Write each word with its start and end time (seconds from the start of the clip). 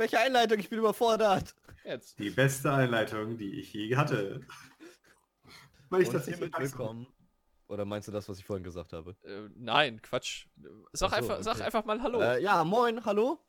Welche 0.00 0.18
Einleitung? 0.18 0.58
Ich 0.58 0.70
bin 0.70 0.78
überfordert. 0.78 1.54
Jetzt. 1.84 2.18
Die 2.18 2.30
beste 2.30 2.72
Einleitung, 2.72 3.36
die 3.36 3.60
ich 3.60 3.74
je 3.74 3.96
hatte. 3.96 4.40
Weil 5.90 6.00
ich 6.00 6.08
Und 6.08 6.14
das 6.14 6.26
nicht 6.26 6.38
hiermit 6.38 6.58
willkommen. 6.58 7.06
Oder 7.68 7.84
meinst 7.84 8.08
du 8.08 8.12
das, 8.12 8.26
was 8.26 8.38
ich 8.38 8.44
vorhin 8.46 8.64
gesagt 8.64 8.94
habe? 8.94 9.14
Äh, 9.24 9.50
nein, 9.56 10.00
Quatsch. 10.00 10.46
Sag, 10.94 11.10
so, 11.10 11.16
einfach, 11.16 11.42
sag 11.42 11.56
okay. 11.56 11.64
einfach 11.64 11.84
mal 11.84 12.00
Hallo. 12.00 12.18
Äh, 12.18 12.42
ja, 12.42 12.64
moin, 12.64 13.04
hallo. 13.04 13.40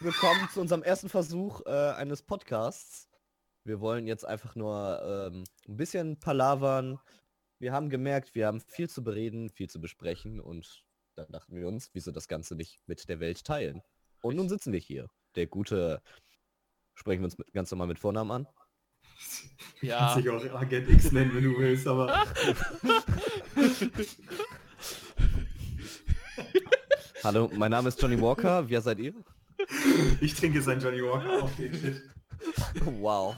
Willkommen 0.00 0.48
zu 0.50 0.62
unserem 0.62 0.82
ersten 0.82 1.10
Versuch 1.10 1.60
äh, 1.66 1.90
eines 1.90 2.22
Podcasts. 2.22 3.10
Wir 3.64 3.78
wollen 3.78 4.06
jetzt 4.06 4.24
einfach 4.24 4.54
nur 4.54 5.28
ähm, 5.30 5.44
ein 5.68 5.76
bisschen 5.76 6.18
palavern. 6.18 6.98
Wir 7.58 7.74
haben 7.74 7.90
gemerkt, 7.90 8.34
wir 8.34 8.46
haben 8.46 8.62
viel 8.62 8.88
zu 8.88 9.04
bereden, 9.04 9.50
viel 9.50 9.68
zu 9.68 9.78
besprechen 9.78 10.40
und 10.40 10.86
dann 11.16 11.30
dachten 11.30 11.54
wir 11.54 11.68
uns, 11.68 11.90
wieso 11.92 12.12
das 12.12 12.28
Ganze 12.28 12.54
nicht 12.54 12.80
mit 12.86 13.10
der 13.10 13.20
Welt 13.20 13.44
teilen. 13.44 13.82
Und 14.22 14.36
nun 14.36 14.48
sitzen 14.48 14.72
wir 14.72 14.80
hier. 14.80 15.10
Der 15.36 15.46
gute, 15.46 16.02
sprechen 16.94 17.20
wir 17.20 17.26
uns 17.26 17.38
mit, 17.38 17.52
ganz 17.52 17.70
normal 17.70 17.86
mit 17.86 17.98
Vornamen 17.98 18.30
an. 18.30 18.46
ja. 19.82 19.98
Kannst 19.98 20.16
dich 20.18 20.30
auch 20.30 20.42
Agent 20.54 20.88
X 20.88 21.12
nennen, 21.12 21.34
wenn 21.34 21.44
du 21.44 21.58
willst, 21.58 21.86
aber 21.86 22.24
Hallo, 27.22 27.50
mein 27.54 27.70
Name 27.70 27.88
ist 27.88 28.00
Johnny 28.00 28.20
Walker. 28.20 28.68
Wer 28.68 28.80
seid 28.80 28.98
ihr? 28.98 29.14
ich 30.20 30.34
trinke 30.34 30.60
sein 30.62 30.80
Johnny 30.80 31.02
Walker 31.02 31.44
auf 31.44 31.54
den 31.56 31.74
Shit. 31.74 32.02
Wow. 33.00 33.36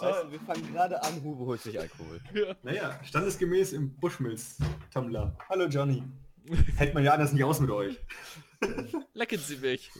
Weißt 0.00 0.24
du, 0.24 0.32
wir 0.32 0.40
fangen 0.40 0.72
gerade 0.72 1.00
an, 1.02 1.22
Hube 1.22 1.44
holt 1.44 1.60
sich 1.60 1.78
Alkohol. 1.78 2.20
Naja, 2.62 2.98
standesgemäß 3.04 3.72
im 3.72 3.94
Bushmills-Tumbler. 3.96 5.36
Hallo 5.48 5.66
Johnny. 5.66 6.02
Hält 6.76 6.94
man 6.94 7.04
ja 7.04 7.12
anders 7.12 7.32
nicht 7.32 7.44
aus 7.44 7.60
mit 7.60 7.70
euch. 7.70 7.96
Lecken 9.14 9.38
Sie 9.38 9.56
mich. 9.56 9.90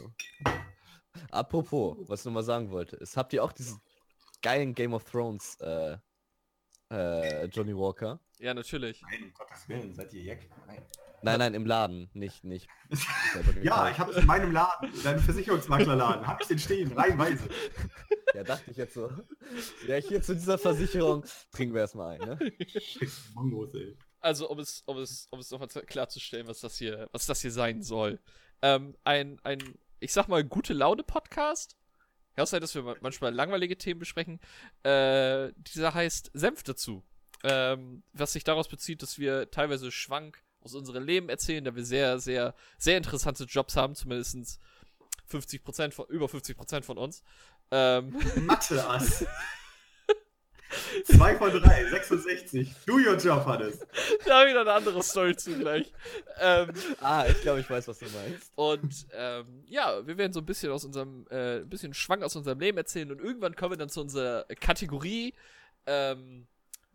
Apropos, 1.30 1.96
was 2.09 2.20
ich 2.20 2.27
noch 2.27 2.32
mal 2.32 2.42
sagen 2.42 2.70
wollte, 2.70 2.96
ist, 2.96 3.16
habt 3.16 3.32
ihr 3.32 3.45
auch 3.45 3.52
diesen 3.52 3.80
geilen 4.42 4.74
Game 4.74 4.95
of 4.95 5.05
Thrones 5.05 5.56
äh, 5.61 5.97
äh, 6.91 7.47
Johnny 7.47 7.77
Walker? 7.77 8.20
Ja, 8.38 8.55
natürlich. 8.55 9.02
Nein, 9.02 9.25
um 9.25 9.34
Gottes 9.34 9.69
Willen, 9.69 9.94
seid 9.94 10.12
ihr 10.12 10.22
Jack? 10.22 10.48
Nein. 10.66 10.83
Nein, 11.22 11.38
nein, 11.38 11.55
im 11.55 11.64
Laden, 11.64 12.11
nicht, 12.12 12.44
nicht. 12.44 12.69
Ja, 13.62 13.88
ich 13.88 13.98
habe 13.98 14.12
es 14.12 14.19
in 14.19 14.27
meinem 14.27 14.53
Laden, 14.53 14.92
in 14.92 15.03
deinem 15.03 15.20
Versicherungsmaklerladen, 15.20 16.27
habe 16.27 16.42
ich 16.42 16.48
den 16.48 16.58
stehen, 16.58 16.92
reihenweise. 16.92 17.48
Ja, 18.34 18.44
dachte 18.44 18.70
ich 18.70 18.77
jetzt 18.77 18.92
so. 18.92 19.10
Ja, 19.88 19.97
hier 19.97 20.20
zu 20.20 20.34
dieser 20.34 20.58
Versicherung 20.58 21.25
trinken 21.50 21.75
wir 21.75 21.81
erstmal 21.81 22.20
ein, 22.20 22.28
ne? 22.28 22.53
Mongos, 23.33 23.75
ey. 23.75 23.97
Also, 24.20 24.50
um 24.50 24.58
es, 24.58 24.83
um 24.84 24.98
es, 24.98 25.27
um 25.31 25.41
es 25.41 25.50
nochmal 25.50 25.69
klarzustellen, 25.69 26.47
was 26.47 26.60
das 26.60 26.77
hier, 26.77 27.08
was 27.12 27.25
das 27.25 27.41
hier 27.41 27.53
sein 27.53 27.83
soll. 27.83 28.20
Ähm, 28.60 28.94
ein, 29.05 29.41
ein, 29.44 29.58
ich 30.05 30.12
sag 30.12 30.28
mal, 30.28 30.44
gute 30.44 30.72
Laune-Podcast. 30.74 31.77
Außer, 32.36 32.60
dass 32.60 32.74
wir 32.74 32.83
ma- 32.83 32.97
manchmal 33.00 33.33
langweilige 33.33 33.78
Themen 33.78 34.00
besprechen. 34.00 34.41
Äh, 34.83 35.52
dieser 35.56 35.94
heißt 35.94 36.30
Senf 36.34 36.62
dazu. 36.62 37.02
Ähm, 37.42 38.02
was 38.12 38.32
sich 38.32 38.44
daraus 38.44 38.69
bezieht, 38.69 39.02
dass 39.02 39.19
wir 39.19 39.50
teilweise 39.50 39.91
Schwank 39.92 40.42
aus 40.60 40.75
unserem 40.75 41.05
Leben 41.05 41.28
erzählen, 41.28 41.62
da 41.64 41.75
wir 41.77 41.84
sehr, 41.84 42.19
sehr, 42.19 42.55
sehr 42.78 42.97
interessante 42.97 43.44
Jobs 43.44 43.77
haben, 43.77 43.94
zumindest 43.94 44.58
50%, 45.30 45.92
von, 45.92 46.06
über 46.08 46.27
50% 46.27 46.82
von 46.82 46.98
uns. 46.98 47.22
Ähm, 47.70 48.16
Mathe-Ass. 48.36 49.27
2 51.06 51.36
von 51.36 51.50
3, 51.50 51.91
66. 51.91 52.75
Do 52.86 52.94
your 52.94 53.17
job, 53.17 53.44
Hannes. 53.47 53.78
da 54.27 54.41
habe 54.41 54.48
ich 54.48 54.55
noch 54.55 54.62
eine 54.62 54.72
andere 54.72 55.03
Story 55.03 55.36
zu 55.36 55.56
gleich. 55.58 55.92
Ähm, 56.41 56.70
Ah, 57.00 57.27
ich 57.28 57.41
glaube, 57.42 57.61
ich 57.61 57.69
weiß, 57.70 57.89
was 57.89 57.98
du 57.98 58.06
meinst. 58.06 58.53
Und 58.55 59.06
ähm, 59.12 59.64
ja, 59.66 60.06
wir 60.06 60.16
werden 60.19 60.33
so 60.33 60.41
ein 60.41 60.47
bisschen 60.47 60.70
aus 60.72 60.84
unserem, 60.84 61.27
äh, 61.31 61.58
ein 61.58 61.69
bisschen 61.69 61.94
Schwank 61.94 62.22
aus 62.22 62.36
unserem 62.36 62.61
Leben 62.61 62.78
erzählen 62.78 63.11
und 63.11 63.20
irgendwann 63.20 63.55
kommen 63.56 63.72
wir 63.72 63.78
dann 63.78 63.89
zu 63.89 64.00
unserer 64.00 64.44
Kategorie, 64.61 65.34
ähm, 65.86 66.47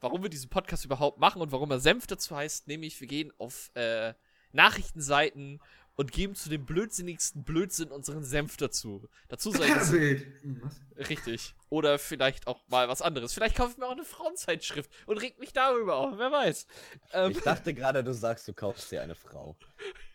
warum 0.01 0.23
wir 0.23 0.29
diesen 0.29 0.49
Podcast 0.49 0.85
überhaupt 0.85 1.19
machen 1.19 1.41
und 1.41 1.51
warum 1.51 1.71
er 1.71 1.79
Senf 1.79 2.07
dazu 2.07 2.35
heißt, 2.35 2.67
nämlich 2.67 2.99
wir 2.99 3.07
gehen 3.07 3.33
auf 3.37 3.71
äh, 3.75 4.13
Nachrichtenseiten 4.51 5.59
und 5.99 6.13
geben 6.13 6.33
zu 6.33 6.47
dem 6.47 6.65
blödsinnigsten 6.65 7.43
Blödsinn 7.43 7.91
unseren 7.91 8.23
Senf 8.23 8.55
dazu. 8.55 9.09
Dazu 9.27 9.51
sei 9.51 9.67
das 9.73 9.91
Hm, 9.91 10.71
richtig. 10.97 11.55
Oder 11.67 11.99
vielleicht 11.99 12.47
auch 12.47 12.65
mal 12.69 12.87
was 12.87 13.01
anderes. 13.01 13.33
Vielleicht 13.33 13.57
kaufe 13.57 13.71
ich 13.73 13.77
mir 13.79 13.85
auch 13.85 13.91
eine 13.91 14.05
Frauenzeitschrift 14.05 14.89
und 15.07 15.17
reg 15.17 15.37
mich 15.39 15.51
darüber 15.51 15.97
auf, 15.97 16.17
wer 16.17 16.31
weiß. 16.31 16.67
Ähm, 17.11 17.31
Ich 17.31 17.41
dachte 17.41 17.73
gerade, 17.73 18.01
du 18.01 18.13
sagst, 18.13 18.47
du 18.47 18.53
kaufst 18.53 18.89
dir 18.93 19.01
eine 19.01 19.13
Frau. 19.13 19.57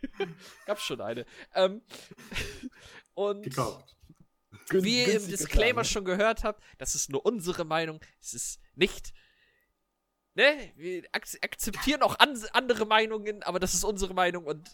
gab 0.65 0.81
schon 0.81 1.03
eine. 1.03 1.27
Ähm, 1.55 1.83
und 3.13 3.43
Gekauft. 3.43 3.95
Wie 4.71 5.03
ihr 5.03 5.21
im 5.21 5.29
Disclaimer 5.29 5.83
getan, 5.83 5.93
schon 5.93 6.05
gehört 6.07 6.45
habt, 6.45 6.65
das 6.79 6.95
ist 6.95 7.11
nur 7.11 7.27
unsere 7.27 7.67
Meinung. 7.67 8.01
Es 8.23 8.33
ist 8.33 8.59
nicht. 8.75 9.13
Ne? 10.33 10.73
Wir 10.77 11.03
ak 11.13 11.29
akzeptieren 11.43 12.01
auch 12.01 12.19
an 12.19 12.43
andere 12.55 12.87
Meinungen, 12.87 13.43
aber 13.43 13.61
das 13.61 13.75
ist 13.75 13.85
unsere 13.85 14.15
Meinung 14.15 14.47
und 14.47 14.71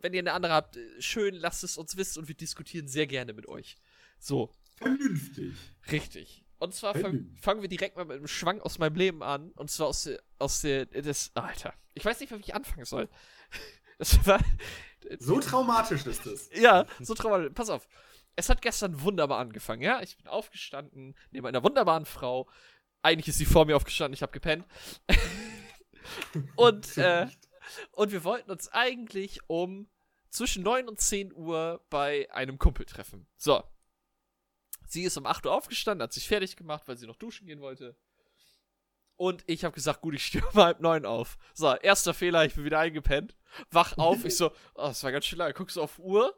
wenn 0.00 0.12
ihr 0.12 0.20
eine 0.20 0.32
andere 0.32 0.52
habt, 0.52 0.76
äh, 0.76 1.00
schön, 1.00 1.34
lasst 1.34 1.64
es 1.64 1.76
uns 1.76 1.96
wissen 1.96 2.20
und 2.20 2.28
wir 2.28 2.34
diskutieren 2.34 2.88
sehr 2.88 3.06
gerne 3.06 3.32
mit 3.32 3.48
euch. 3.48 3.76
So, 4.18 4.50
Vernünftig. 4.76 5.54
richtig. 5.90 6.44
Und 6.58 6.74
zwar 6.74 6.94
fang, 6.94 7.34
fangen 7.40 7.62
wir 7.62 7.68
direkt 7.70 7.96
mal 7.96 8.04
mit 8.04 8.18
einem 8.18 8.28
Schwank 8.28 8.62
aus 8.62 8.78
meinem 8.78 8.94
Leben 8.94 9.22
an. 9.22 9.50
Und 9.52 9.70
zwar 9.70 9.88
aus 9.88 10.02
der, 10.02 10.22
aus 10.38 10.60
der, 10.60 10.84
des, 10.84 11.30
Alter. 11.34 11.72
Ich 11.94 12.04
weiß 12.04 12.20
nicht, 12.20 12.30
wie 12.30 12.36
ich 12.36 12.54
anfangen 12.54 12.84
soll. 12.84 13.08
Das 13.98 14.26
war, 14.26 14.40
So 15.18 15.40
traumatisch 15.40 16.06
ist 16.06 16.24
es. 16.24 16.48
ja, 16.54 16.86
so 17.00 17.12
traurig. 17.12 17.52
Pass 17.54 17.68
auf. 17.68 17.86
Es 18.34 18.48
hat 18.48 18.62
gestern 18.62 19.02
wunderbar 19.02 19.38
angefangen, 19.38 19.82
ja? 19.82 20.00
Ich 20.00 20.16
bin 20.16 20.26
aufgestanden, 20.26 21.14
neben 21.32 21.46
einer 21.46 21.62
wunderbaren 21.62 22.06
Frau. 22.06 22.48
Eigentlich 23.02 23.28
ist 23.28 23.36
sie 23.36 23.44
vor 23.44 23.66
mir 23.66 23.76
aufgestanden, 23.76 24.14
ich 24.14 24.22
habe 24.22 24.32
gepennt. 24.32 24.64
und, 26.56 26.96
äh, 26.96 27.26
und 27.92 28.12
wir 28.12 28.24
wollten 28.24 28.50
uns 28.50 28.68
eigentlich 28.68 29.40
um 29.46 29.88
zwischen 30.30 30.62
9 30.62 30.88
und 30.88 31.00
10 31.00 31.32
Uhr 31.34 31.84
bei 31.90 32.30
einem 32.32 32.58
Kumpel 32.58 32.86
treffen. 32.86 33.26
So. 33.36 33.62
Sie 34.86 35.02
ist 35.02 35.16
um 35.16 35.26
8 35.26 35.46
Uhr 35.46 35.52
aufgestanden, 35.52 36.02
hat 36.02 36.12
sich 36.12 36.26
fertig 36.26 36.56
gemacht, 36.56 36.84
weil 36.86 36.96
sie 36.96 37.06
noch 37.06 37.16
duschen 37.16 37.46
gehen 37.46 37.60
wollte. 37.60 37.96
Und 39.16 39.44
ich 39.46 39.64
habe 39.64 39.74
gesagt, 39.74 40.00
gut, 40.00 40.14
ich 40.14 40.24
stehe 40.24 40.44
um 40.46 40.54
halb 40.54 40.80
neun 40.80 41.04
auf. 41.04 41.36
So, 41.52 41.74
erster 41.74 42.14
Fehler, 42.14 42.46
ich 42.46 42.54
bin 42.54 42.64
wieder 42.64 42.78
eingepennt. 42.78 43.36
Wach 43.70 43.98
auf, 43.98 44.24
ich 44.24 44.36
so, 44.36 44.50
oh, 44.74 44.86
das 44.86 45.04
war 45.04 45.12
ganz 45.12 45.26
schön 45.26 45.38
lange. 45.38 45.52
Guckst 45.52 45.76
du 45.76 45.82
auf 45.82 45.98
Uhr 45.98 46.34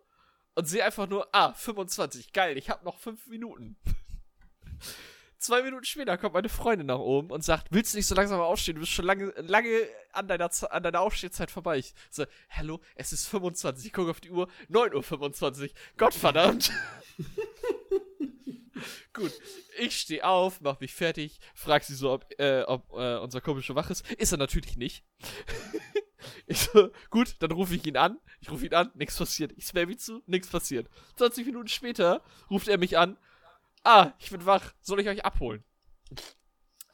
und 0.55 0.67
sehe 0.67 0.85
einfach 0.85 1.09
nur, 1.09 1.29
ah, 1.33 1.53
25, 1.53 2.33
geil, 2.33 2.59
ich 2.59 2.71
habe 2.71 2.85
noch 2.85 2.99
fünf 2.99 3.27
Minuten. 3.29 3.77
Zwei 5.43 5.63
Minuten 5.65 5.85
später 5.85 6.17
kommt 6.19 6.35
meine 6.35 6.49
Freundin 6.49 6.87
nach 6.87 7.01
oben 7.01 7.33
und 7.33 7.43
sagt, 7.43 7.67
willst 7.73 7.93
du 7.93 7.97
nicht 7.97 8.07
so 8.07 8.15
langsam 8.15 8.39
aufstehen? 8.39 8.77
Du 8.77 8.81
bist 8.83 8.93
schon 8.93 9.05
lange, 9.05 9.35
lange 9.39 9.89
an 10.13 10.29
deiner, 10.29 10.49
an 10.71 10.83
deiner 10.85 11.01
Aufstehzeit 11.01 11.51
vorbei. 11.51 11.79
Ich 11.79 11.95
so, 12.11 12.27
hallo, 12.51 12.81
es 12.95 13.13
ist 13.13 13.27
25. 13.27 13.87
Ich 13.87 13.93
gucke 13.93 14.13
auf 14.13 14.21
die 14.21 14.31
Uhr, 14.31 14.49
9.25 14.71 15.63
Uhr. 15.63 15.69
Gottverdammt. 15.97 16.71
Gut, 19.13 19.33
ich 19.81 19.99
stehe 19.99 20.25
auf, 20.25 20.61
mach 20.61 20.79
mich 20.79 20.95
fertig, 20.95 21.41
frag 21.55 21.83
sie 21.83 21.97
so, 21.97 22.13
ob, 22.13 22.25
äh, 22.39 22.63
ob 22.63 22.93
äh, 22.93 23.17
unser 23.17 23.43
schon 23.63 23.75
wach 23.75 23.91
ist. 23.91 24.09
Ist 24.13 24.31
er 24.31 24.39
natürlich 24.39 24.77
nicht. 24.77 25.03
ich 26.47 26.59
so, 26.59 26.91
gut, 27.11 27.35
dann 27.41 27.51
rufe 27.51 27.75
ich 27.75 27.85
ihn 27.85 27.97
an. 27.97 28.21
Ich 28.41 28.49
rufe 28.49 28.67
ihn 28.67 28.75
an, 28.75 28.93
nichts 28.95 29.19
passiert. 29.19 29.53
Ich 29.57 29.67
spam 29.67 29.91
ihn 29.91 29.99
zu, 29.99 30.23
nichts 30.27 30.47
passiert. 30.47 30.89
20 31.17 31.47
Minuten 31.47 31.67
später 31.67 32.23
ruft 32.49 32.69
er 32.69 32.79
mich 32.79 32.97
an. 32.97 33.19
Ah, 33.85 34.13
ich 34.19 34.31
bin 34.31 34.45
wach. 34.47 34.73
Soll 34.81 35.01
ich 35.01 35.09
euch 35.09 35.25
abholen? 35.25 35.65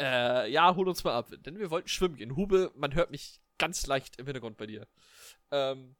Äh, 0.00 0.50
ja, 0.50 0.74
hol 0.74 0.88
uns 0.88 1.04
mal 1.04 1.14
ab. 1.14 1.30
Denn 1.44 1.58
wir 1.58 1.70
wollten 1.70 1.88
schwimmen 1.88 2.16
gehen. 2.16 2.36
Hube, 2.36 2.72
man 2.74 2.94
hört 2.94 3.10
mich 3.10 3.40
ganz 3.58 3.86
leicht 3.86 4.18
im 4.18 4.26
Hintergrund 4.26 4.56
bei 4.56 4.66
dir. 4.66 4.86
Ähm, 5.50 5.96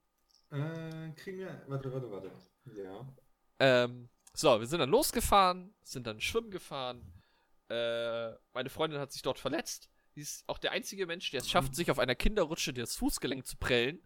Äh, 0.50 1.10
kriegen 1.16 1.38
wir. 1.38 1.62
Warte, 1.66 1.92
warte, 1.92 2.10
warte. 2.10 2.30
Ja. 2.76 3.06
Ähm, 3.58 4.08
so, 4.32 4.60
wir 4.60 4.66
sind 4.66 4.78
dann 4.78 4.90
losgefahren, 4.90 5.74
sind 5.82 6.06
dann 6.06 6.20
schwimmen 6.20 6.50
gefahren. 6.50 7.02
Äh, 7.68 8.30
meine 8.54 8.70
Freundin 8.70 9.00
hat 9.00 9.12
sich 9.12 9.22
dort 9.22 9.38
verletzt. 9.38 9.90
Sie 10.14 10.20
ist 10.20 10.48
auch 10.48 10.58
der 10.58 10.72
einzige 10.72 11.06
Mensch, 11.06 11.30
der 11.30 11.40
es 11.40 11.50
schafft, 11.50 11.74
sich 11.74 11.90
auf 11.90 11.98
einer 11.98 12.14
Kinderrutsche 12.14 12.72
das 12.72 12.96
Fußgelenk 12.96 13.46
zu 13.46 13.56
prellen. 13.56 14.00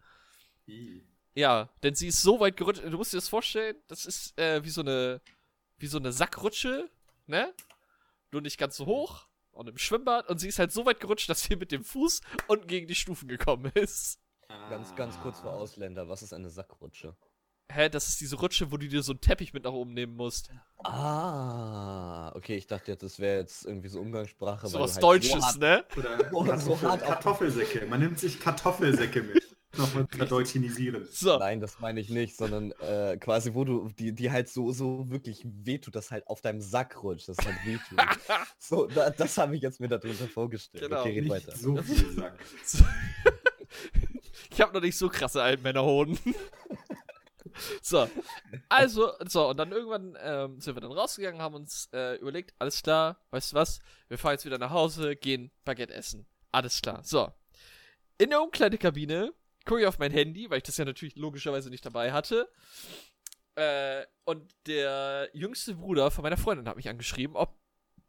I. 0.67 1.05
Ja, 1.35 1.69
denn 1.83 1.95
sie 1.95 2.09
ist 2.09 2.23
so 2.23 2.41
weit 2.41 2.57
gerutscht. 2.57 2.83
Du 2.85 2.97
musst 2.97 3.13
dir 3.13 3.19
das 3.19 3.29
vorstellen, 3.29 3.77
das 3.87 4.05
ist 4.05 4.39
äh, 4.39 4.65
wie 4.65 4.71
so 4.71 4.81
eine 4.81 5.21
wie 5.83 5.89
so 5.89 5.99
eine 5.99 6.13
Sackrutsche, 6.13 6.89
ne? 7.27 7.53
Nur 8.31 8.41
nicht 8.41 8.57
ganz 8.57 8.77
so 8.77 8.87
hoch 8.87 9.27
und 9.51 9.69
im 9.69 9.77
Schwimmbad 9.79 10.29
und 10.29 10.39
sie 10.39 10.49
ist 10.49 10.59
halt 10.59 10.73
so 10.73 10.87
weit 10.87 11.01
gerutscht, 11.01 11.29
dass 11.29 11.43
sie 11.43 11.57
mit 11.57 11.73
dem 11.73 11.85
Fuß 11.85 12.21
unten 12.47 12.67
gegen 12.69 12.87
die 12.87 12.95
Stufen 12.95 13.29
gekommen 13.29 13.71
ist. 13.75 14.19
Ganz, 14.71 14.95
ganz 14.95 15.19
kurz 15.21 15.41
vor 15.41 15.53
Ausländer, 15.55 16.09
was 16.09 16.23
ist 16.23 16.33
eine 16.33 16.51
Sackrutsche? 16.51 17.17
Hä, 17.71 17.89
das 17.89 18.09
ist 18.09 18.21
diese 18.21 18.37
Rutsche, 18.37 18.71
wo 18.71 18.77
du 18.77 18.87
dir 18.87 19.03
so 19.03 19.13
einen 19.13 19.21
Teppich 19.21 19.55
mit 19.55 19.65
nach 19.65 19.73
oben 19.73 19.95
nehmen 19.95 20.15
musst. 20.15 20.51
Ah, 20.85 22.31
okay, 22.35 22.57
ich 22.57 22.67
dachte 22.67 22.91
jetzt, 22.93 23.03
das 23.03 23.19
wäre 23.19 23.39
jetzt 23.41 23.65
irgendwie 23.65 23.89
so 23.89 24.01
Umgangssprache. 24.01 24.69
So 24.69 24.75
weil 24.79 24.85
was 24.85 24.95
halt 24.95 25.03
Deutsches, 25.05 25.31
so 25.33 25.43
hart- 25.43 25.59
ne? 25.59 25.85
Oder 25.97 26.19
Oh, 26.33 26.57
so 26.59 26.81
hart 26.83 27.03
Kartoffelsäcke. 27.03 27.87
Man 27.87 28.01
nimmt 28.01 28.19
sich 28.19 28.39
Kartoffelsäcke 28.41 29.23
mit. 29.23 29.52
Nochmal 29.77 30.07
verdeutschinisieren. 30.07 31.09
So. 31.11 31.39
Nein, 31.39 31.61
das 31.61 31.81
meine 31.81 32.01
ich 32.01 32.11
nicht, 32.11 32.37
sondern 32.37 32.73
äh, 32.73 33.17
quasi, 33.19 33.55
wo 33.55 33.65
du, 33.65 33.89
die, 33.99 34.13
die 34.13 34.31
halt 34.31 34.49
so, 34.49 34.71
so 34.73 35.11
wirklich 35.11 35.45
wehtut, 35.45 35.95
dass 35.95 36.11
halt 36.11 36.27
auf 36.27 36.41
deinem 36.41 36.61
Sack 36.61 37.03
rutscht, 37.03 37.29
das 37.29 37.39
halt 37.39 37.57
wehtut. 37.65 37.99
so, 38.59 38.87
da, 38.87 39.11
das 39.11 39.39
habe 39.39 39.57
ich 39.57 39.63
jetzt 39.63 39.81
mir 39.81 39.89
darunter 39.89 40.29
vorgestellt. 40.29 40.85
Genau. 40.85 41.01
Okay, 41.01 41.21
red 41.21 41.29
weiter. 41.29 41.57
so 41.57 41.77
viel 41.77 42.13
Sack. 42.13 42.39
Ich 44.51 44.61
habe 44.61 44.75
noch 44.75 44.83
nicht 44.83 44.97
so 44.97 45.09
krasse 45.09 45.43
Altmännerhoden. 45.43 46.19
so, 47.83 48.09
also, 48.69 49.13
so, 49.27 49.49
und 49.49 49.57
dann 49.57 49.73
irgendwann 49.73 50.17
ähm, 50.21 50.61
sind 50.61 50.77
wir 50.77 50.81
dann 50.83 50.93
rausgegangen, 50.93 51.41
haben 51.41 51.55
uns 51.55 51.89
äh, 51.93 52.17
überlegt, 52.17 52.55
alles 52.59 52.83
klar, 52.83 53.17
weißt 53.31 53.53
du 53.53 53.57
was, 53.57 53.81
wir 54.09 54.19
fahren 54.19 54.33
jetzt 54.33 54.45
wieder 54.45 54.59
nach 54.59 54.71
Hause, 54.71 55.17
gehen 55.17 55.51
Baguette 55.65 55.95
essen. 55.95 56.27
Alles 56.51 56.83
klar, 56.83 57.03
so. 57.03 57.31
In 58.19 58.31
der 58.31 58.43
Umkleidekabine 58.43 59.33
gucke 59.65 59.81
ich 59.81 59.87
auf 59.87 59.99
mein 59.99 60.13
Handy, 60.13 60.51
weil 60.51 60.59
ich 60.59 60.65
das 60.65 60.77
ja 60.77 60.85
natürlich 60.85 61.17
logischerweise 61.17 61.71
nicht 61.71 61.85
dabei 61.85 62.13
hatte. 62.13 62.49
Äh, 63.55 64.05
und 64.25 64.55
der 64.67 65.29
jüngste 65.33 65.75
Bruder 65.75 66.11
von 66.11 66.23
meiner 66.23 66.37
Freundin 66.37 66.69
hat 66.69 66.77
mich 66.77 66.89
angeschrieben, 66.89 67.37
ob 67.37 67.59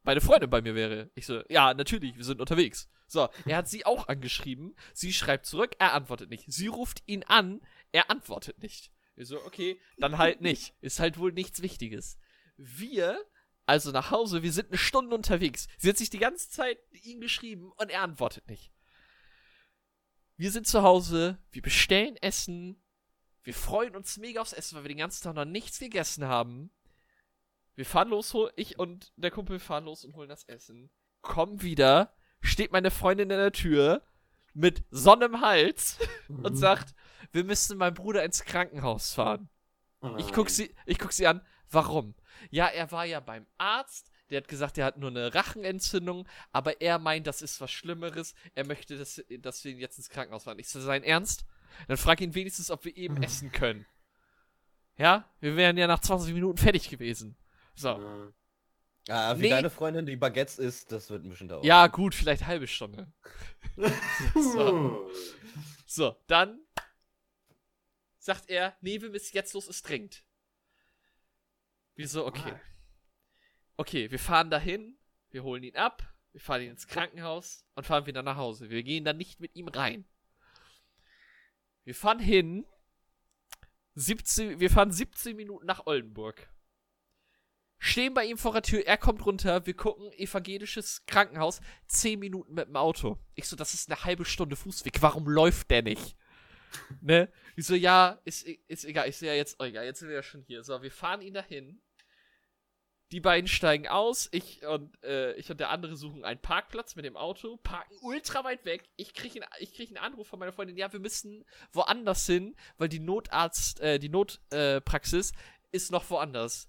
meine 0.04 0.22
Freundin 0.22 0.50
bei 0.50 0.62
mir 0.62 0.76
wäre. 0.76 1.12
Ich 1.16 1.26
so, 1.26 1.42
ja, 1.50 1.74
natürlich, 1.74 2.18
wir 2.18 2.24
sind 2.24 2.40
unterwegs. 2.40 2.90
So, 3.08 3.30
er 3.46 3.58
hat 3.58 3.70
sie 3.70 3.86
auch 3.86 4.08
angeschrieben. 4.08 4.76
Sie 4.94 5.14
schreibt 5.14 5.46
zurück, 5.46 5.76
er 5.80 5.94
antwortet 5.94 6.30
nicht. 6.30 6.46
Sie 6.48 6.68
ruft 6.68 7.04
ihn 7.06 7.24
an, 7.24 7.62
er 7.92 8.10
antwortet 8.10 8.62
nicht. 8.62 8.92
Ich 9.16 9.28
so, 9.28 9.44
okay, 9.46 9.80
dann 9.98 10.18
halt 10.18 10.42
nicht. 10.42 10.76
Ist 10.82 11.00
halt 11.00 11.18
wohl 11.18 11.32
nichts 11.32 11.62
Wichtiges. 11.62 12.18
Wir, 12.58 13.24
also 13.66 13.92
nach 13.92 14.12
Hause, 14.12 14.44
wir 14.44 14.52
sind 14.52 14.70
eine 14.70 14.78
Stunde 14.78 15.16
unterwegs. 15.16 15.68
Sie 15.78 15.90
hat 15.90 15.98
sich 15.98 16.10
die 16.10 16.20
ganze 16.20 16.50
Zeit 16.50 16.80
ihm 17.04 17.22
geschrieben 17.22 17.72
und 17.78 17.90
er 17.90 18.02
antwortet 18.02 18.48
nicht. 18.48 18.73
Wir 20.36 20.52
sind 20.52 20.68
zu 20.68 20.82
Hause, 20.82 21.38
wir 21.52 21.62
bestellen 21.62 22.18
Essen, 22.18 22.82
wir 23.44 23.54
freuen 23.54 23.96
uns 23.96 24.18
mega 24.18 24.42
aufs 24.42 24.54
Essen, 24.54 24.76
weil 24.76 24.86
wir 24.86 24.90
den 24.90 24.98
ganzen 24.98 25.24
Tag 25.24 25.36
noch 25.36 25.46
nichts 25.46 25.80
gegessen 25.80 26.26
haben. 26.26 26.72
Wir 27.76 27.86
fahren 27.86 28.10
los, 28.10 28.34
ich 28.56 28.80
und 28.80 29.12
der 29.16 29.32
Kumpel 29.32 29.60
fahren 29.60 29.86
los 29.86 30.06
und 30.06 30.16
holen 30.16 30.30
das 30.30 30.46
Essen. 30.46 30.90
Kommen 31.22 31.62
wieder, 31.62 32.16
steht 32.42 32.72
meine 32.72 32.92
Freundin 32.92 33.30
in 33.30 33.38
der 33.38 33.52
Tür 33.52 34.04
mit 34.54 34.84
Sonne 34.92 35.26
im 35.26 35.42
Hals 35.42 36.00
und 36.28 36.56
sagt, 36.56 36.96
wir 37.32 37.44
müssen 37.44 37.78
meinen 37.78 37.96
Bruder 37.96 38.24
ins 38.24 38.44
Krankenhaus 38.44 39.14
fahren. 39.14 39.50
Ich 40.18 40.34
guck 40.34 40.50
sie, 40.50 40.76
ich 40.86 41.00
guck 41.00 41.14
sie 41.14 41.28
an, 41.28 41.42
warum? 41.70 42.16
Ja, 42.50 42.68
er 42.68 42.92
war 42.92 43.06
ja 43.06 43.20
beim 43.22 43.48
Arzt, 43.58 44.12
der 44.30 44.38
hat 44.38 44.48
gesagt, 44.48 44.78
er 44.78 44.86
hat 44.86 44.98
nur 44.98 45.10
eine 45.10 45.34
Rachenentzündung, 45.34 46.28
aber 46.52 46.82
er 46.82 47.00
meint, 47.00 47.28
das 47.28 47.42
ist 47.42 47.60
was 47.62 47.72
Schlimmeres. 47.72 48.34
Er 48.56 48.66
möchte, 48.66 48.98
dass, 48.98 49.24
dass 49.40 49.64
wir 49.64 49.72
ihn 49.72 49.80
jetzt 49.80 49.98
ins 49.98 50.10
Krankenhaus 50.10 50.46
fahren. 50.46 50.60
Ich 50.60 50.70
so, 50.70 50.80
sein 50.82 51.04
Ernst? 51.04 51.46
Dann 51.88 51.98
frag 51.98 52.22
ihn 52.22 52.36
wenigstens, 52.36 52.72
ob 52.72 52.86
wir 52.86 52.96
eben 52.96 53.22
essen 53.24 53.52
können. 53.52 53.86
Ja, 54.98 55.28
wir 55.40 55.56
wären 55.56 55.78
ja 55.78 55.88
nach 55.88 56.00
20 56.00 56.34
Minuten 56.34 56.58
fertig 56.58 56.90
gewesen. 56.90 57.36
So. 57.76 58.32
Ah, 59.10 59.36
wie 59.38 59.42
Nee. 59.42 59.50
deine 59.50 59.70
Freundin 59.70 60.06
die 60.06 60.16
Baguettes 60.16 60.60
isst, 60.60 60.92
das 60.92 61.10
wird 61.10 61.26
ein 61.26 61.30
bisschen 61.30 61.48
dauern. 61.50 61.64
Ja, 61.66 61.88
gut, 61.88 62.16
vielleicht 62.16 62.46
halbe 62.46 62.68
Stunde. 62.68 63.12
So. 64.36 65.10
So, 65.86 66.16
dann 66.28 66.60
sagt 68.18 68.50
er, 68.50 68.76
nee, 68.82 69.02
wir 69.02 69.10
müssen 69.10 69.36
jetzt 69.36 69.54
los, 69.54 69.68
es 69.68 69.82
dringend. 69.82 70.24
Wieso? 71.96 72.26
Okay. 72.26 72.54
Okay, 73.76 74.12
wir 74.12 74.20
fahren 74.20 74.50
dahin, 74.50 74.98
wir 75.32 75.44
holen 75.44 75.64
ihn 75.64 75.76
ab, 75.76 76.04
wir 76.32 76.42
fahren 76.42 76.62
ihn 76.62 76.72
ins 76.72 76.88
Krankenhaus 76.88 77.66
und 77.76 77.86
fahren 77.86 78.06
wieder 78.06 78.24
nach 78.24 78.38
Hause. 78.38 78.70
Wir 78.70 78.84
gehen 78.84 79.04
dann 79.04 79.18
nicht 79.18 79.40
mit 79.40 79.56
ihm 79.56 79.68
rein. 79.68 80.06
Wir 81.84 81.96
fahren 81.96 82.20
hin, 82.20 82.66
17, 83.96 84.60
wir 84.60 84.70
fahren 84.70 84.92
17 84.92 85.36
Minuten 85.36 85.66
nach 85.66 85.86
Oldenburg. 85.86 86.50
Stehen 87.78 88.14
bei 88.14 88.26
ihm 88.26 88.38
vor 88.38 88.54
der 88.54 88.62
Tür, 88.62 88.86
er 88.86 88.98
kommt 88.98 89.26
runter, 89.26 89.66
wir 89.66 89.74
gucken, 89.74 90.12
evangelisches 90.14 91.06
Krankenhaus, 91.06 91.60
10 91.88 92.18
Minuten 92.18 92.54
mit 92.54 92.68
dem 92.68 92.78
Auto. 92.78 93.20
Ich 93.36 93.48
so, 93.48 93.58
das 93.58 93.74
ist 93.74 93.92
eine 93.92 94.06
halbe 94.06 94.24
Stunde 94.24 94.56
Fußweg, 94.56 95.02
warum 95.02 95.28
läuft 95.28 95.70
der 95.70 95.82
nicht? 95.82 96.16
Ne? 97.02 97.32
Ich 97.56 97.66
so, 97.66 97.76
ja, 97.76 98.20
ist, 98.24 98.48
ist 98.48 98.86
egal, 98.86 99.10
ich 99.10 99.18
so, 99.18 99.26
ja, 99.26 99.34
jetzt, 99.34 99.58
oh, 99.60 99.64
egal, 99.64 99.86
jetzt 99.86 100.00
sind 100.00 100.08
wir 100.08 100.16
ja 100.16 100.24
schon 100.24 100.42
hier. 100.42 100.64
So, 100.64 100.82
wir 100.82 100.92
fahren 100.92 101.22
ihn 101.22 101.34
dahin. 101.34 101.82
Die 103.14 103.20
beiden 103.22 103.48
steigen 103.48 103.88
aus, 103.88 104.28
ich 104.32 104.66
und, 104.66 104.92
äh, 105.04 105.34
ich 105.36 105.52
und 105.52 105.60
der 105.60 105.70
andere 105.70 105.96
suchen 105.96 106.26
einen 106.26 106.40
Parkplatz 106.40 106.96
mit 106.96 107.06
dem 107.06 107.16
Auto, 107.16 107.58
parken 107.58 107.96
ultra 108.02 108.44
weit 108.44 108.66
weg. 108.66 108.90
Ich 108.96 109.14
krieg, 109.14 109.36
einen, 109.36 109.46
krieg 109.72 109.90
einen 109.90 109.98
Anruf 109.98 110.28
von 110.28 110.40
meiner 110.40 110.52
Freundin, 110.52 110.78
ja, 110.78 110.92
wir 110.92 111.00
müssen 111.00 111.46
woanders 111.72 112.26
hin, 112.26 112.56
weil 112.80 112.90
die 112.90 113.00
Notarzt, 113.00 113.80
äh, 113.82 114.00
die 114.00 114.10
Notpraxis 114.10 115.30
äh, 115.32 115.36
ist 115.72 115.92
noch 115.92 116.10
woanders. 116.10 116.68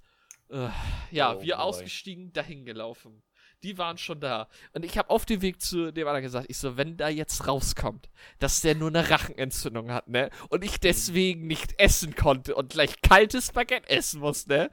Äh, 0.51 0.69
ja, 1.11 1.35
Oh 1.35 1.41
wir 1.41 1.55
boy. 1.55 1.65
ausgestiegen, 1.65 2.31
dahin 2.35 2.67
gelaufen. 2.67 3.23
Die 3.63 3.79
waren 3.79 3.97
schon 3.97 4.21
da. 4.21 4.51
Und 4.75 4.85
ich 4.85 4.99
habe 4.99 5.09
auf 5.09 5.25
dem 5.25 5.41
Weg 5.41 5.63
zu 5.63 5.93
dem 5.93 6.07
anderen 6.07 6.25
gesagt, 6.25 6.51
ich 6.51 6.59
so, 6.59 6.77
wenn 6.77 6.99
da 6.99 7.09
jetzt 7.09 7.49
rauskommt, 7.49 8.11
dass 8.39 8.61
der 8.61 8.75
nur 8.75 8.89
eine 8.89 9.09
Rachenentzündung 9.09 9.91
hat, 9.91 10.09
ne? 10.09 10.29
Und 10.51 10.63
ich 10.63 10.79
deswegen 10.79 11.47
nicht 11.47 11.81
essen 11.81 12.15
konnte 12.15 12.55
und 12.55 12.69
gleich 12.73 13.01
kaltes 13.01 13.53
Baguette 13.53 13.89
essen 13.89 14.21
muss, 14.21 14.47
ne? 14.47 14.71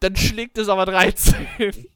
Dann 0.00 0.16
schlägt 0.16 0.58
es 0.58 0.68
aber 0.68 0.86
13. 0.86 1.48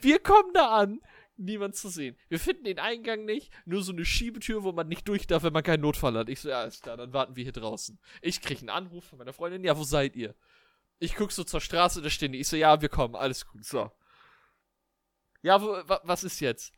Wir 0.00 0.18
kommen 0.18 0.52
da 0.54 0.76
an, 0.76 1.00
niemand 1.36 1.76
zu 1.76 1.88
sehen. 1.88 2.16
Wir 2.28 2.40
finden 2.40 2.64
den 2.64 2.78
Eingang 2.78 3.24
nicht, 3.24 3.52
nur 3.64 3.82
so 3.82 3.92
eine 3.92 4.04
Schiebetür, 4.04 4.64
wo 4.64 4.72
man 4.72 4.88
nicht 4.88 5.06
durch 5.08 5.26
darf, 5.26 5.42
wenn 5.42 5.52
man 5.52 5.62
keinen 5.62 5.82
Notfall 5.82 6.16
hat. 6.16 6.28
Ich 6.28 6.40
so, 6.40 6.48
ja, 6.48 6.64
ist 6.64 6.82
klar, 6.82 6.96
dann 6.96 7.12
warten 7.12 7.36
wir 7.36 7.44
hier 7.44 7.52
draußen. 7.52 7.98
Ich 8.22 8.40
krieg 8.40 8.58
einen 8.58 8.70
Anruf 8.70 9.04
von 9.04 9.18
meiner 9.18 9.32
Freundin, 9.32 9.64
ja, 9.64 9.76
wo 9.76 9.84
seid 9.84 10.16
ihr? 10.16 10.34
Ich 10.98 11.14
guck 11.14 11.30
so 11.30 11.44
zur 11.44 11.60
Straße, 11.60 12.02
da 12.02 12.10
stehen 12.10 12.32
die. 12.32 12.40
Ich 12.40 12.48
so, 12.48 12.56
ja, 12.56 12.80
wir 12.80 12.88
kommen, 12.88 13.14
alles 13.14 13.46
gut, 13.46 13.64
so. 13.64 13.90
Ja, 15.42 15.62
wo, 15.62 15.68
wa, 15.86 16.00
was 16.02 16.24
ist 16.24 16.40
jetzt? 16.40 16.72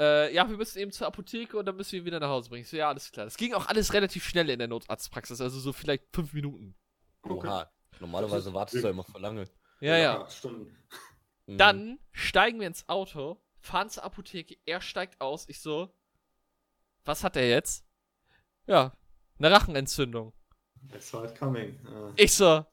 Äh, 0.00 0.34
ja, 0.34 0.48
wir 0.48 0.56
müssen 0.56 0.78
eben 0.78 0.90
zur 0.90 1.06
Apotheke 1.06 1.56
und 1.56 1.66
dann 1.66 1.76
müssen 1.76 1.92
wir 1.92 2.00
ihn 2.00 2.06
wieder 2.06 2.18
nach 2.18 2.30
Hause 2.30 2.48
bringen. 2.48 2.62
Ich 2.62 2.70
so, 2.70 2.76
ja, 2.76 2.88
alles 2.88 3.12
klar. 3.12 3.26
Das 3.26 3.36
ging 3.36 3.54
auch 3.54 3.66
alles 3.66 3.92
relativ 3.92 4.26
schnell 4.26 4.48
in 4.50 4.58
der 4.58 4.66
Notarztpraxis, 4.66 5.40
also 5.40 5.60
so 5.60 5.72
vielleicht 5.72 6.04
fünf 6.12 6.32
Minuten. 6.32 6.74
Oha. 7.22 7.70
Normalerweise 8.00 8.52
wartest 8.54 8.82
du 8.82 8.86
ja 8.86 8.90
immer 8.90 9.04
vor 9.04 9.20
lange. 9.20 9.46
Ja, 9.80 9.96
ja. 9.96 10.28
Stunden. 10.30 10.76
Mhm. 11.46 11.58
Dann 11.58 11.98
steigen 12.12 12.60
wir 12.60 12.66
ins 12.66 12.88
Auto, 12.88 13.40
fahren 13.60 13.88
zur 13.88 14.04
Apotheke, 14.04 14.56
er 14.66 14.80
steigt 14.80 15.20
aus, 15.20 15.48
ich 15.48 15.60
so, 15.60 15.92
was 17.04 17.24
hat 17.24 17.36
er 17.36 17.48
jetzt? 17.48 17.84
Ja, 18.66 18.92
eine 19.38 19.50
Rachenentzündung. 19.50 20.32
I 20.94 21.00
saw 21.00 21.24
it 21.24 21.38
coming. 21.38 21.78
Ah. 21.86 22.12
Ich 22.16 22.34
so, 22.34 22.64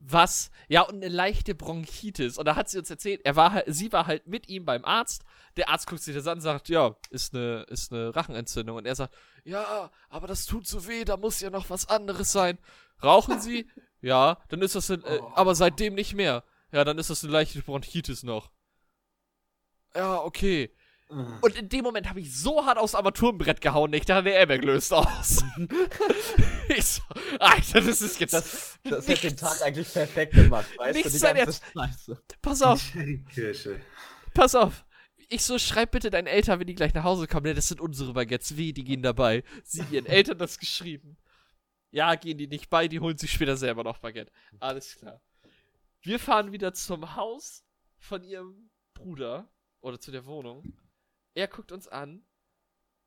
was? 0.00 0.50
Ja, 0.68 0.82
und 0.82 0.96
eine 0.96 1.08
leichte 1.08 1.54
Bronchitis. 1.54 2.38
Und 2.38 2.46
da 2.46 2.56
hat 2.56 2.68
sie 2.68 2.78
uns 2.78 2.90
erzählt, 2.90 3.20
er 3.24 3.36
war 3.36 3.52
halt, 3.52 3.66
sie 3.68 3.92
war 3.92 4.06
halt 4.06 4.26
mit 4.26 4.48
ihm 4.48 4.64
beim 4.64 4.84
Arzt. 4.84 5.24
Der 5.56 5.68
Arzt 5.68 5.86
guckt 5.86 6.02
sich 6.02 6.14
das 6.14 6.26
an 6.26 6.38
und 6.38 6.40
sagt, 6.40 6.68
ja, 6.68 6.96
ist 7.10 7.34
eine, 7.34 7.62
ist 7.68 7.92
eine 7.92 8.14
Rachenentzündung. 8.14 8.78
Und 8.78 8.86
er 8.86 8.94
sagt, 8.94 9.14
ja, 9.44 9.90
aber 10.08 10.26
das 10.26 10.46
tut 10.46 10.66
so 10.66 10.86
weh, 10.86 11.04
da 11.04 11.16
muss 11.16 11.40
ja 11.40 11.50
noch 11.50 11.70
was 11.70 11.88
anderes 11.88 12.32
sein. 12.32 12.58
Rauchen 13.02 13.40
Sie? 13.40 13.68
ja, 14.00 14.38
dann 14.48 14.60
ist 14.62 14.74
das, 14.74 14.90
äh, 14.90 15.20
aber 15.34 15.54
seitdem 15.54 15.94
nicht 15.94 16.14
mehr. 16.14 16.44
Ja, 16.72 16.84
dann 16.84 16.98
ist 16.98 17.10
das 17.10 17.22
eine 17.22 17.32
leichte 17.32 17.60
Bronchitis 17.62 18.22
noch. 18.22 18.50
Ja, 19.94 20.22
okay. 20.22 20.74
Ah. 21.10 21.38
Und 21.42 21.56
in 21.56 21.68
dem 21.68 21.84
Moment 21.84 22.08
habe 22.08 22.20
ich 22.20 22.34
so 22.34 22.64
hart 22.64 22.78
aufs 22.78 22.94
Armaturenbrett 22.94 23.60
gehauen, 23.60 23.92
ich 23.92 24.06
dachte, 24.06 24.24
der 24.24 24.34
Airbag 24.34 24.64
löst 24.64 24.94
aus. 24.94 25.44
ich 26.68 26.84
so, 26.84 27.02
Alter, 27.38 27.82
das 27.82 28.00
ist 28.00 28.18
jetzt. 28.18 28.32
Das, 28.32 28.78
das 28.84 29.06
hätte 29.06 29.28
den. 29.28 29.36
Tag 29.36 29.60
eigentlich 29.60 29.92
perfekt 29.92 30.32
gemacht, 30.32 30.66
weißt 30.78 30.96
Nichts 30.96 31.12
du? 31.12 31.18
Die 31.18 31.34
ganze 31.34 31.60
Scheiße. 31.74 32.22
Pass 32.40 32.62
auf, 32.62 32.80
Cherrykirsche. 32.80 33.80
pass 34.32 34.54
auf. 34.54 34.86
Ich 35.28 35.44
so, 35.44 35.58
schreib 35.58 35.92
bitte 35.92 36.10
deinen 36.10 36.26
Eltern, 36.26 36.60
wenn 36.60 36.66
die 36.66 36.74
gleich 36.74 36.94
nach 36.94 37.04
Hause 37.04 37.26
kommen, 37.26 37.44
ne, 37.44 37.54
das 37.54 37.68
sind 37.68 37.80
unsere 37.80 38.12
Baguettes, 38.14 38.56
wie, 38.56 38.72
die 38.72 38.84
gehen 38.84 39.02
dabei. 39.02 39.44
Sie 39.64 39.82
ihren 39.90 40.06
Eltern 40.06 40.38
das 40.38 40.58
geschrieben. 40.58 41.16
Ja, 41.90 42.14
gehen 42.14 42.38
die 42.38 42.48
nicht 42.48 42.70
bei, 42.70 42.88
die 42.88 43.00
holen 43.00 43.18
sich 43.18 43.32
später 43.32 43.56
selber 43.56 43.84
noch 43.84 43.98
Baguette. 43.98 44.32
Alles 44.60 44.96
klar. 44.96 45.20
Wir 46.04 46.18
fahren 46.18 46.50
wieder 46.50 46.74
zum 46.74 47.14
Haus 47.14 47.64
von 47.96 48.24
ihrem 48.24 48.70
Bruder 48.92 49.48
oder 49.80 50.00
zu 50.00 50.10
der 50.10 50.26
Wohnung. 50.26 50.76
Er 51.34 51.46
guckt 51.46 51.70
uns 51.70 51.86
an. 51.86 52.26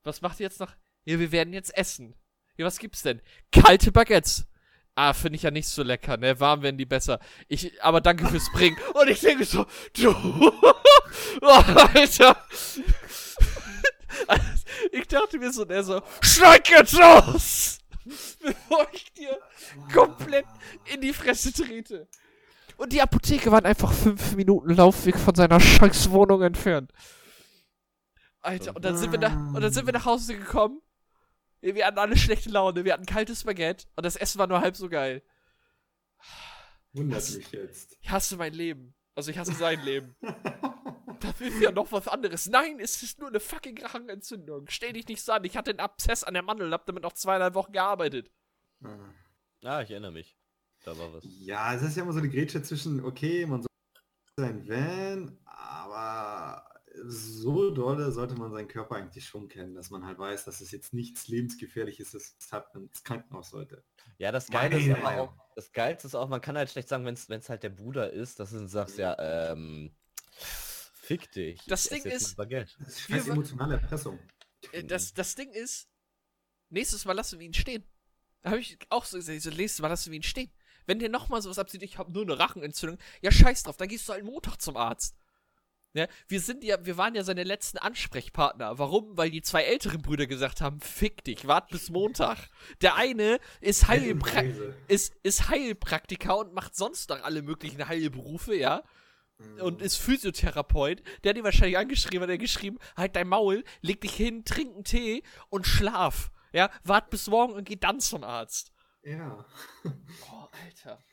Was 0.03 0.21
macht 0.21 0.39
ihr 0.39 0.45
jetzt 0.45 0.61
noch? 0.61 0.71
Ja, 1.03 1.19
wir 1.19 1.33
werden 1.33 1.53
jetzt 1.53 1.75
essen. 1.77 2.15
Ja, 2.55 2.65
was 2.65 2.79
gibt's 2.79 3.01
denn? 3.01 3.21
Kalte 3.51 3.91
Baguettes. 3.91 4.47
Ah, 4.95 5.11
finde 5.11 5.35
ich 5.35 5.43
ja 5.43 5.51
nicht 5.51 5.67
so 5.67 5.83
lecker, 5.83 6.15
ne? 6.15 6.39
Warm 6.39 6.61
werden 6.61 6.77
die 6.77 6.85
besser. 6.85 7.19
Ich, 7.49 7.83
aber 7.83 7.99
danke 7.99 8.27
fürs 8.27 8.49
Bringen. 8.53 8.77
Und 8.93 9.09
ich 9.09 9.19
denke 9.19 9.43
so, 9.43 9.65
du, 9.93 10.11
oh, 11.41 11.47
Alter. 11.47 12.45
Ich 14.91 15.07
dachte 15.07 15.37
mir 15.37 15.51
so, 15.51 15.65
der 15.65 15.83
so, 15.83 16.01
schneid 16.21 16.69
jetzt 16.69 16.93
los! 16.93 17.79
Bevor 18.39 18.87
ich 18.93 19.11
dir 19.11 19.37
komplett 19.93 20.45
in 20.85 21.01
die 21.01 21.11
Fresse 21.11 21.51
trete. 21.51 22.07
Und 22.77 22.93
die 22.93 23.01
Apotheke 23.01 23.51
waren 23.51 23.65
einfach 23.65 23.91
fünf 23.91 24.35
Minuten 24.35 24.69
Laufweg 24.69 25.17
von 25.17 25.35
seiner 25.35 25.59
scheiß 25.59 26.11
Wohnung 26.11 26.41
entfernt. 26.41 26.91
Alter, 28.41 28.75
und 28.75 28.85
dann 28.85 28.97
sind 28.97 29.11
wir 29.11 29.19
nach, 29.19 29.35
und 29.53 29.61
dann 29.61 29.71
sind 29.73 29.85
wir 29.85 29.93
nach 29.93 30.05
Hause 30.05 30.37
gekommen. 30.37 30.81
Wir 31.61 31.85
hatten 31.85 31.97
alle 31.97 32.15
schlechte 32.15 32.49
Laune, 32.49 32.85
wir 32.85 32.93
hatten 32.93 33.05
kaltes 33.07 33.43
Baguette 33.43 33.87
und 33.95 34.05
das 34.05 34.15
Essen 34.15 34.37
war 34.37 34.45
nur 34.45 34.61
halb 34.61 34.75
so 34.75 34.87
geil. 34.87 35.23
Wundert 36.93 37.17
Was? 37.17 37.35
mich 37.35 37.51
jetzt. 37.51 37.97
Ich 38.01 38.11
hasse 38.11 38.37
mein 38.37 38.53
Leben. 38.53 38.93
Also 39.15 39.31
ich 39.31 39.37
hasse 39.37 39.53
sein 39.53 39.81
Leben. 39.83 40.15
Da 41.21 41.39
will 41.39 41.63
ja 41.63 41.71
noch 41.71 41.91
was 41.93 42.09
anderes. 42.09 42.47
Nein, 42.47 42.79
es 42.79 43.01
ist 43.01 43.19
nur 43.19 43.29
eine 43.29 43.39
fucking 43.39 43.81
Rachenentzündung. 43.81 44.65
Stell 44.67 44.93
dich 44.93 45.07
nicht 45.07 45.23
so 45.23 45.31
an. 45.31 45.45
Ich 45.45 45.55
hatte 45.55 45.71
einen 45.71 45.79
Abszess 45.79 46.25
an 46.25 46.33
der 46.33 46.43
Mandel 46.43 46.67
und 46.67 46.73
hab 46.73 46.85
damit 46.85 47.03
noch 47.03 47.13
zweieinhalb 47.13 47.55
Wochen 47.55 47.71
gearbeitet. 47.71 48.29
Ah, 49.63 49.81
ich 49.81 49.91
erinnere 49.91 50.11
mich. 50.11 50.37
Da 50.85 50.97
war 50.97 51.13
was. 51.13 51.23
Ja, 51.23 51.73
es 51.73 51.81
ist 51.81 51.97
ja 51.97 52.03
immer 52.03 52.13
so 52.13 52.19
eine 52.19 52.29
Grätsche 52.29 52.61
zwischen, 52.61 53.03
okay, 53.03 53.45
man 53.45 53.61
soll 53.63 53.69
sein 54.37 54.67
Van, 54.67 55.37
aber 55.45 56.63
so 57.03 57.71
dolle 57.71 58.11
sollte 58.11 58.35
man 58.35 58.51
seinen 58.51 58.67
Körper 58.67 58.95
eigentlich 58.95 59.25
schon 59.25 59.47
kennen, 59.47 59.75
dass 59.75 59.89
man 59.89 60.05
halt 60.05 60.17
weiß, 60.17 60.45
dass 60.45 60.61
es 60.61 60.71
jetzt 60.71 60.93
nichts 60.93 61.27
lebensgefährliches 61.27 62.13
ist, 62.13 62.35
weshalb 62.39 62.73
man 62.73 62.83
ins 62.85 63.03
Krankenhaus 63.03 63.49
sollte. 63.49 63.83
Ja, 64.17 64.31
das 64.31 64.47
Geile 64.47 64.79
ist 64.79 64.89
aber 64.91 65.01
Meinung. 65.01 65.29
auch, 65.29 65.55
das 65.55 65.71
Geilste 65.71 66.07
ist 66.07 66.15
auch, 66.15 66.29
man 66.29 66.41
kann 66.41 66.57
halt 66.57 66.69
schlecht 66.69 66.87
sagen, 66.87 67.05
wenn 67.05 67.15
es 67.15 67.49
halt 67.49 67.63
der 67.63 67.69
Bruder 67.69 68.11
ist, 68.11 68.39
dass 68.39 68.51
du 68.51 68.65
sagst, 68.67 68.97
ja, 68.97 69.17
ähm, 69.51 69.93
fick 70.35 71.31
dich. 71.31 71.65
Das 71.65 71.83
Ding 71.83 72.03
ist-. 72.03 72.37
Das 72.37 73.09
ist 73.09 73.27
emotionale 73.27 73.75
Erpressung. 73.75 74.19
Äh, 74.71 74.83
Das, 74.83 75.13
das 75.13 75.35
Ding 75.35 75.51
ist, 75.51 75.89
nächstes 76.69 77.03
Mal 77.05 77.13
lassen 77.13 77.39
wir 77.39 77.45
ihn 77.47 77.53
stehen. 77.53 77.83
Da 78.41 78.51
habe 78.51 78.59
ich 78.59 78.77
auch 78.89 79.05
so 79.05 79.17
gesagt, 79.17 79.41
so, 79.41 79.49
nächstes 79.49 79.81
Mal 79.81 79.87
lassen 79.87 80.11
wir 80.11 80.17
ihn 80.17 80.23
stehen. 80.23 80.51
Wenn 80.85 80.99
dir 80.99 81.09
nochmal 81.09 81.41
sowas 81.41 81.59
abzieht, 81.59 81.83
ich 81.83 81.97
habe 81.97 82.11
nur 82.11 82.23
eine 82.23 82.39
Rachenentzündung, 82.39 82.99
ja 83.21 83.31
scheiß 83.31 83.63
drauf, 83.63 83.77
dann 83.77 83.87
gehst 83.87 84.07
du 84.07 84.13
halt 84.13 84.23
Montag 84.23 84.61
zum 84.61 84.77
Arzt. 84.77 85.15
Ja, 85.95 86.07
wir 86.27 86.41
sind 86.41 86.65
ja, 86.65 86.85
wir 86.85 86.97
waren 86.97 87.15
ja 87.15 87.23
seine 87.23 87.43
letzten 87.43 87.77
Ansprechpartner. 87.77 88.77
Warum? 88.77 89.15
Weil 89.15 89.31
die 89.31 89.41
zwei 89.41 89.63
älteren 89.63 90.01
Brüder 90.01 90.27
gesagt 90.27 90.59
haben, 90.59 90.81
fick 90.81 91.23
dich, 91.23 91.47
wart 91.47 91.69
bis 91.69 91.89
Montag. 91.89 92.49
Der 92.81 92.95
eine 92.95 93.39
ist, 93.61 93.87
Heilpra 93.87 94.43
ist, 94.89 95.15
ist 95.23 95.47
Heilpraktiker 95.47 96.37
und 96.37 96.53
macht 96.53 96.75
sonst 96.75 97.09
noch 97.09 97.23
alle 97.23 97.41
möglichen 97.41 97.87
Heilberufe, 97.87 98.55
ja. 98.57 98.83
und 99.61 99.81
ist 99.81 99.95
Physiotherapeut, 99.95 101.01
der 101.23 101.29
hat 101.29 101.37
ihn 101.37 101.45
wahrscheinlich 101.45 101.77
angeschrieben, 101.77 102.23
hat 102.23 102.29
er 102.29 102.37
geschrieben, 102.37 102.77
halt 102.97 103.15
dein 103.15 103.29
Maul, 103.29 103.63
leg 103.79 104.01
dich 104.01 104.15
hin, 104.15 104.43
trink 104.43 104.75
einen 104.75 104.83
Tee 104.83 105.23
und 105.49 105.65
schlaf. 105.65 106.29
Ja, 106.51 106.69
wart 106.83 107.09
bis 107.09 107.27
morgen 107.27 107.53
und 107.53 107.65
geh 107.65 107.77
dann 107.77 108.01
zum 108.01 108.25
Arzt. 108.25 108.73
Ja. 109.05 109.45
Oh, 110.31 110.47
Alter. 110.63 111.03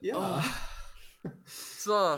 Ja. 0.00 0.44
So, 1.44 2.16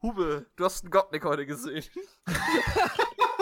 Hube, 0.00 0.46
du 0.54 0.64
hast 0.64 0.84
einen 0.84 0.92
Gottnick 0.92 1.24
heute 1.24 1.44
gesehen. 1.46 1.84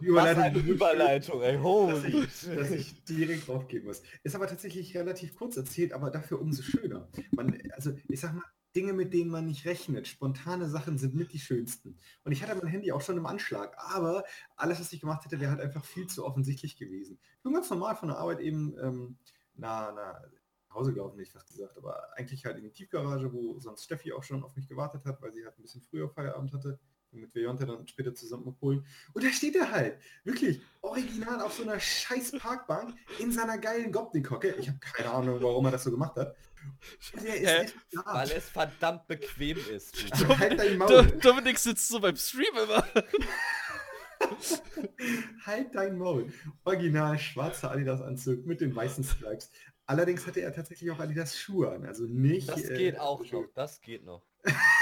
Die 0.00 0.06
Überleitung, 0.06 0.42
eine 0.42 0.58
Überleitung, 0.58 1.42
ey, 1.42 1.54
dass 1.54 1.62
holy 1.62 2.24
ich, 2.24 2.56
dass 2.56 2.70
ich 2.70 3.04
direkt 3.04 3.48
draufgehen 3.48 3.84
muss. 3.84 4.02
Ist 4.22 4.34
aber 4.34 4.46
tatsächlich 4.46 4.96
relativ 4.96 5.36
kurz 5.36 5.56
erzählt, 5.56 5.92
aber 5.92 6.10
dafür 6.10 6.40
umso 6.40 6.62
schöner. 6.62 7.08
Man, 7.32 7.58
also 7.72 7.92
ich 8.08 8.20
sag 8.20 8.34
mal, 8.34 8.44
Dinge, 8.74 8.92
mit 8.92 9.12
denen 9.12 9.30
man 9.30 9.46
nicht 9.46 9.66
rechnet, 9.66 10.08
spontane 10.08 10.68
Sachen 10.68 10.98
sind 10.98 11.14
mit 11.14 11.32
die 11.32 11.38
schönsten. 11.38 11.96
Und 12.24 12.32
ich 12.32 12.42
hatte 12.42 12.56
mein 12.56 12.66
Handy 12.66 12.90
auch 12.90 13.00
schon 13.00 13.16
im 13.16 13.26
Anschlag, 13.26 13.76
aber 13.78 14.24
alles, 14.56 14.80
was 14.80 14.92
ich 14.92 15.00
gemacht 15.00 15.24
hätte, 15.24 15.38
wäre 15.38 15.52
halt 15.52 15.60
einfach 15.60 15.84
viel 15.84 16.08
zu 16.08 16.24
offensichtlich 16.24 16.76
gewesen. 16.76 17.18
Ich 17.36 17.42
bin 17.42 17.52
ganz 17.52 17.70
normal 17.70 17.94
von 17.94 18.08
der 18.08 18.18
Arbeit 18.18 18.40
eben 18.40 18.76
ähm, 18.82 19.16
na, 19.54 19.92
na, 19.94 20.20
nach 20.68 20.74
Hause 20.74 20.92
gelaufen, 20.92 21.20
ich 21.20 21.30
fast 21.30 21.46
gesagt, 21.46 21.76
aber 21.76 22.16
eigentlich 22.16 22.44
halt 22.44 22.56
in 22.56 22.64
die 22.64 22.72
Tiefgarage, 22.72 23.32
wo 23.32 23.58
sonst 23.60 23.84
Steffi 23.84 24.12
auch 24.12 24.24
schon 24.24 24.42
auf 24.42 24.56
mich 24.56 24.68
gewartet 24.68 25.04
hat, 25.04 25.22
weil 25.22 25.32
sie 25.32 25.44
halt 25.44 25.56
ein 25.56 25.62
bisschen 25.62 25.82
früher 25.82 26.08
Feierabend 26.08 26.52
hatte, 26.52 26.80
damit 27.14 27.34
wir 27.34 27.42
Jonte 27.42 27.66
dann 27.66 27.86
später 27.88 28.14
zusammen 28.14 28.48
abholen. 28.48 28.86
Und 29.12 29.24
da 29.24 29.30
steht 29.30 29.56
er 29.56 29.70
halt, 29.70 29.98
wirklich, 30.24 30.60
original 30.82 31.40
auf 31.40 31.54
so 31.54 31.62
einer 31.62 31.80
scheiß 31.80 32.32
Parkbank 32.38 32.94
in 33.18 33.32
seiner 33.32 33.58
geilen 33.58 33.92
Gopnik-Hocke. 33.92 34.54
Ich 34.58 34.68
habe 34.68 34.78
keine 34.80 35.10
Ahnung, 35.10 35.38
warum 35.40 35.64
er 35.64 35.72
das 35.72 35.84
so 35.84 35.90
gemacht 35.90 36.16
hat. 36.16 36.36
Da. 37.92 38.04
Weil 38.06 38.30
es 38.30 38.48
verdammt 38.48 39.06
bequem 39.06 39.58
ist. 39.70 40.02
du. 40.02 40.12
Also 40.12 40.38
halt 40.38 40.58
dein 40.58 40.78
Maul. 40.78 41.06
Dominik 41.22 41.58
sitzt 41.58 41.88
so 41.88 42.00
beim 42.00 42.16
Stream 42.16 42.56
immer. 42.62 42.84
halt 45.46 45.74
dein 45.74 45.98
Maul. 45.98 46.32
Original 46.64 47.18
schwarzer 47.18 47.70
Adidas-Anzug 47.70 48.46
mit 48.46 48.60
den 48.60 48.74
weißen 48.74 49.04
Stripes. 49.04 49.50
Allerdings 49.86 50.26
hatte 50.26 50.40
er 50.40 50.54
tatsächlich 50.54 50.90
auch 50.90 50.98
Adidas 50.98 51.38
Schuhe 51.38 51.70
an, 51.70 51.84
also 51.84 52.06
nicht. 52.06 52.48
Das 52.48 52.64
äh, 52.64 52.76
geht 52.76 52.98
auch 52.98 53.22
noch, 53.30 53.44
das 53.54 53.82
geht 53.82 54.04
noch. 54.04 54.22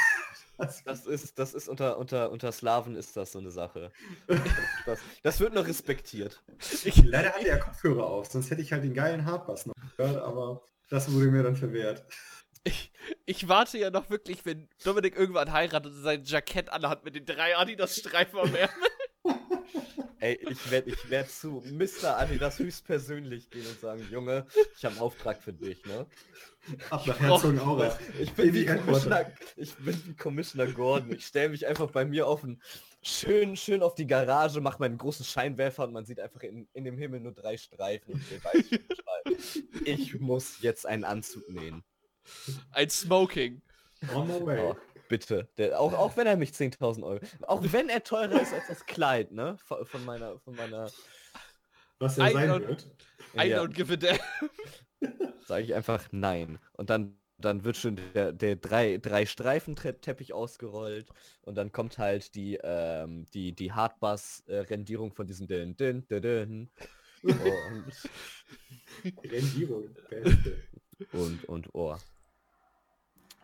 Das, 0.59 1.07
ist, 1.07 1.39
das 1.39 1.55
ist 1.55 1.69
unter, 1.69 1.99
unter, 1.99 2.31
unter 2.31 2.53
Slaven 2.53 2.95
ist 2.95 3.17
das 3.17 3.33
so 3.33 3.39
eine 3.39 3.51
Sache. 3.51 3.91
Das, 4.85 4.99
das 5.23 5.39
wird 5.39 5.55
noch 5.55 5.67
respektiert. 5.67 6.43
Ich, 6.85 7.05
leider 7.05 7.33
hatte 7.33 7.47
er 7.49 7.59
Kopfhörer 7.61 8.05
auf, 8.05 8.27
sonst 8.27 8.51
hätte 8.51 8.61
ich 8.63 8.73
halt 8.73 8.83
den 8.83 8.95
geilen 8.95 9.25
Hardbass 9.25 9.67
noch 9.67 9.75
gehört, 9.97 10.21
aber 10.21 10.63
das 10.89 11.13
wurde 11.13 11.27
mir 11.27 11.45
dann 11.45 11.55
verwehrt. 11.55 12.05
ich, 12.65 12.93
ich 13.27 13.49
warte 13.49 13.79
ja 13.79 13.91
noch 13.91 14.11
wirklich, 14.11 14.45
wenn 14.45 14.69
Dominik 14.85 15.17
irgendwann 15.17 15.53
heiratet 15.53 15.93
und 15.93 16.03
sein 16.03 16.25
Jackett 16.25 16.71
anhat 16.71 17.05
mit 17.05 17.15
den 17.15 17.27
drei 17.27 17.57
Adidas-Streifen 17.57 18.39
am 18.39 18.55
Ärmel. 18.55 18.92
Ey, 20.19 20.39
ich 20.49 20.71
werde 20.71 20.91
ich 20.91 21.11
werd 21.11 21.29
zu 21.31 21.63
Mr. 21.67 22.17
Adidas 22.19 22.59
höchstpersönlich 22.61 23.51
gehen 23.51 23.67
und 23.67 23.81
sagen, 23.81 24.07
Junge, 24.11 24.47
ich 24.77 24.85
habe 24.85 24.95
einen 24.95 25.03
Auftrag 25.03 25.43
für 25.43 25.53
dich, 25.53 25.85
ne? 25.85 26.07
Ab 26.91 27.05
nach 27.09 27.19
brauch- 27.19 27.21
Herzogenaurach. 27.43 27.99
Ich 28.21 28.33
bin, 28.33 28.55
wie. 28.55 28.65
Commissioner, 28.67 29.33
ich 29.57 29.75
bin 29.75 30.01
wie 30.07 30.15
Commissioner 30.15 30.71
Gordon. 30.71 31.13
Ich 31.13 31.27
stelle 31.27 31.49
mich 31.49 31.67
einfach 31.67 31.91
bei 31.91 32.05
mir 32.05 32.29
auf 32.29 32.45
einen 32.45 32.63
schön, 33.03 33.57
schön 33.57 33.83
auf 33.83 33.97
die 33.97 34.07
Garage, 34.07 34.61
mache 34.61 34.79
meinen 34.79 34.97
großen 34.97 35.25
Scheinwerfer 35.25 35.85
und 35.85 35.93
man 35.93 36.05
sieht 36.05 36.21
einfach 36.21 36.43
in, 36.43 36.69
in 36.73 36.85
dem 36.85 36.97
Himmel 36.97 37.19
nur 37.19 37.33
drei 37.33 37.57
Streifen. 37.57 38.25
Ich 39.85 40.21
muss 40.21 40.61
jetzt 40.63 40.87
einen 40.87 41.03
Anzug 41.03 41.49
nähen. 41.49 41.83
Ein 42.71 42.91
Smoking. 42.91 43.61
On 44.15 44.27
my 44.29 44.47
way. 44.47 44.61
Oh, 44.61 44.77
bitte. 45.13 45.47
Der, 45.59 45.79
auch, 45.79 45.93
auch 45.93 46.17
wenn 46.17 46.27
er 46.27 46.39
mich 46.39 46.53
10.000 46.53 47.03
Euro. 47.05 47.21
Auch 47.43 47.63
wenn 47.71 47.91
er 47.91 48.03
teurer 48.03 48.41
ist 48.41 48.55
als 48.55 48.67
das 48.69 48.87
Kleid, 48.87 49.31
ne? 49.31 49.59
Von, 49.59 49.85
von 49.85 50.05
meiner, 50.07 50.39
von 50.39 50.57
meiner. 50.57 50.91
Was 51.99 52.17
er 52.17 52.31
I 52.31 52.33
sein 52.33 52.49
wird. 52.67 52.89
I 53.39 53.49
Ja, 53.49 53.63
don't 53.63 53.75
give 53.75 53.93
a 53.93 53.97
damn. 53.97 54.19
sage 55.47 55.65
ich 55.65 55.75
einfach 55.75 56.09
nein. 56.13 56.59
Und 56.73 56.89
dann, 56.89 57.19
dann 57.37 57.63
wird 57.63 57.77
schon 57.77 58.01
der, 58.15 58.33
der 58.33 58.57
drei, 58.57 58.97
drei 58.97 59.27
Streifen-Teppich 59.27 60.33
ausgerollt 60.33 61.11
und 61.43 61.57
dann 61.57 61.73
kommt 61.73 61.99
halt 61.99 62.35
die, 62.35 62.59
ähm, 62.63 63.27
die, 63.35 63.53
die 63.55 63.73
Hardbass-Rendierung 63.73 65.13
von 65.13 65.27
diesem 65.27 65.47
Dün, 65.47 65.77
Dün, 65.77 66.07
Dün, 66.09 66.23
Dün. 66.23 66.71
Und, 67.23 67.85
Rendierung. 69.31 69.95
Beste. 70.09 70.63
und, 71.13 71.45
und 71.45 71.75
Ohr. 71.75 72.01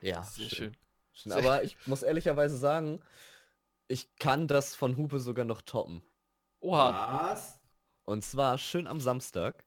Ja, 0.00 0.22
Sehr 0.22 0.48
schön. 0.48 0.72
schön. 0.72 0.87
Aber 1.30 1.62
ich 1.62 1.76
muss 1.86 2.02
ehrlicherweise 2.02 2.56
sagen, 2.56 3.00
ich 3.88 4.14
kann 4.16 4.46
das 4.46 4.74
von 4.74 4.96
Hupe 4.96 5.18
sogar 5.18 5.44
noch 5.44 5.62
toppen. 5.62 6.02
Oha. 6.60 7.30
Was? 7.32 7.58
Und 8.04 8.24
zwar 8.24 8.58
schön 8.58 8.86
am 8.86 9.00
Samstag. 9.00 9.64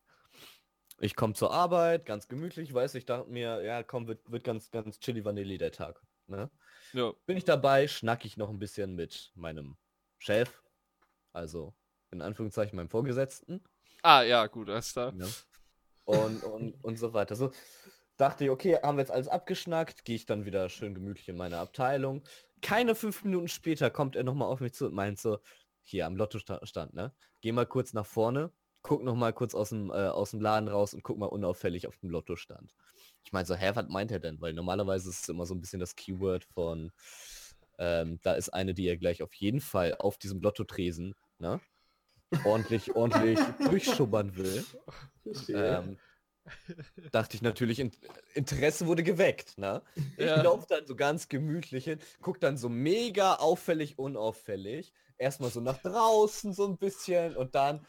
Ich 1.00 1.16
komme 1.16 1.34
zur 1.34 1.52
Arbeit, 1.52 2.06
ganz 2.06 2.28
gemütlich, 2.28 2.74
weiß 2.74 2.94
ich, 2.96 3.06
dachte 3.06 3.30
mir, 3.30 3.64
ja 3.64 3.82
komm, 3.82 4.08
wird, 4.08 4.32
wird 4.32 4.44
ganz, 4.44 4.70
ganz 4.70 5.00
chilly 5.00 5.26
vanilli 5.26 5.58
der 5.58 5.72
Tag. 5.72 6.00
Ne? 6.28 6.50
Ja. 6.94 7.12
Bin 7.26 7.38
ich 7.38 7.46
dabei, 7.46 7.88
schnack 7.88 8.24
ich 8.24 8.38
noch 8.38 8.50
ein 8.50 8.60
bisschen 8.60 8.96
mit 8.96 9.32
meinem 9.34 9.78
Chef, 10.20 10.62
also 11.34 11.74
in 12.12 12.22
Anführungszeichen 12.22 12.76
meinem 12.76 12.90
Vorgesetzten. 12.90 13.64
Ah, 14.04 14.22
ja, 14.22 14.46
gut, 14.48 14.70
alles 14.70 14.92
klar. 14.92 15.12
Ne? 15.12 15.28
Und, 16.06 16.44
und, 16.44 16.84
und 16.84 16.98
so 16.98 17.14
weiter. 17.14 17.36
So 17.36 17.52
dachte 18.22 18.44
ich, 18.44 18.50
okay, 18.52 18.78
haben 18.82 18.98
wir 18.98 19.02
jetzt 19.02 19.12
alles 19.12 19.28
abgeschnackt, 19.28 20.06
gehe 20.06 20.16
ich 20.16 20.28
dann 20.28 20.46
wieder 20.46 20.70
schön 20.70 20.94
gemütlich 20.94 21.28
in 21.28 21.38
meine 21.38 21.58
Abteilung. 21.58 22.22
Keine 22.62 22.94
fünf 22.94 23.24
Minuten 23.24 23.48
später 23.48 23.90
kommt 23.90 24.16
er 24.16 24.24
nochmal 24.24 24.48
auf 24.48 24.60
mich 24.60 24.74
zu 24.74 24.86
und 24.86 24.94
meint 24.94 25.20
so, 25.20 25.40
hier 25.82 26.06
am 26.06 26.16
Lottostand, 26.16 26.94
ne? 26.94 27.12
Geh 27.42 27.52
mal 27.52 27.66
kurz 27.66 27.94
nach 27.94 28.06
vorne, 28.06 28.52
guck 28.84 29.04
noch 29.04 29.16
mal 29.16 29.34
kurz 29.34 29.56
aus 29.56 29.70
dem, 29.70 29.90
äh, 29.90 30.08
aus 30.08 30.32
dem 30.32 30.40
Laden 30.40 30.70
raus 30.70 30.94
und 30.94 31.02
guck 31.02 31.18
mal 31.18 31.26
unauffällig 31.26 31.88
auf 31.88 31.98
dem 31.98 32.12
Lottostand. 32.12 32.76
Ich 33.24 33.34
meine 33.34 33.48
so, 33.48 33.56
hä, 33.56 33.72
was 33.74 33.88
meint 33.88 34.12
er 34.12 34.20
denn? 34.20 34.40
Weil 34.40 34.54
normalerweise 34.54 35.10
ist 35.10 35.24
es 35.24 35.30
immer 35.30 35.48
so 35.48 35.56
ein 35.56 35.62
bisschen 35.62 35.80
das 35.80 35.96
Keyword 35.96 36.44
von, 36.44 36.92
ähm, 37.80 38.20
da 38.22 38.34
ist 38.34 38.50
eine, 38.50 38.76
die 38.76 38.88
er 38.88 38.98
gleich 38.98 39.24
auf 39.24 39.34
jeden 39.34 39.62
Fall 39.62 39.96
auf 39.98 40.20
diesem 40.20 40.42
Lottotresen, 40.42 41.16
ne? 41.40 41.60
Ordentlich, 42.46 42.96
ordentlich 42.96 43.40
durchschubbern 43.68 44.38
will. 44.38 44.64
Ähm, 45.50 45.98
dachte 47.12 47.36
ich 47.36 47.42
natürlich, 47.42 47.80
in, 47.80 47.92
Interesse 48.34 48.88
wurde 48.88 49.04
geweckt, 49.04 49.58
ne? 49.58 49.82
Ich 50.18 50.26
Ja. 50.26 50.42
laufe 50.42 50.66
dann 50.70 50.86
so 50.86 50.96
ganz 50.96 51.28
gemütlich 51.28 51.86
hin, 51.86 52.00
guck 52.22 52.40
dann 52.40 52.58
so 52.58 52.70
mega 52.70 53.36
auffällig, 53.36 53.98
unauffällig. 54.00 54.94
Erstmal 55.18 55.52
so 55.52 55.62
nach 55.62 55.78
draußen 55.78 56.54
so 56.54 56.66
ein 56.68 56.78
bisschen 56.78 57.36
und 57.38 57.54
dann 57.56 57.86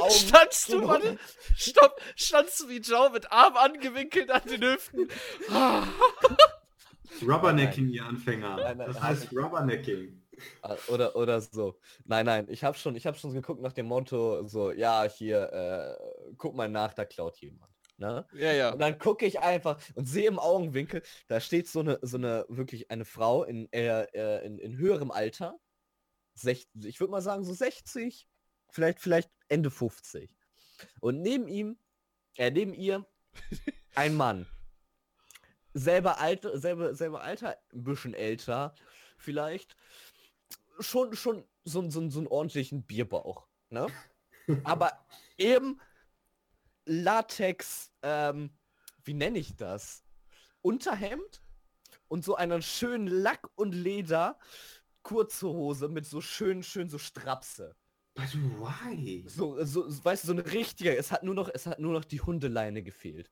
Augen 0.00 0.10
Standst 0.14 0.72
du, 0.72 0.86
warte, 0.86 1.18
stopp, 1.56 2.00
standst 2.16 2.60
du 2.60 2.68
wie 2.68 2.78
Joe 2.78 3.10
mit 3.10 3.30
Arm 3.32 3.56
angewinkelt 3.56 4.30
an 4.30 4.42
den 4.46 4.62
Hüften? 4.62 5.08
Rubbernecking, 7.22 7.88
ihr 7.90 8.04
Anfänger. 8.04 8.56
Nein, 8.56 8.78
nein, 8.78 8.86
das 8.86 8.96
nein. 8.96 9.04
heißt 9.04 9.32
Rubbernecking. 9.32 10.23
Ah, 10.62 10.76
Oder, 10.88 11.16
oder 11.16 11.40
so. 11.40 11.78
Nein, 12.04 12.26
nein, 12.26 12.46
ich 12.48 12.64
habe 12.64 12.76
schon, 12.76 12.96
ich 12.96 13.06
hab 13.06 13.16
schon 13.16 13.32
geguckt 13.32 13.60
nach 13.60 13.72
dem 13.72 13.86
Motto, 13.86 14.46
so, 14.46 14.72
ja, 14.72 15.04
hier, 15.04 15.52
äh, 15.52 16.34
guck 16.36 16.54
mal 16.54 16.68
nach, 16.68 16.94
da 16.94 17.04
klaut 17.04 17.36
jemand. 17.38 17.70
Ne? 17.96 18.26
Ja, 18.32 18.52
ja. 18.52 18.72
Und 18.72 18.80
dann 18.80 18.98
gucke 18.98 19.24
ich 19.24 19.40
einfach 19.40 19.80
und 19.94 20.06
sehe 20.06 20.26
im 20.26 20.38
Augenwinkel, 20.38 21.02
da 21.28 21.40
steht 21.40 21.68
so 21.68 21.80
eine, 21.80 21.98
so 22.02 22.16
eine, 22.16 22.44
wirklich 22.48 22.90
eine 22.90 23.04
Frau 23.04 23.44
in, 23.44 23.72
äh, 23.72 24.04
äh, 24.12 24.44
in, 24.44 24.58
in 24.58 24.76
höherem 24.76 25.10
Alter. 25.10 25.58
Sech, 26.34 26.68
ich 26.82 26.98
würde 26.98 27.12
mal 27.12 27.22
sagen 27.22 27.44
so 27.44 27.54
60, 27.54 28.28
vielleicht, 28.70 29.00
vielleicht 29.00 29.30
Ende 29.48 29.70
50. 29.70 30.28
Und 31.00 31.22
neben 31.22 31.46
ihm, 31.46 31.78
äh, 32.36 32.50
neben 32.50 32.74
ihr, 32.74 33.06
ein 33.94 34.16
Mann. 34.16 34.46
Selber 35.72 36.20
Alter, 36.20 36.58
selber, 36.58 36.94
selber 36.94 37.22
Alter, 37.22 37.56
ein 37.72 37.84
bisschen 37.84 38.14
älter, 38.14 38.74
vielleicht. 39.18 39.76
Schon, 40.80 41.14
schon 41.14 41.44
so, 41.64 41.88
so, 41.90 42.08
so 42.10 42.18
einen 42.18 42.26
ordentlichen 42.28 42.82
Bierbauch. 42.84 43.46
Ne? 43.70 43.86
Aber 44.64 45.06
eben 45.38 45.80
Latex, 46.86 47.92
ähm, 48.02 48.50
wie 49.04 49.14
nenne 49.14 49.38
ich 49.38 49.56
das? 49.56 50.04
Unterhemd 50.62 51.42
und 52.08 52.24
so 52.24 52.36
einen 52.36 52.62
schönen 52.62 53.06
Lack 53.06 53.48
und 53.56 53.72
Leder 53.74 54.38
kurze 55.02 55.48
Hose 55.48 55.88
mit 55.88 56.06
so 56.06 56.20
schön, 56.20 56.62
schön 56.62 56.88
so 56.88 56.98
Strapse. 56.98 57.76
But 58.14 58.32
why? 58.34 59.24
So, 59.26 59.62
so, 59.64 59.86
weißt 60.04 60.24
du, 60.24 60.26
so 60.28 60.32
eine 60.32 60.52
richtige, 60.52 60.96
es 60.96 61.10
hat 61.10 61.22
nur 61.24 61.34
noch, 61.34 61.50
es 61.52 61.66
hat 61.66 61.78
nur 61.80 61.92
noch 61.92 62.04
die 62.04 62.20
Hundeleine 62.20 62.82
gefehlt. 62.82 63.30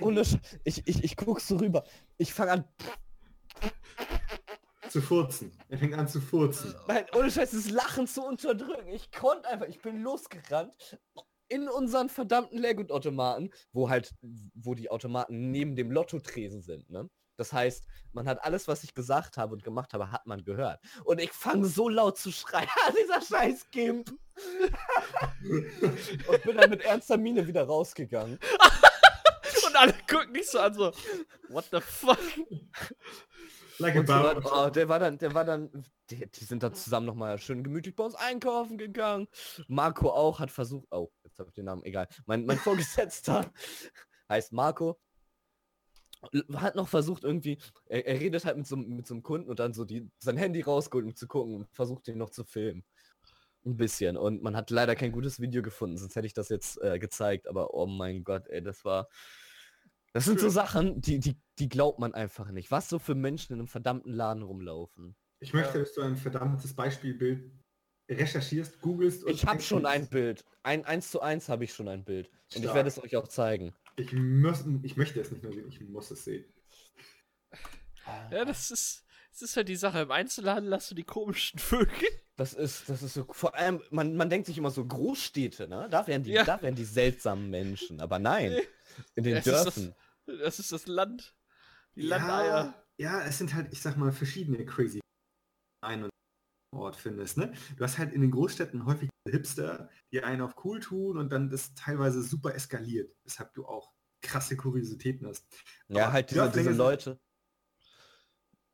Und, 0.00 0.16
es- 0.18 0.36
ich, 0.64 0.86
ich, 0.86 1.04
ich 1.04 1.16
guck 1.16 1.40
so 1.40 1.56
rüber. 1.56 1.84
Ich 2.18 2.32
fange 2.34 2.52
an, 2.52 2.64
zu 4.92 5.00
furzen. 5.02 5.52
Er 5.68 5.78
fängt 5.78 5.94
an 5.94 6.06
zu 6.06 6.20
furzen. 6.20 6.74
nein, 6.86 7.04
ohne 7.14 7.30
Scheiß, 7.30 7.50
das 7.50 7.70
Lachen 7.70 8.06
zu 8.06 8.22
unterdrücken. 8.22 8.88
Ich 8.88 9.10
konnte 9.10 9.48
einfach, 9.48 9.66
ich 9.66 9.80
bin 9.80 10.02
losgerannt 10.02 10.98
in 11.48 11.68
unseren 11.68 12.08
verdammten 12.08 12.58
Legut-Automaten, 12.58 13.50
wo 13.72 13.90
halt, 13.90 14.14
wo 14.54 14.74
die 14.74 14.90
Automaten 14.90 15.50
neben 15.50 15.76
dem 15.76 15.90
Lottotresen 15.90 16.62
sind, 16.62 16.88
ne? 16.90 17.10
Das 17.38 17.52
heißt, 17.52 17.84
man 18.12 18.28
hat 18.28 18.44
alles, 18.44 18.68
was 18.68 18.84
ich 18.84 18.94
gesagt 18.94 19.38
habe 19.38 19.54
und 19.54 19.64
gemacht 19.64 19.94
habe, 19.94 20.12
hat 20.12 20.26
man 20.26 20.44
gehört. 20.44 20.80
Und 21.04 21.18
ich 21.18 21.32
fange 21.32 21.66
so 21.66 21.88
laut 21.88 22.18
zu 22.18 22.30
schreien, 22.30 22.68
"Ah, 22.86 22.92
dieser 22.92 23.20
scheiß 23.22 23.70
Gimp. 23.70 24.10
und 26.28 26.42
bin 26.44 26.56
dann 26.56 26.70
mit 26.70 26.82
ernster 26.82 27.16
Miene 27.16 27.46
wieder 27.46 27.64
rausgegangen. 27.64 28.38
Und 29.66 29.76
alle 29.76 29.94
gucken 30.08 30.34
dich 30.34 30.50
so 30.50 30.58
an, 30.58 30.74
so, 30.74 30.92
what 31.48 31.64
the 31.70 31.80
fuck? 31.80 32.18
Like 33.78 33.96
Und 33.96 34.08
der 34.08 34.22
war, 34.22 34.66
oh, 34.66 34.70
der 34.70 34.88
war 34.88 34.98
dann, 34.98 35.18
der 35.18 35.34
war 35.34 35.44
dann, 35.44 35.70
die, 36.10 36.26
die 36.30 36.44
sind 36.44 36.62
dann 36.62 36.74
zusammen 36.74 37.06
nochmal 37.06 37.38
schön 37.38 37.62
gemütlich 37.62 37.94
bei 37.94 38.04
uns 38.04 38.14
einkaufen 38.14 38.78
gegangen. 38.78 39.28
Marco 39.68 40.10
auch 40.10 40.40
hat 40.40 40.50
versucht, 40.50 40.86
oh, 40.90 41.10
jetzt 41.24 41.38
habe 41.38 41.48
ich 41.48 41.54
den 41.54 41.66
Namen, 41.66 41.82
egal. 41.84 42.08
Mein, 42.26 42.44
mein 42.44 42.58
Vorgesetzter 42.58 43.50
heißt 44.28 44.52
Marco. 44.52 44.98
Hat 46.54 46.76
noch 46.76 46.86
versucht 46.86 47.24
irgendwie, 47.24 47.58
er, 47.86 48.06
er 48.06 48.20
redet 48.20 48.44
halt 48.44 48.56
mit 48.56 48.66
so, 48.66 48.76
mit 48.76 49.06
so 49.06 49.14
einem 49.14 49.24
Kunden 49.24 49.50
und 49.50 49.58
dann 49.58 49.72
so 49.72 49.84
die, 49.84 50.08
sein 50.18 50.36
Handy 50.36 50.60
rausgeholt, 50.60 51.04
um 51.04 51.16
zu 51.16 51.26
gucken 51.26 51.56
und 51.56 51.68
versucht 51.72 52.06
den 52.06 52.18
noch 52.18 52.30
zu 52.30 52.44
filmen. 52.44 52.84
Ein 53.64 53.76
bisschen. 53.76 54.16
Und 54.16 54.42
man 54.42 54.56
hat 54.56 54.70
leider 54.70 54.94
kein 54.94 55.12
gutes 55.12 55.40
Video 55.40 55.62
gefunden, 55.62 55.96
sonst 55.96 56.16
hätte 56.16 56.26
ich 56.26 56.34
das 56.34 56.48
jetzt 56.48 56.80
äh, 56.82 56.98
gezeigt. 56.98 57.48
Aber 57.48 57.74
oh 57.74 57.86
mein 57.86 58.24
Gott, 58.24 58.48
ey, 58.48 58.62
das 58.62 58.84
war. 58.84 59.08
Das 60.12 60.24
sind 60.26 60.40
so 60.40 60.48
Sachen, 60.50 61.00
die, 61.00 61.18
die, 61.18 61.36
die 61.58 61.68
glaubt 61.68 61.98
man 61.98 62.12
einfach 62.14 62.50
nicht. 62.50 62.70
Was 62.70 62.88
so 62.88 62.98
für 62.98 63.14
Menschen 63.14 63.54
in 63.54 63.60
einem 63.60 63.68
verdammten 63.68 64.12
Laden 64.12 64.42
rumlaufen. 64.42 65.16
Ich 65.40 65.54
möchte, 65.54 65.78
dass 65.78 65.94
du 65.94 66.02
ein 66.02 66.16
verdammtes 66.16 66.74
Beispielbild 66.74 67.50
recherchierst, 68.10 68.80
googelst 68.82 69.26
Ich 69.26 69.46
habe 69.46 69.60
schon 69.62 69.86
ein. 69.86 70.08
Bild. 70.08 70.44
Ein 70.62 70.84
1 70.84 71.10
zu 71.10 71.20
1 71.22 71.48
habe 71.48 71.64
ich 71.64 71.72
schon 71.72 71.88
ein 71.88 72.04
Bild. 72.04 72.30
Und 72.54 72.64
ich 72.64 72.74
werde 72.74 72.88
es 72.88 73.02
euch 73.02 73.16
auch 73.16 73.26
zeigen. 73.28 73.72
Ich, 73.96 74.12
muss, 74.12 74.64
ich 74.82 74.96
möchte 74.96 75.20
es 75.20 75.30
nicht 75.30 75.42
nur 75.42 75.52
sehen, 75.52 75.66
ich 75.68 75.80
muss 75.80 76.10
es 76.10 76.24
sehen. 76.24 76.44
Ja, 78.30 78.44
das 78.44 78.70
ist, 78.70 79.04
das 79.30 79.42
ist 79.42 79.56
halt 79.56 79.68
die 79.68 79.76
Sache. 79.76 80.00
Im 80.00 80.10
Einzelladen 80.10 80.68
lass 80.68 80.88
du 80.88 80.94
die 80.94 81.04
komischen 81.04 81.58
Vögel. 81.58 82.08
Das 82.36 82.52
ist, 82.54 82.88
das 82.88 83.02
ist 83.02 83.14
so, 83.14 83.26
vor 83.30 83.54
allem, 83.54 83.80
man, 83.90 84.16
man 84.16 84.28
denkt 84.30 84.46
sich 84.46 84.58
immer 84.58 84.70
so 84.70 84.84
Großstädte, 84.84 85.68
ne? 85.68 85.88
Da 85.90 86.06
wären 86.06 86.22
die, 86.22 86.32
Ja. 86.32 86.44
da 86.44 86.60
wären 86.62 86.74
die 86.74 86.84
seltsamen 86.84 87.50
Menschen. 87.50 88.00
Aber 88.00 88.18
nein, 88.18 88.58
in 89.14 89.24
den 89.24 89.34
das- 89.36 89.44
Dörfern. 89.44 89.94
Das 90.26 90.58
ist 90.58 90.72
das 90.72 90.86
Land. 90.86 91.34
Die 91.94 92.02
Landeier. 92.02 92.84
Ja, 92.98 93.20
ja, 93.20 93.26
es 93.26 93.38
sind 93.38 93.54
halt, 93.54 93.72
ich 93.72 93.80
sag 93.80 93.96
mal, 93.96 94.12
verschiedene 94.12 94.64
crazy 94.64 95.00
ein 95.82 96.04
und 96.04 96.10
Ort 96.74 96.96
findest, 96.96 97.36
ne? 97.36 97.52
Du 97.76 97.84
hast 97.84 97.98
halt 97.98 98.12
in 98.12 98.22
den 98.22 98.30
Großstädten 98.30 98.86
häufig 98.86 99.10
Hipster, 99.28 99.90
die 100.10 100.22
einen 100.22 100.40
auf 100.40 100.54
cool 100.64 100.80
tun 100.80 101.18
und 101.18 101.30
dann 101.30 101.50
das 101.50 101.74
teilweise 101.74 102.22
super 102.22 102.54
eskaliert, 102.54 103.14
weshalb 103.24 103.52
du 103.54 103.66
auch 103.66 103.92
krasse 104.22 104.56
Kuriositäten 104.56 105.26
hast. 105.26 105.44
Ja, 105.88 106.04
Aber 106.04 106.12
halt 106.14 106.30
diese, 106.30 106.50
diese 106.50 106.72
Leute. 106.72 107.20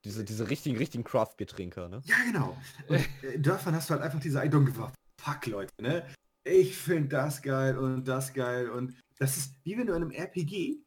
Diese, 0.05 0.25
diese 0.25 0.49
richtigen, 0.49 0.77
richtigen 0.77 1.03
Craft-Bier-Trinker, 1.03 1.89
ne? 1.89 2.01
Ja, 2.05 2.17
genau. 2.25 2.57
Und 2.87 3.01
äh, 3.25 3.33
in 3.35 3.43
Dörfern 3.43 3.75
hast 3.75 3.91
du 3.91 3.95
halt 3.95 4.03
einfach 4.03 4.21
diese 4.21 4.41
give 4.49 4.81
a 4.81 4.93
fuck, 5.21 5.47
Leute, 5.47 5.73
ne? 5.81 6.07
Ich 6.45 6.77
finde 6.77 7.09
das 7.09 7.43
geil 7.43 7.77
und 7.77 8.07
das 8.07 8.33
geil 8.33 8.71
und 8.71 8.95
das 9.19 9.37
ist 9.37 9.55
wie 9.65 9.77
wenn 9.77 9.87
du 9.87 9.95
in 9.95 10.03
einem 10.03 10.13
RPG 10.13 10.81